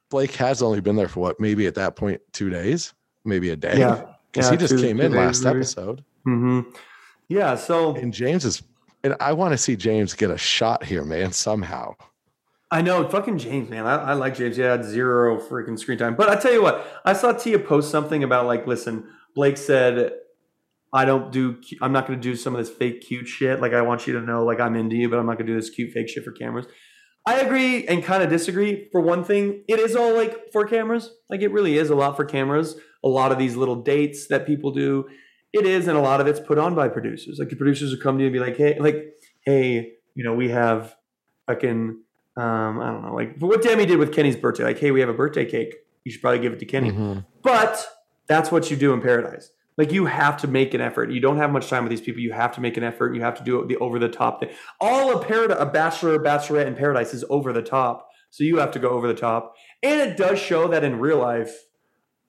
Blake 0.09 0.33
has 0.35 0.61
only 0.61 0.79
been 0.79 0.95
there 0.95 1.07
for 1.09 1.19
what 1.19 1.39
maybe 1.39 1.67
at 1.67 1.75
that 1.75 1.95
point 1.95 2.21
two 2.31 2.49
days, 2.49 2.93
maybe 3.25 3.49
a 3.49 3.55
day. 3.55 3.77
Yeah. 3.79 4.05
because 4.31 4.45
Yeah, 4.47 4.51
he 4.51 4.57
just 4.57 4.75
two- 4.75 4.81
came 4.81 4.97
two 4.97 5.03
in 5.03 5.11
days, 5.11 5.19
last 5.19 5.43
maybe. 5.43 5.57
episode. 5.57 6.03
hmm 6.23 6.61
Yeah. 7.27 7.55
So 7.55 7.95
And 7.95 8.13
James 8.13 8.45
is, 8.45 8.61
and 9.03 9.15
I 9.19 9.33
want 9.33 9.51
to 9.53 9.57
see 9.57 9.75
James 9.75 10.13
get 10.13 10.29
a 10.29 10.37
shot 10.37 10.83
here, 10.85 11.03
man, 11.03 11.31
somehow. 11.31 11.95
I 12.71 12.81
know, 12.81 13.07
fucking 13.07 13.39
James, 13.39 13.69
man. 13.69 13.87
I, 13.87 13.95
I 13.95 14.13
like 14.13 14.35
James. 14.35 14.57
He 14.57 14.61
had 14.61 14.85
zero 14.85 15.39
freaking 15.39 15.77
screen 15.79 15.97
time. 15.97 16.15
But 16.15 16.29
I 16.29 16.35
tell 16.35 16.53
you 16.53 16.61
what, 16.61 16.85
I 17.03 17.13
saw 17.13 17.31
Tia 17.31 17.59
post 17.59 17.89
something 17.89 18.23
about 18.23 18.45
like, 18.45 18.67
listen, 18.67 19.07
Blake 19.35 19.57
said, 19.57 20.11
I 20.93 21.05
don't 21.05 21.31
do, 21.31 21.59
I'm 21.81 21.91
not 21.91 22.07
going 22.07 22.19
to 22.19 22.23
do 22.23 22.35
some 22.35 22.55
of 22.55 22.63
this 22.63 22.75
fake 22.75 23.01
cute 23.01 23.27
shit. 23.27 23.59
Like, 23.59 23.73
I 23.73 23.81
want 23.81 24.07
you 24.07 24.13
to 24.13 24.21
know, 24.21 24.43
like, 24.43 24.59
I'm 24.59 24.75
into 24.75 24.95
you, 24.95 25.09
but 25.09 25.17
I'm 25.17 25.25
not 25.25 25.37
going 25.37 25.47
to 25.47 25.53
do 25.53 25.59
this 25.59 25.69
cute 25.69 25.91
fake 25.93 26.09
shit 26.09 26.23
for 26.23 26.31
cameras. 26.31 26.67
I 27.25 27.39
agree 27.39 27.85
and 27.87 28.03
kind 28.03 28.23
of 28.23 28.29
disagree. 28.29 28.87
For 28.91 29.01
one 29.01 29.23
thing, 29.23 29.63
it 29.67 29.79
is 29.79 29.95
all 29.95 30.15
like 30.15 30.51
for 30.51 30.65
cameras. 30.65 31.11
Like, 31.29 31.41
it 31.41 31.51
really 31.51 31.77
is 31.77 31.89
a 31.89 31.95
lot 31.95 32.15
for 32.15 32.25
cameras. 32.25 32.75
A 33.03 33.07
lot 33.07 33.31
of 33.31 33.37
these 33.37 33.55
little 33.55 33.81
dates 33.81 34.27
that 34.27 34.45
people 34.47 34.71
do, 34.71 35.07
it 35.53 35.65
is, 35.65 35.87
and 35.87 35.97
a 35.97 36.01
lot 36.01 36.21
of 36.21 36.27
it's 36.27 36.39
put 36.39 36.57
on 36.57 36.75
by 36.75 36.87
producers. 36.87 37.37
Like, 37.39 37.49
the 37.49 37.55
producers 37.55 37.91
will 37.91 38.01
come 38.01 38.17
to 38.17 38.23
you 38.23 38.27
and 38.27 38.33
be 38.33 38.39
like, 38.39 38.57
hey, 38.57 38.77
like, 38.79 39.13
hey, 39.45 39.93
you 40.15 40.23
know, 40.23 40.33
we 40.33 40.49
have 40.49 40.95
fucking 41.47 42.01
um, 42.39 42.79
I 42.79 42.91
don't 42.91 43.05
know, 43.05 43.13
like 43.15 43.37
what 43.39 43.61
Demi 43.61 43.85
did 43.85 43.97
with 43.99 44.13
Kenny's 44.13 44.35
birthday. 44.35 44.63
Like, 44.63 44.79
hey, 44.79 44.91
we 44.91 44.99
have 44.99 45.09
a 45.09 45.13
birthday 45.13 45.45
cake. 45.45 45.75
You 46.05 46.11
should 46.11 46.21
probably 46.21 46.39
give 46.39 46.53
it 46.53 46.59
to 46.59 46.65
Kenny. 46.65 46.91
Mhm. 46.91 47.25
But 47.41 47.85
that's 48.27 48.51
what 48.51 48.69
you 48.71 48.77
do 48.77 48.93
in 48.93 49.01
paradise. 49.01 49.51
Like 49.77 49.91
you 49.91 50.05
have 50.07 50.37
to 50.41 50.47
make 50.47 50.73
an 50.73 50.81
effort. 50.81 51.09
You 51.11 51.19
don't 51.21 51.37
have 51.37 51.51
much 51.51 51.69
time 51.69 51.83
with 51.83 51.89
these 51.91 52.01
people. 52.01 52.21
You 52.21 52.33
have 52.33 52.53
to 52.55 52.61
make 52.61 52.75
an 52.77 52.83
effort. 52.83 53.15
You 53.15 53.21
have 53.21 53.35
to 53.37 53.43
do 53.43 53.59
it 53.61 53.67
the 53.67 53.77
over 53.77 53.97
the 53.99 54.09
top 54.09 54.39
thing. 54.41 54.49
All 54.81 55.17
a 55.17 55.23
paradise, 55.23 55.57
a 55.59 55.65
bachelor, 55.65 56.19
bachelorette 56.19 56.67
in 56.67 56.75
paradise 56.75 57.13
is 57.13 57.23
over 57.29 57.53
the 57.53 57.61
top. 57.61 58.09
So 58.29 58.43
you 58.43 58.57
have 58.57 58.71
to 58.71 58.79
go 58.79 58.89
over 58.89 59.07
the 59.07 59.13
top. 59.13 59.55
And 59.81 59.99
it 60.01 60.17
does 60.17 60.37
show 60.37 60.67
that 60.67 60.83
in 60.83 60.99
real 60.99 61.17
life, 61.19 61.55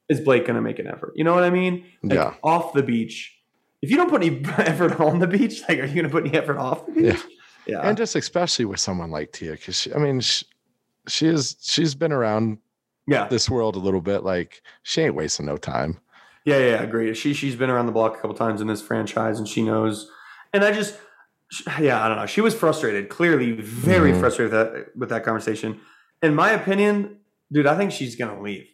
is 0.09 0.21
Blake 0.21 0.47
going 0.47 0.55
to 0.57 0.63
make 0.63 0.79
an 0.79 0.87
effort? 0.87 1.13
You 1.17 1.25
know 1.25 1.35
what 1.35 1.45
I 1.45 1.51
mean? 1.51 1.85
Like 2.03 2.15
Yeah. 2.15 2.35
off 2.43 2.73
the 2.73 2.83
beach. 2.83 3.37
If 3.83 3.91
you 3.91 3.97
don't 3.97 4.11
put 4.11 4.23
any 4.23 4.43
effort 4.59 5.01
on 5.01 5.19
the 5.19 5.27
beach, 5.27 5.63
like, 5.69 5.79
are 5.81 5.85
you 5.87 5.95
going 5.95 6.05
to 6.05 6.11
put 6.11 6.27
any 6.27 6.37
effort 6.37 6.57
off 6.57 6.87
the 6.87 6.93
beach? 6.93 7.05
Yeah. 7.15 7.21
Yeah. 7.71 7.81
and 7.83 7.97
just 7.97 8.17
especially 8.17 8.65
with 8.65 8.81
someone 8.81 9.11
like 9.11 9.33
Tia, 9.33 9.53
because 9.53 9.89
I 9.95 9.99
mean, 9.99 10.21
she, 10.21 10.45
she 11.09 11.27
is 11.27 11.57
she's 11.61 11.95
been 11.95 12.13
around 12.13 12.59
yeah. 13.07 13.29
this 13.29 13.49
world 13.49 13.77
a 13.77 13.79
little 13.79 14.01
bit. 14.01 14.23
Like 14.25 14.63
she 14.83 15.03
ain't 15.03 15.15
wasting 15.15 15.47
no 15.47 15.57
time. 15.57 15.99
Yeah, 16.45 16.59
yeah, 16.59 16.83
agreed. 16.83 17.17
She 17.17 17.35
she's 17.35 17.55
been 17.57 17.71
around 17.71 17.87
the 17.87 17.93
block 17.93 18.17
a 18.17 18.21
couple 18.21 18.35
times 18.35 18.61
in 18.61 18.67
this 18.67 18.81
franchise, 18.83 19.39
and 19.39 19.47
she 19.47 19.63
knows. 19.63 20.11
And 20.53 20.65
I 20.65 20.73
just, 20.73 20.97
yeah, 21.79 22.03
I 22.05 22.09
don't 22.09 22.17
know. 22.17 22.27
She 22.27 22.41
was 22.41 22.55
frustrated, 22.55 23.09
clearly 23.09 23.53
very 23.53 24.13
Mhm. 24.13 24.21
frustrated 24.21 24.53
with 24.53 24.61
that 24.73 24.87
with 24.97 25.09
that 25.11 25.23
conversation. 25.25 25.81
In 26.23 26.35
my 26.35 26.51
opinion, 26.51 27.19
dude, 27.53 27.67
I 27.67 27.77
think 27.77 27.93
she's 27.93 28.17
gonna 28.17 28.41
leave. 28.43 28.67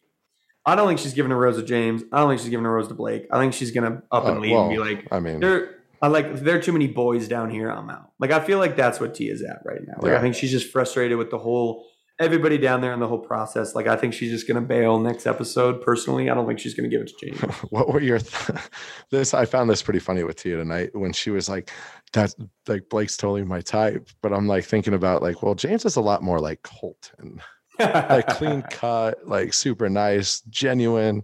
I 0.64 0.74
don't 0.74 0.88
think 0.88 0.98
she's 0.98 1.14
giving 1.14 1.30
a 1.32 1.36
rose 1.36 1.56
to 1.58 1.62
James. 1.62 2.02
I 2.12 2.18
don't 2.18 2.28
think 2.30 2.40
she's 2.40 2.50
giving 2.50 2.66
a 2.66 2.70
rose 2.70 2.88
to 2.88 2.94
Blake. 2.94 3.26
I 3.30 3.38
think 3.38 3.52
she's 3.52 3.70
gonna 3.70 4.02
up 4.10 4.24
and 4.26 4.38
Uh, 4.38 4.40
leave 4.40 4.56
and 4.56 4.70
be 4.70 4.78
like, 4.78 5.06
I 5.12 5.20
mean, 5.20 5.40
there. 5.40 5.75
I 6.02 6.08
like 6.08 6.36
there 6.36 6.56
are 6.56 6.62
too 6.62 6.72
many 6.72 6.86
boys 6.86 7.28
down 7.28 7.50
here. 7.50 7.70
I'm 7.70 7.88
out. 7.90 8.10
Like 8.18 8.30
I 8.30 8.40
feel 8.40 8.58
like 8.58 8.76
that's 8.76 9.00
what 9.00 9.14
T 9.14 9.28
is 9.28 9.42
at 9.42 9.60
right 9.64 9.80
now. 9.86 9.94
Like 10.00 10.12
Yeah. 10.12 10.18
I 10.18 10.20
think 10.20 10.34
she's 10.34 10.50
just 10.50 10.70
frustrated 10.70 11.18
with 11.18 11.30
the 11.30 11.38
whole 11.38 11.86
everybody 12.18 12.56
down 12.56 12.80
there 12.80 12.92
and 12.92 13.02
the 13.02 13.06
whole 13.06 13.18
process. 13.18 13.74
Like 13.74 13.86
I 13.86 13.96
think 13.96 14.14
she's 14.14 14.30
just 14.30 14.48
gonna 14.48 14.60
bail 14.62 14.98
next 14.98 15.26
episode. 15.26 15.82
Personally, 15.82 16.30
I 16.30 16.34
don't 16.34 16.46
think 16.46 16.58
she's 16.58 16.74
gonna 16.74 16.88
give 16.88 17.02
it 17.02 17.08
to 17.08 17.26
James. 17.26 17.40
what 17.70 17.92
were 17.92 18.00
your 18.00 18.18
th- 18.18 18.58
this? 19.10 19.34
I 19.34 19.44
found 19.44 19.68
this 19.70 19.82
pretty 19.82 20.00
funny 20.00 20.24
with 20.24 20.36
Tia 20.36 20.56
tonight 20.56 20.90
when 20.94 21.12
she 21.12 21.30
was 21.30 21.48
like, 21.48 21.70
"That's 22.12 22.34
like 22.68 22.88
Blake's 22.88 23.16
totally 23.16 23.44
my 23.44 23.60
type," 23.60 24.08
but 24.22 24.32
I'm 24.32 24.46
like 24.46 24.64
thinking 24.64 24.94
about 24.94 25.22
like, 25.22 25.42
well, 25.42 25.54
James 25.54 25.84
is 25.84 25.96
a 25.96 26.00
lot 26.00 26.22
more 26.22 26.40
like 26.40 26.62
Colton, 26.62 27.40
like 27.78 28.26
clean 28.28 28.62
cut, 28.70 29.26
like 29.26 29.52
super 29.52 29.88
nice, 29.88 30.40
genuine, 30.48 31.22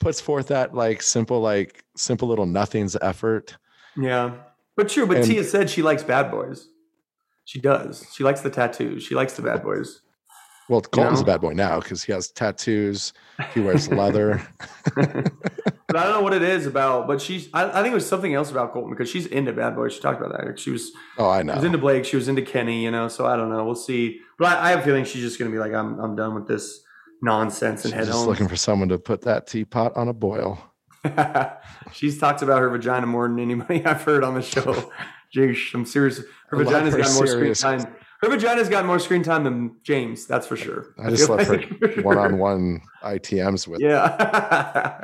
puts 0.00 0.20
forth 0.20 0.48
that 0.48 0.74
like 0.74 1.02
simple, 1.02 1.40
like 1.40 1.82
simple 1.96 2.28
little 2.28 2.46
nothings 2.46 2.96
effort. 3.00 3.56
Yeah, 3.96 4.34
but 4.76 4.88
true. 4.88 5.06
But 5.06 5.18
And- 5.18 5.26
Tia 5.26 5.44
said 5.44 5.70
she 5.70 5.82
likes 5.82 6.02
bad 6.02 6.30
boys. 6.30 6.68
She 7.44 7.60
does. 7.60 8.06
She 8.12 8.22
likes 8.22 8.42
the 8.42 8.50
tattoos. 8.50 9.02
She 9.02 9.14
likes 9.14 9.32
the 9.34 9.42
bad 9.42 9.62
boys. 9.62 10.00
Well, 10.68 10.80
Colton's 10.82 11.18
know? 11.18 11.24
a 11.24 11.26
bad 11.26 11.40
boy 11.40 11.52
now 11.54 11.80
because 11.80 12.04
he 12.04 12.12
has 12.12 12.30
tattoos. 12.30 13.12
He 13.54 13.60
wears 13.60 13.90
leather. 13.90 14.40
But 15.92 15.96
I 15.98 16.04
don't 16.04 16.12
know 16.12 16.20
what 16.22 16.34
it 16.34 16.42
is 16.42 16.66
about. 16.66 17.08
But 17.08 17.20
she's. 17.20 17.48
I, 17.52 17.64
I 17.68 17.82
think 17.82 17.90
it 17.90 17.94
was 17.94 18.06
something 18.06 18.32
else 18.32 18.52
about 18.52 18.72
Colton 18.72 18.90
because 18.92 19.10
she's 19.10 19.26
into 19.26 19.52
bad 19.52 19.74
boys. 19.74 19.92
She 19.92 20.00
talked 20.00 20.20
about 20.22 20.38
that. 20.38 20.56
She 20.56 20.70
was. 20.70 20.92
Oh, 21.18 21.28
I 21.28 21.42
know. 21.42 21.54
She 21.54 21.56
was 21.56 21.64
into 21.64 21.78
Blake. 21.78 22.04
She 22.04 22.14
was 22.14 22.28
into 22.28 22.42
Kenny. 22.42 22.84
You 22.84 22.92
know. 22.92 23.08
So 23.08 23.26
I 23.26 23.36
don't 23.36 23.50
know. 23.50 23.64
We'll 23.64 23.74
see. 23.74 24.20
But 24.38 24.56
I, 24.56 24.66
I 24.66 24.70
have 24.70 24.78
a 24.80 24.82
feeling 24.82 25.04
she's 25.04 25.22
just 25.22 25.36
gonna 25.40 25.50
be 25.50 25.58
like, 25.58 25.72
I'm. 25.72 25.98
I'm 25.98 26.14
done 26.14 26.36
with 26.36 26.46
this 26.46 26.84
nonsense 27.22 27.84
and 27.84 27.90
She's 27.90 27.98
head 27.98 28.06
just 28.06 28.18
home. 28.18 28.28
looking 28.28 28.46
for 28.46 28.54
someone 28.54 28.88
to 28.90 28.98
put 28.98 29.22
that 29.22 29.48
teapot 29.48 29.96
on 29.96 30.06
a 30.06 30.12
boil. 30.12 30.69
she's 31.92 32.18
talked 32.18 32.42
about 32.42 32.60
her 32.60 32.68
vagina 32.70 33.06
more 33.06 33.28
than 33.28 33.38
anybody 33.38 33.84
I've 33.86 34.02
heard 34.02 34.24
on 34.24 34.34
the 34.34 34.42
show. 34.42 34.90
Jeez, 35.34 35.72
I'm 35.74 35.86
serious. 35.86 36.20
Her 36.48 36.60
I 36.60 36.64
vagina's 36.64 36.94
got 36.96 37.14
more 37.14 37.26
serious. 37.26 37.60
screen 37.60 37.78
time. 37.80 37.94
Her 38.22 38.28
vagina's 38.28 38.68
got 38.68 38.84
more 38.84 38.98
screen 38.98 39.22
time 39.22 39.44
than 39.44 39.76
James. 39.82 40.26
That's 40.26 40.46
for 40.46 40.56
sure. 40.56 40.88
I 41.02 41.08
just 41.08 41.26
feel 41.26 41.36
love 41.36 41.46
her 41.46 41.56
like 41.56 41.94
for 41.94 42.02
one-on-one 42.02 42.82
ITMs 43.02 43.66
with 43.66 43.80
Yeah. 43.80 44.08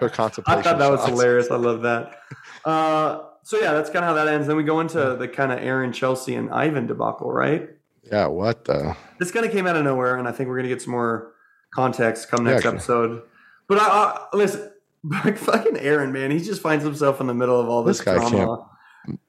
her 0.00 0.06
I 0.06 0.09
thought 0.09 0.35
that 0.37 0.90
was 0.90 1.00
shots. 1.00 1.09
hilarious. 1.09 1.50
I 1.50 1.56
love 1.56 1.82
that. 1.82 2.18
Uh, 2.64 3.20
so 3.42 3.59
yeah, 3.59 3.72
that's 3.72 3.88
kind 3.88 4.04
of 4.04 4.09
how 4.09 4.14
that 4.22 4.28
ends. 4.28 4.46
Then 4.48 4.56
we 4.56 4.64
go 4.64 4.80
into 4.80 5.16
the 5.16 5.28
kind 5.28 5.50
of 5.52 5.61
Aaron, 5.61 5.92
Chelsea, 5.92 6.35
and 6.35 6.50
Ivan 6.50 6.87
debacle, 6.87 7.32
right? 7.32 7.70
Yeah, 8.02 8.26
what 8.26 8.64
the? 8.66 8.96
This 9.18 9.30
kind 9.30 9.46
of 9.46 9.52
came 9.52 9.66
out 9.66 9.76
of 9.76 9.85
nowhere, 9.85 10.16
and 10.16 10.28
I 10.28 10.32
think 10.32 10.48
we're 10.48 10.56
gonna 10.56 10.68
get 10.68 10.82
some 10.82 10.90
more 10.92 11.32
context 11.74 12.28
come 12.28 12.44
next 12.44 12.64
actually. 12.66 12.76
episode. 12.76 13.22
But 13.68 13.78
I, 13.78 13.87
I 14.32 14.37
listen, 14.37 14.70
like 15.25 15.38
fucking 15.38 15.77
Aaron, 15.79 16.12
man, 16.12 16.31
he 16.31 16.38
just 16.40 16.61
finds 16.61 16.85
himself 16.85 17.21
in 17.21 17.27
the 17.27 17.35
middle 17.35 17.61
of 17.61 17.69
all 17.69 17.83
this, 17.83 17.99
This 17.99 18.05
guy 18.05 18.16
drama. 18.16 18.71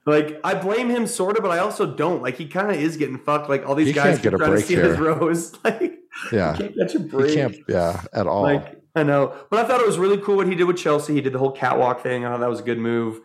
Like 0.05 0.39
I 0.43 0.55
blame 0.55 0.89
him 0.89 1.05
sort 1.05 1.37
of, 1.37 1.43
but 1.43 1.51
I 1.51 1.59
also 1.59 1.85
don't. 1.85 2.21
Like 2.21 2.37
he 2.37 2.47
kind 2.47 2.71
of 2.71 2.77
is 2.77 2.97
getting 2.97 3.17
fucked. 3.17 3.49
Like 3.49 3.67
all 3.67 3.75
these 3.75 3.87
He 3.87 3.93
guys 3.93 4.15
can't 4.15 4.23
get 4.23 4.33
a 4.33 4.37
trying 4.37 4.49
to 4.49 4.55
break 4.55 4.65
steal 4.65 4.83
his 4.83 4.99
rose. 4.99 5.53
Like 5.63 5.99
Yeah, 6.31 6.53
he 6.53 6.63
can't 6.63 6.75
catch 6.77 6.95
a 6.95 6.99
break. 6.99 7.63
Yeah, 7.67 8.01
at 8.13 8.25
all. 8.25 8.43
Like 8.43 8.81
I 8.95 9.03
know, 9.03 9.35
but 9.51 9.63
I 9.63 9.67
thought 9.67 9.79
it 9.79 9.85
was 9.85 9.99
really 9.99 10.17
cool 10.17 10.37
what 10.37 10.47
he 10.47 10.55
did 10.55 10.63
with 10.63 10.77
Chelsea. 10.77 11.13
He 11.13 11.21
did 11.21 11.33
the 11.33 11.39
whole 11.39 11.51
catwalk 11.51 12.01
thing. 12.01 12.25
I 12.25 12.29
thought 12.29 12.39
that 12.39 12.49
was 12.49 12.61
a 12.61 12.63
good 12.63 12.79
move. 12.79 13.19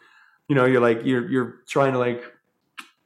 You 0.48 0.54
know, 0.56 0.66
you're 0.66 0.82
like 0.82 1.00
you're 1.04 1.26
you're 1.30 1.54
trying 1.66 1.92
to 1.92 1.98
like 1.98 2.22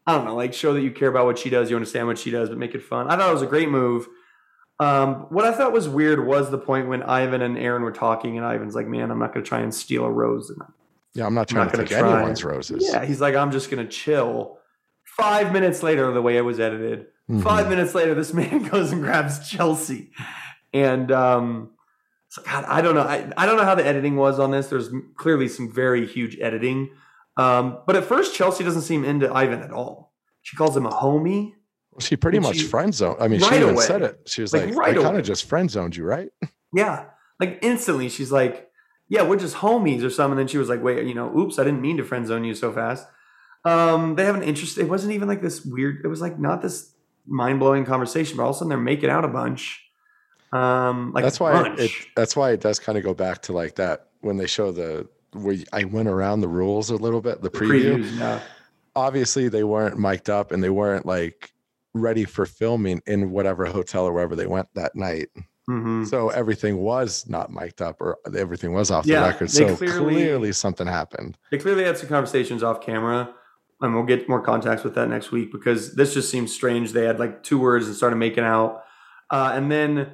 I 0.06 0.16
don't 0.16 0.24
know, 0.24 0.34
like 0.34 0.54
show 0.54 0.72
that 0.72 0.80
you 0.80 0.90
care 0.90 1.08
about 1.08 1.26
what 1.26 1.38
she 1.38 1.50
does, 1.50 1.70
you 1.70 1.76
understand 1.76 2.06
what 2.06 2.18
she 2.18 2.30
does, 2.30 2.48
but 2.48 2.58
make 2.58 2.74
it 2.74 2.82
fun. 2.82 3.08
I 3.08 3.16
thought 3.16 3.28
it 3.28 3.32
was 3.32 3.42
a 3.42 3.46
great 3.46 3.68
move. 3.68 4.08
Um, 4.78 5.26
what 5.30 5.44
I 5.46 5.52
thought 5.52 5.72
was 5.72 5.88
weird 5.88 6.26
was 6.26 6.50
the 6.50 6.58
point 6.58 6.88
when 6.88 7.02
Ivan 7.02 7.40
and 7.42 7.56
Aaron 7.56 7.82
were 7.82 7.92
talking, 7.92 8.36
and 8.36 8.46
Ivan's 8.46 8.74
like, 8.74 8.86
"Man, 8.86 9.10
I'm 9.10 9.18
not 9.18 9.32
going 9.32 9.42
to 9.44 9.48
try 9.48 9.60
and 9.60 9.74
steal 9.74 10.04
a 10.04 10.10
rose." 10.10 10.50
And 10.50 10.60
yeah, 11.14 11.26
I'm 11.26 11.34
not 11.34 11.50
I'm 11.50 11.54
trying 11.54 11.66
not 11.68 11.74
to 11.74 11.78
take 11.78 11.98
try. 11.98 12.12
anyone's 12.12 12.44
roses. 12.44 12.86
yeah, 12.92 13.04
he's 13.04 13.20
like, 13.20 13.34
"I'm 13.34 13.50
just 13.52 13.70
going 13.70 13.84
to 13.84 13.90
chill." 13.90 14.58
Five 15.04 15.52
minutes 15.52 15.82
later, 15.82 16.12
the 16.12 16.20
way 16.20 16.36
it 16.36 16.42
was 16.42 16.60
edited, 16.60 17.06
Mhm. 17.30 17.42
Five 17.42 17.68
minutes 17.70 17.94
later, 17.94 18.14
this 18.14 18.32
man 18.34 18.62
goes 18.70 18.92
and 18.92 19.02
grabs 19.02 19.48
Chelsea, 19.48 20.12
and 20.74 21.10
um, 21.10 21.70
so 22.28 22.42
God, 22.42 22.64
I 22.68 22.82
don't 22.82 22.94
know. 22.94 23.00
I, 23.02 23.32
I 23.36 23.46
don't 23.46 23.56
know 23.56 23.64
how 23.64 23.74
the 23.74 23.86
editing 23.86 24.16
was 24.16 24.38
on 24.38 24.50
this. 24.50 24.68
There's 24.68 24.90
clearly 25.16 25.48
some 25.48 25.72
very 25.72 26.06
huge 26.06 26.36
editing. 26.40 26.90
Um, 27.38 27.78
but 27.86 27.96
at 27.96 28.04
first, 28.04 28.34
Chelsea 28.34 28.62
doesn't 28.64 28.82
seem 28.82 29.04
into 29.04 29.32
Ivan 29.32 29.60
at 29.62 29.70
all. 29.70 30.12
She 30.42 30.56
calls 30.56 30.76
him 30.76 30.86
a 30.86 30.90
homie. 30.90 31.54
She 32.00 32.16
pretty 32.16 32.38
much 32.38 32.56
she- 32.56 32.66
friend 32.66 32.94
zoned. 32.94 33.16
I 33.20 33.28
mean, 33.28 33.40
right 33.40 33.50
she 33.52 33.56
even 33.58 33.70
away. 33.74 33.84
said 33.84 34.02
it. 34.02 34.20
She 34.26 34.42
was 34.42 34.52
Like, 34.52 34.66
like, 34.66 34.74
right 34.76 34.98
I 34.98 35.02
kind 35.02 35.16
of 35.16 35.24
just 35.24 35.44
friend 35.46 35.70
zoned 35.70 35.96
you, 35.96 36.04
right? 36.04 36.28
Yeah. 36.74 37.04
Like 37.40 37.58
instantly, 37.62 38.08
she's 38.08 38.32
like, 38.32 38.70
"Yeah, 39.08 39.22
we're 39.22 39.36
just 39.38 39.56
homies 39.56 40.02
or 40.04 40.10
something." 40.10 40.32
And 40.32 40.40
then 40.40 40.48
she 40.48 40.58
was 40.58 40.68
like, 40.68 40.82
"Wait, 40.82 41.06
you 41.06 41.14
know, 41.14 41.36
oops, 41.38 41.58
I 41.58 41.64
didn't 41.64 41.80
mean 41.82 41.96
to 41.98 42.04
friend 42.04 42.26
zone 42.26 42.44
you 42.44 42.54
so 42.54 42.72
fast." 42.72 43.06
Um, 43.64 44.14
they 44.14 44.24
have 44.24 44.34
an 44.36 44.42
interest. 44.42 44.78
It 44.78 44.88
wasn't 44.88 45.12
even 45.12 45.28
like 45.28 45.42
this 45.42 45.64
weird. 45.64 46.00
It 46.04 46.08
was 46.08 46.20
like 46.20 46.38
not 46.38 46.62
this 46.62 46.92
mind 47.26 47.58
blowing 47.60 47.84
conversation, 47.84 48.36
but 48.36 48.44
all 48.44 48.50
of 48.50 48.56
a 48.56 48.58
sudden 48.58 48.68
they're 48.70 48.78
making 48.78 49.10
out 49.10 49.24
a 49.24 49.28
bunch. 49.28 49.82
Um, 50.52 51.12
like 51.12 51.24
that's 51.24 51.40
why 51.40 51.52
bunch. 51.52 51.80
it, 51.80 51.90
that's 52.14 52.36
why 52.36 52.52
it 52.52 52.60
does 52.60 52.78
kind 52.78 52.96
of 52.96 53.04
go 53.04 53.12
back 53.14 53.42
to 53.42 53.52
like 53.52 53.74
that 53.76 54.06
when 54.20 54.36
they 54.36 54.46
show 54.46 54.70
the 54.72 55.08
where 55.32 55.56
I 55.72 55.84
went 55.84 56.08
around 56.08 56.40
the 56.40 56.48
rules 56.48 56.88
a 56.90 56.96
little 56.96 57.20
bit. 57.20 57.42
The 57.42 57.50
The 57.50 57.58
preview. 57.58 58.18
yeah. 58.18 58.40
Obviously, 58.94 59.48
they 59.48 59.64
weren't 59.64 59.98
mic'd 59.98 60.30
up 60.30 60.52
and 60.52 60.62
they 60.64 60.70
weren't 60.70 61.04
like 61.04 61.52
ready 62.00 62.24
for 62.24 62.46
filming 62.46 63.02
in 63.06 63.30
whatever 63.30 63.64
hotel 63.66 64.04
or 64.06 64.12
wherever 64.12 64.36
they 64.36 64.46
went 64.46 64.68
that 64.74 64.94
night. 64.94 65.28
Mhm. 65.68 66.06
So 66.06 66.28
everything 66.30 66.76
was 66.78 67.28
not 67.28 67.50
mic'd 67.52 67.82
up 67.82 67.96
or 68.00 68.18
everything 68.36 68.72
was 68.72 68.90
off 68.90 69.04
Yeah, 69.06 69.20
the 69.22 69.26
record. 69.28 69.50
So 69.50 69.74
clearly- 69.76 70.14
clearly 70.14 70.52
something 70.52 70.86
happened. 70.86 71.36
They 71.50 71.58
clearly 71.58 71.84
had 71.84 71.98
some 71.98 72.08
conversations 72.08 72.62
off 72.62 72.80
camera, 72.80 73.30
and 73.80 73.94
we'll 73.94 74.04
get 74.04 74.28
more 74.28 74.40
contacts 74.40 74.84
with 74.84 74.94
that 74.94 75.08
next 75.08 75.32
week 75.32 75.50
because 75.52 75.94
this 75.96 76.14
just 76.14 76.30
seems 76.30 76.52
strange. 76.52 76.92
They 76.92 77.04
had 77.04 77.18
like 77.18 77.42
two 77.42 77.58
words 77.58 77.86
and 77.88 77.96
started 77.96 78.16
making 78.16 78.44
out, 78.44 78.82
uh, 79.30 79.52
and 79.54 79.70
then 79.70 80.12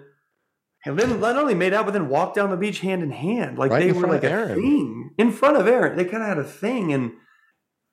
and 0.84 0.98
then 0.98 1.20
not 1.20 1.36
only 1.36 1.54
made 1.54 1.72
out, 1.72 1.84
but 1.84 1.92
then 1.92 2.08
walked 2.08 2.34
down 2.34 2.50
the 2.50 2.56
beach 2.56 2.80
hand 2.80 3.04
in 3.04 3.12
hand, 3.12 3.56
like 3.56 3.70
Right 3.70 3.84
they 3.86 3.92
were 3.92 4.08
like 4.08 4.24
a 4.24 4.30
Aaron. 4.30 4.54
thing 4.60 5.10
in 5.16 5.30
front 5.30 5.56
of 5.56 5.68
Aaron. 5.68 5.96
They 5.96 6.04
kind 6.04 6.22
of 6.24 6.28
had 6.28 6.38
a 6.38 6.44
thing, 6.44 6.92
and 6.92 7.12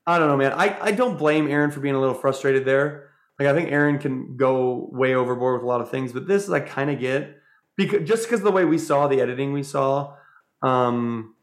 I 0.08 0.18
don't 0.18 0.28
know, 0.30 0.38
man. 0.38 0.54
I 0.54 0.76
I 0.82 0.92
don't 0.92 1.18
blame 1.20 1.48
Aaron 1.50 1.70
for 1.72 1.82
being 1.82 1.94
a 1.94 2.00
little 2.00 2.16
frustrated 2.16 2.64
there. 2.66 3.09
Like 3.40 3.48
I 3.48 3.54
think 3.54 3.72
Aaron 3.72 4.00
can 4.00 4.36
go 4.36 4.90
way 4.92 5.16
overboard 5.16 5.56
with 5.56 5.64
a 5.64 5.68
lot 5.68 5.80
of 5.80 5.90
things, 5.90 6.12
but 6.12 6.28
this 6.28 6.50
I 6.50 6.60
kind 6.60 6.90
of 6.92 7.00
get 7.00 7.38
because 7.78 8.08
just 8.08 8.24
because 8.24 8.42
of 8.42 8.46
the 8.46 8.52
way 8.52 8.66
we 8.66 8.78
saw 8.78 9.08
the 9.08 9.22
editing 9.22 9.54
we 9.54 9.64
saw. 9.64 10.16
Um, 10.62 11.36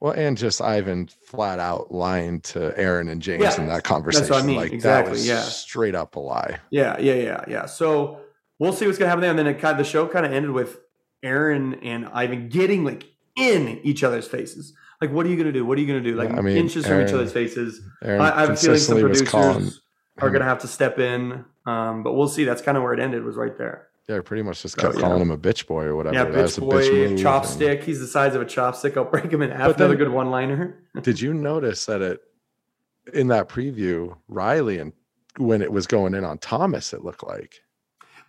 Well, 0.00 0.12
and 0.12 0.36
just 0.36 0.60
Ivan 0.60 1.08
flat 1.26 1.60
out 1.60 1.92
lying 1.92 2.40
to 2.40 2.76
Aaron 2.76 3.08
and 3.08 3.22
James 3.22 3.42
Yeah, 3.42 3.60
in 3.60 3.68
that 3.68 3.84
conversation. 3.84 4.26
That's 4.26 4.30
what 4.32 4.42
I 4.42 4.46
mean, 4.46 4.56
Like 4.56 4.72
exactly, 4.72 5.20
yeah. 5.20 5.42
straight 5.42 5.94
up 5.94 6.16
a 6.16 6.20
lie. 6.20 6.58
Yeah, 6.70 6.98
yeah, 6.98 7.14
yeah, 7.14 7.44
yeah. 7.46 7.66
So 7.66 8.20
we'll 8.58 8.72
see 8.72 8.86
what's 8.86 8.98
gonna 8.98 9.08
happen 9.08 9.20
there. 9.22 9.30
And 9.30 9.38
then 9.38 9.46
it 9.46 9.60
kind 9.60 9.78
the 9.78 9.84
show 9.84 10.08
kind 10.08 10.26
of 10.26 10.32
ended 10.32 10.50
with 10.50 10.78
Aaron 11.22 11.74
and 11.74 12.06
Ivan 12.06 12.48
getting 12.48 12.84
like 12.84 13.04
in 13.36 13.78
each 13.84 14.02
other's 14.02 14.26
faces. 14.26 14.72
Like, 15.00 15.12
what 15.12 15.24
are 15.24 15.28
you 15.28 15.36
gonna 15.36 15.52
do? 15.52 15.64
What 15.64 15.78
are 15.78 15.80
you 15.80 15.86
gonna 15.86 16.00
do? 16.00 16.16
Like 16.16 16.30
Yeah, 16.30 16.38
I 16.38 16.40
mean, 16.40 16.56
inches 16.56 16.84
from 16.84 17.00
each 17.00 17.12
other's 17.12 17.32
faces. 17.32 17.80
Aaron 18.02 18.20
I, 18.20 18.36
I 18.36 18.40
have 18.40 18.50
a 18.50 18.56
feeling 18.56 18.78
some 18.80 18.98
producers 18.98 19.80
are 20.20 20.30
gonna 20.30 20.44
have 20.44 20.60
to 20.60 20.68
step 20.68 20.98
in. 20.98 21.44
Um, 21.66 22.02
but 22.02 22.12
we'll 22.14 22.28
see. 22.28 22.44
That's 22.44 22.62
kind 22.62 22.76
of 22.76 22.82
where 22.82 22.92
it 22.92 23.00
ended. 23.00 23.24
Was 23.24 23.36
right 23.36 23.56
there. 23.56 23.88
Yeah, 24.08 24.20
pretty 24.20 24.42
much 24.42 24.60
just 24.62 24.76
So, 24.76 24.82
kept 24.82 24.94
yeah. 24.96 25.00
calling 25.00 25.22
him 25.22 25.30
a 25.30 25.38
bitch 25.38 25.66
boy 25.66 25.84
or 25.84 25.96
whatever. 25.96 26.14
yeah, 26.14 26.24
That's 26.24 26.58
bitch 26.58 26.58
a 26.58 26.60
boy, 26.60 27.04
and- 27.06 27.18
chopstick. 27.18 27.84
He's 27.84 28.00
the 28.00 28.06
size 28.06 28.34
of 28.34 28.42
a 28.42 28.44
chopstick. 28.44 28.98
I'll 28.98 29.04
break 29.06 29.32
him 29.32 29.40
in 29.40 29.50
half. 29.50 29.68
But 29.68 29.76
Another 29.76 29.88
then- 29.96 30.06
good 30.06 30.12
one-liner. 30.12 30.76
Did 31.02 31.20
you 31.22 31.32
notice 31.32 31.86
that 31.86 32.02
it 32.02 32.20
in 33.14 33.28
that 33.28 33.48
preview, 33.48 34.16
Riley 34.28 34.78
and 34.78 34.92
when 35.38 35.62
it 35.62 35.72
was 35.72 35.86
going 35.86 36.14
in 36.14 36.22
on 36.24 36.36
Thomas, 36.38 36.92
it 36.92 37.02
looked 37.02 37.26
like 37.26 37.54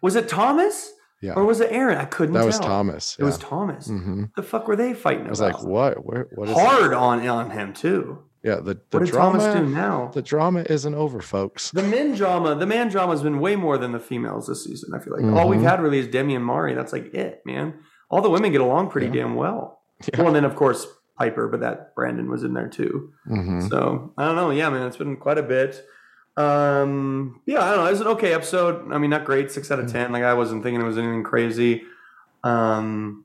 Was 0.02 0.15
it 0.15 0.28
Thomas 0.30 0.91
yeah, 1.21 1.34
or 1.34 1.43
was 1.45 1.60
it 1.60 1.71
Aaron? 1.71 1.98
I 1.98 2.06
couldn't. 2.06 2.34
Tell. 2.36 2.43
That 2.43 2.48
was 2.48 2.60
tell. 2.60 2.67
Thomas. 2.69 3.15
It 3.19 3.24
was 3.26 3.38
yeah. 3.41 3.48
Thomas. 3.48 3.88
hmm 3.88 4.24
The 4.38 4.43
fuck 4.43 4.67
were 4.69 4.76
they 4.78 4.93
fighting 4.93 5.28
I 5.28 5.30
was 5.30 5.39
about? 5.41 5.56
like, 5.60 5.63
what? 5.63 6.06
Where? 6.06 6.28
What 6.36 6.50
is 6.50 6.58
Hard 6.58 6.93
on 6.93 7.28
on 7.28 7.52
him 7.52 7.74
too. 7.74 8.24
Yeah, 8.46 8.58
the 8.58 8.76
the 8.92 9.00
What 9.00 9.06
did. 9.06 9.14
Thomas 9.14 9.44
do 9.56 9.66
now? 9.66 10.12
The 10.14 10.22
drama 10.22 10.64
isn't 10.70 10.94
over, 10.94 11.20
folks. 11.20 11.72
The 11.72 11.82
men 11.82 12.14
drama, 12.14 12.54
the 12.54 12.68
man 12.68 12.90
drama 12.90 13.12
has 13.12 13.24
been 13.24 13.40
way 13.40 13.56
more 13.56 13.78
than 13.80 13.92
the 13.92 14.00
females 14.00 14.46
this 14.48 14.64
season. 14.64 14.94
I 14.94 15.00
feel 15.00 15.14
like 15.20 15.26
all 15.36 15.50
we've 15.50 15.60
Mhm. 15.60 15.64
had 15.70 15.82
really 15.82 15.98
is 16.00 16.08
Demi 16.08 16.36
and 16.36 16.46
Mari. 16.46 16.76
That's 16.76 16.94
like 16.94 17.14
it, 17.16 17.42
man. 17.46 17.74
All 18.12 18.22
the 18.22 18.30
women 18.30 18.52
get 18.52 18.62
along 18.62 18.92
pretty 18.92 19.08
Yeah. 19.08 19.24
damn 19.24 19.36
well. 19.36 19.82
Yeah. 20.14 20.20
Well, 20.20 20.28
and 20.28 20.36
then 20.36 20.46
of 20.46 20.56
course 20.56 20.86
Pieper, 21.20 21.48
but 21.48 21.62
that 21.62 21.96
Brendan 21.96 22.30
was 22.30 22.44
in 22.44 22.54
there 22.54 22.68
too. 22.70 23.10
hmm 23.28 23.62
So 23.62 24.14
I 24.18 24.26
don't 24.26 24.36
know. 24.36 24.52
Yeah, 24.52 24.70
man, 24.70 24.86
it's 24.88 24.98
been 24.98 25.18
quite 25.18 25.38
a 25.40 25.44
bit. 25.44 25.84
Um, 26.38 27.42
yeah, 27.48 27.64
I 27.64 27.70
don't 27.70 27.78
know. 27.80 27.88
It 27.88 27.92
was 27.92 28.02
an 28.02 28.08
okay 28.08 28.34
episode. 28.34 28.92
I 28.92 28.98
mean, 29.00 29.10
not 29.10 29.26
great, 29.26 29.52
six 29.52 29.72
out 29.72 29.80
of 29.80 29.92
ten. 29.92 30.12
Like 30.12 30.24
I 30.24 30.34
wasn't 30.36 30.62
thinking 30.64 30.82
it 30.82 30.86
was 30.86 30.98
anything 30.98 31.24
crazy. 31.24 31.84
Um, 32.44 33.25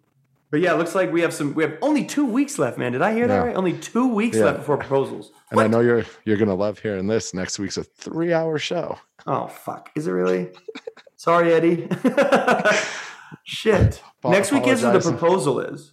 but 0.51 0.61
yeah, 0.61 0.75
it 0.75 0.79
looks 0.79 0.95
like 0.95 1.13
we 1.13 1.21
have 1.23 1.33
some. 1.33 1.55
We 1.55 1.63
have 1.63 1.77
only 1.83 2.05
two 2.05 2.25
weeks 2.27 2.59
left, 2.59 2.77
man. 2.79 2.93
Did 2.93 3.03
I 3.03 3.13
hear 3.15 3.27
that 3.29 3.35
Yeah. 3.35 3.45
right? 3.47 3.57
Only 3.57 3.75
two 3.79 4.09
weeks 4.09 4.37
Yeah. 4.37 4.47
left 4.47 4.59
before 4.59 4.77
proposals. 4.79 5.33
And 5.51 5.61
I 5.61 5.67
know 5.67 5.81
you're 5.81 6.05
you're 6.25 6.37
gonna 6.37 6.55
love 6.55 6.79
hearing 6.79 7.07
this. 7.07 7.33
Next 7.35 7.59
week's 7.59 7.77
a 7.77 7.85
three 7.85 8.33
hour 8.33 8.59
show. 8.59 8.99
Oh 9.27 9.47
fuck! 9.49 9.91
Is 9.97 10.07
it 10.07 10.13
really? 10.13 10.51
Sorry, 11.17 11.53
Eddie. 11.53 11.89
Shit. 13.45 14.03
Apo- 14.25 14.31
Next 14.33 14.53
week 14.53 14.67
is 14.67 14.83
when 14.83 14.93
the 14.93 15.01
proposal 15.01 15.61
is. 15.61 15.93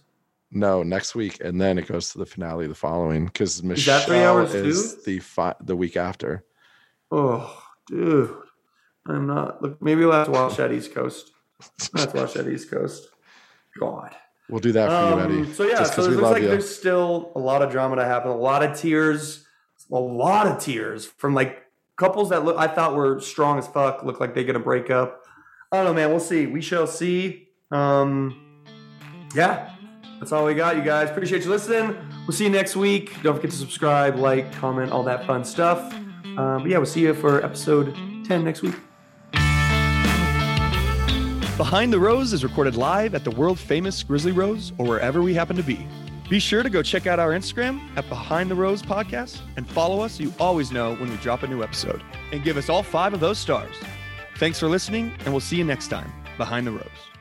No, 0.50 0.82
next 0.82 1.14
week, 1.14 1.38
and 1.42 1.60
then 1.60 1.76
it 1.78 1.86
goes 1.86 2.10
to 2.12 2.18
the 2.18 2.24
finale 2.26 2.66
the 2.66 2.74
following 2.74 3.26
because 3.26 3.62
Michelle 3.62 4.00
three 4.00 4.22
hours 4.22 4.54
is 4.54 4.94
too? 4.94 5.00
the 5.04 5.18
fi- 5.20 5.54
the 5.60 5.76
week 5.76 5.96
after. 5.96 6.44
Oh, 7.10 7.62
dude. 7.86 8.34
I'm 9.06 9.26
not. 9.26 9.60
Look, 9.62 9.80
maybe 9.82 10.04
we'll 10.04 10.12
have 10.14 10.26
to 10.26 10.32
watch 10.32 10.56
that 10.56 10.72
East 10.72 10.94
Coast. 10.94 11.32
To 11.94 12.10
watch 12.14 12.34
that 12.34 12.48
East 12.48 12.70
Coast. 12.70 13.08
God. 13.78 14.14
We'll 14.50 14.60
do 14.60 14.72
that 14.72 14.88
for 14.88 15.16
you, 15.16 15.22
Um, 15.24 15.40
Eddie. 15.42 15.52
so 15.52 15.64
yeah, 15.64 15.82
so 15.84 16.04
it 16.04 16.10
looks 16.12 16.22
like 16.22 16.42
you. 16.42 16.48
there's 16.48 16.74
still 16.74 17.32
a 17.36 17.38
lot 17.38 17.60
of 17.62 17.70
drama 17.70 17.96
to 17.96 18.04
happen, 18.04 18.30
a 18.30 18.36
lot 18.36 18.62
of 18.62 18.76
tears, 18.78 19.46
a 19.92 19.94
lot 19.98 20.46
of 20.46 20.58
tears 20.58 21.04
from 21.04 21.34
like 21.34 21.62
couples 21.96 22.30
that 22.30 22.44
look 22.44 22.56
I 22.58 22.66
thought 22.66 22.94
were 22.94 23.20
strong 23.20 23.58
as 23.58 23.66
fuck 23.66 24.02
look 24.04 24.20
like 24.20 24.34
they're 24.34 24.44
gonna 24.44 24.58
break 24.58 24.88
up. 24.90 25.22
I 25.70 25.76
don't 25.76 25.84
know, 25.86 25.92
man. 25.94 26.08
We'll 26.10 26.20
see. 26.20 26.46
We 26.46 26.62
shall 26.62 26.86
see. 26.86 27.48
Um, 27.70 28.64
yeah, 29.34 29.70
that's 30.18 30.32
all 30.32 30.46
we 30.46 30.54
got, 30.54 30.76
you 30.76 30.82
guys. 30.82 31.10
Appreciate 31.10 31.44
you 31.44 31.50
listening. 31.50 31.94
We'll 32.26 32.34
see 32.34 32.44
you 32.44 32.50
next 32.50 32.74
week. 32.76 33.20
Don't 33.22 33.34
forget 33.36 33.50
to 33.50 33.56
subscribe, 33.56 34.16
like, 34.16 34.50
comment, 34.54 34.92
all 34.92 35.02
that 35.02 35.26
fun 35.26 35.44
stuff. 35.44 35.92
Um, 36.38 36.62
but 36.62 36.66
yeah, 36.70 36.78
we'll 36.78 36.86
see 36.86 37.00
you 37.02 37.12
for 37.12 37.44
episode 37.44 37.94
10 38.24 38.44
next 38.44 38.62
week. 38.62 38.74
Behind 41.58 41.92
the 41.92 41.98
Rose 41.98 42.32
is 42.32 42.44
recorded 42.44 42.76
live 42.76 43.16
at 43.16 43.24
the 43.24 43.32
world 43.32 43.58
famous 43.58 44.04
Grizzly 44.04 44.30
Rose 44.30 44.72
or 44.78 44.86
wherever 44.86 45.22
we 45.22 45.34
happen 45.34 45.56
to 45.56 45.62
be. 45.64 45.84
Be 46.30 46.38
sure 46.38 46.62
to 46.62 46.70
go 46.70 46.84
check 46.84 47.08
out 47.08 47.18
our 47.18 47.30
Instagram 47.30 47.80
at 47.96 48.08
Behind 48.08 48.48
the 48.48 48.54
Rose 48.54 48.80
Podcast 48.80 49.40
and 49.56 49.68
follow 49.68 50.00
us 50.00 50.12
so 50.12 50.22
you 50.22 50.32
always 50.38 50.70
know 50.70 50.94
when 50.94 51.10
we 51.10 51.16
drop 51.16 51.42
a 51.42 51.48
new 51.48 51.64
episode. 51.64 52.00
And 52.30 52.44
give 52.44 52.58
us 52.58 52.68
all 52.68 52.84
five 52.84 53.12
of 53.12 53.18
those 53.18 53.38
stars. 53.38 53.74
Thanks 54.36 54.60
for 54.60 54.68
listening, 54.68 55.12
and 55.24 55.34
we'll 55.34 55.40
see 55.40 55.56
you 55.56 55.64
next 55.64 55.88
time, 55.88 56.12
Behind 56.36 56.64
the 56.64 56.70
Rose. 56.70 57.17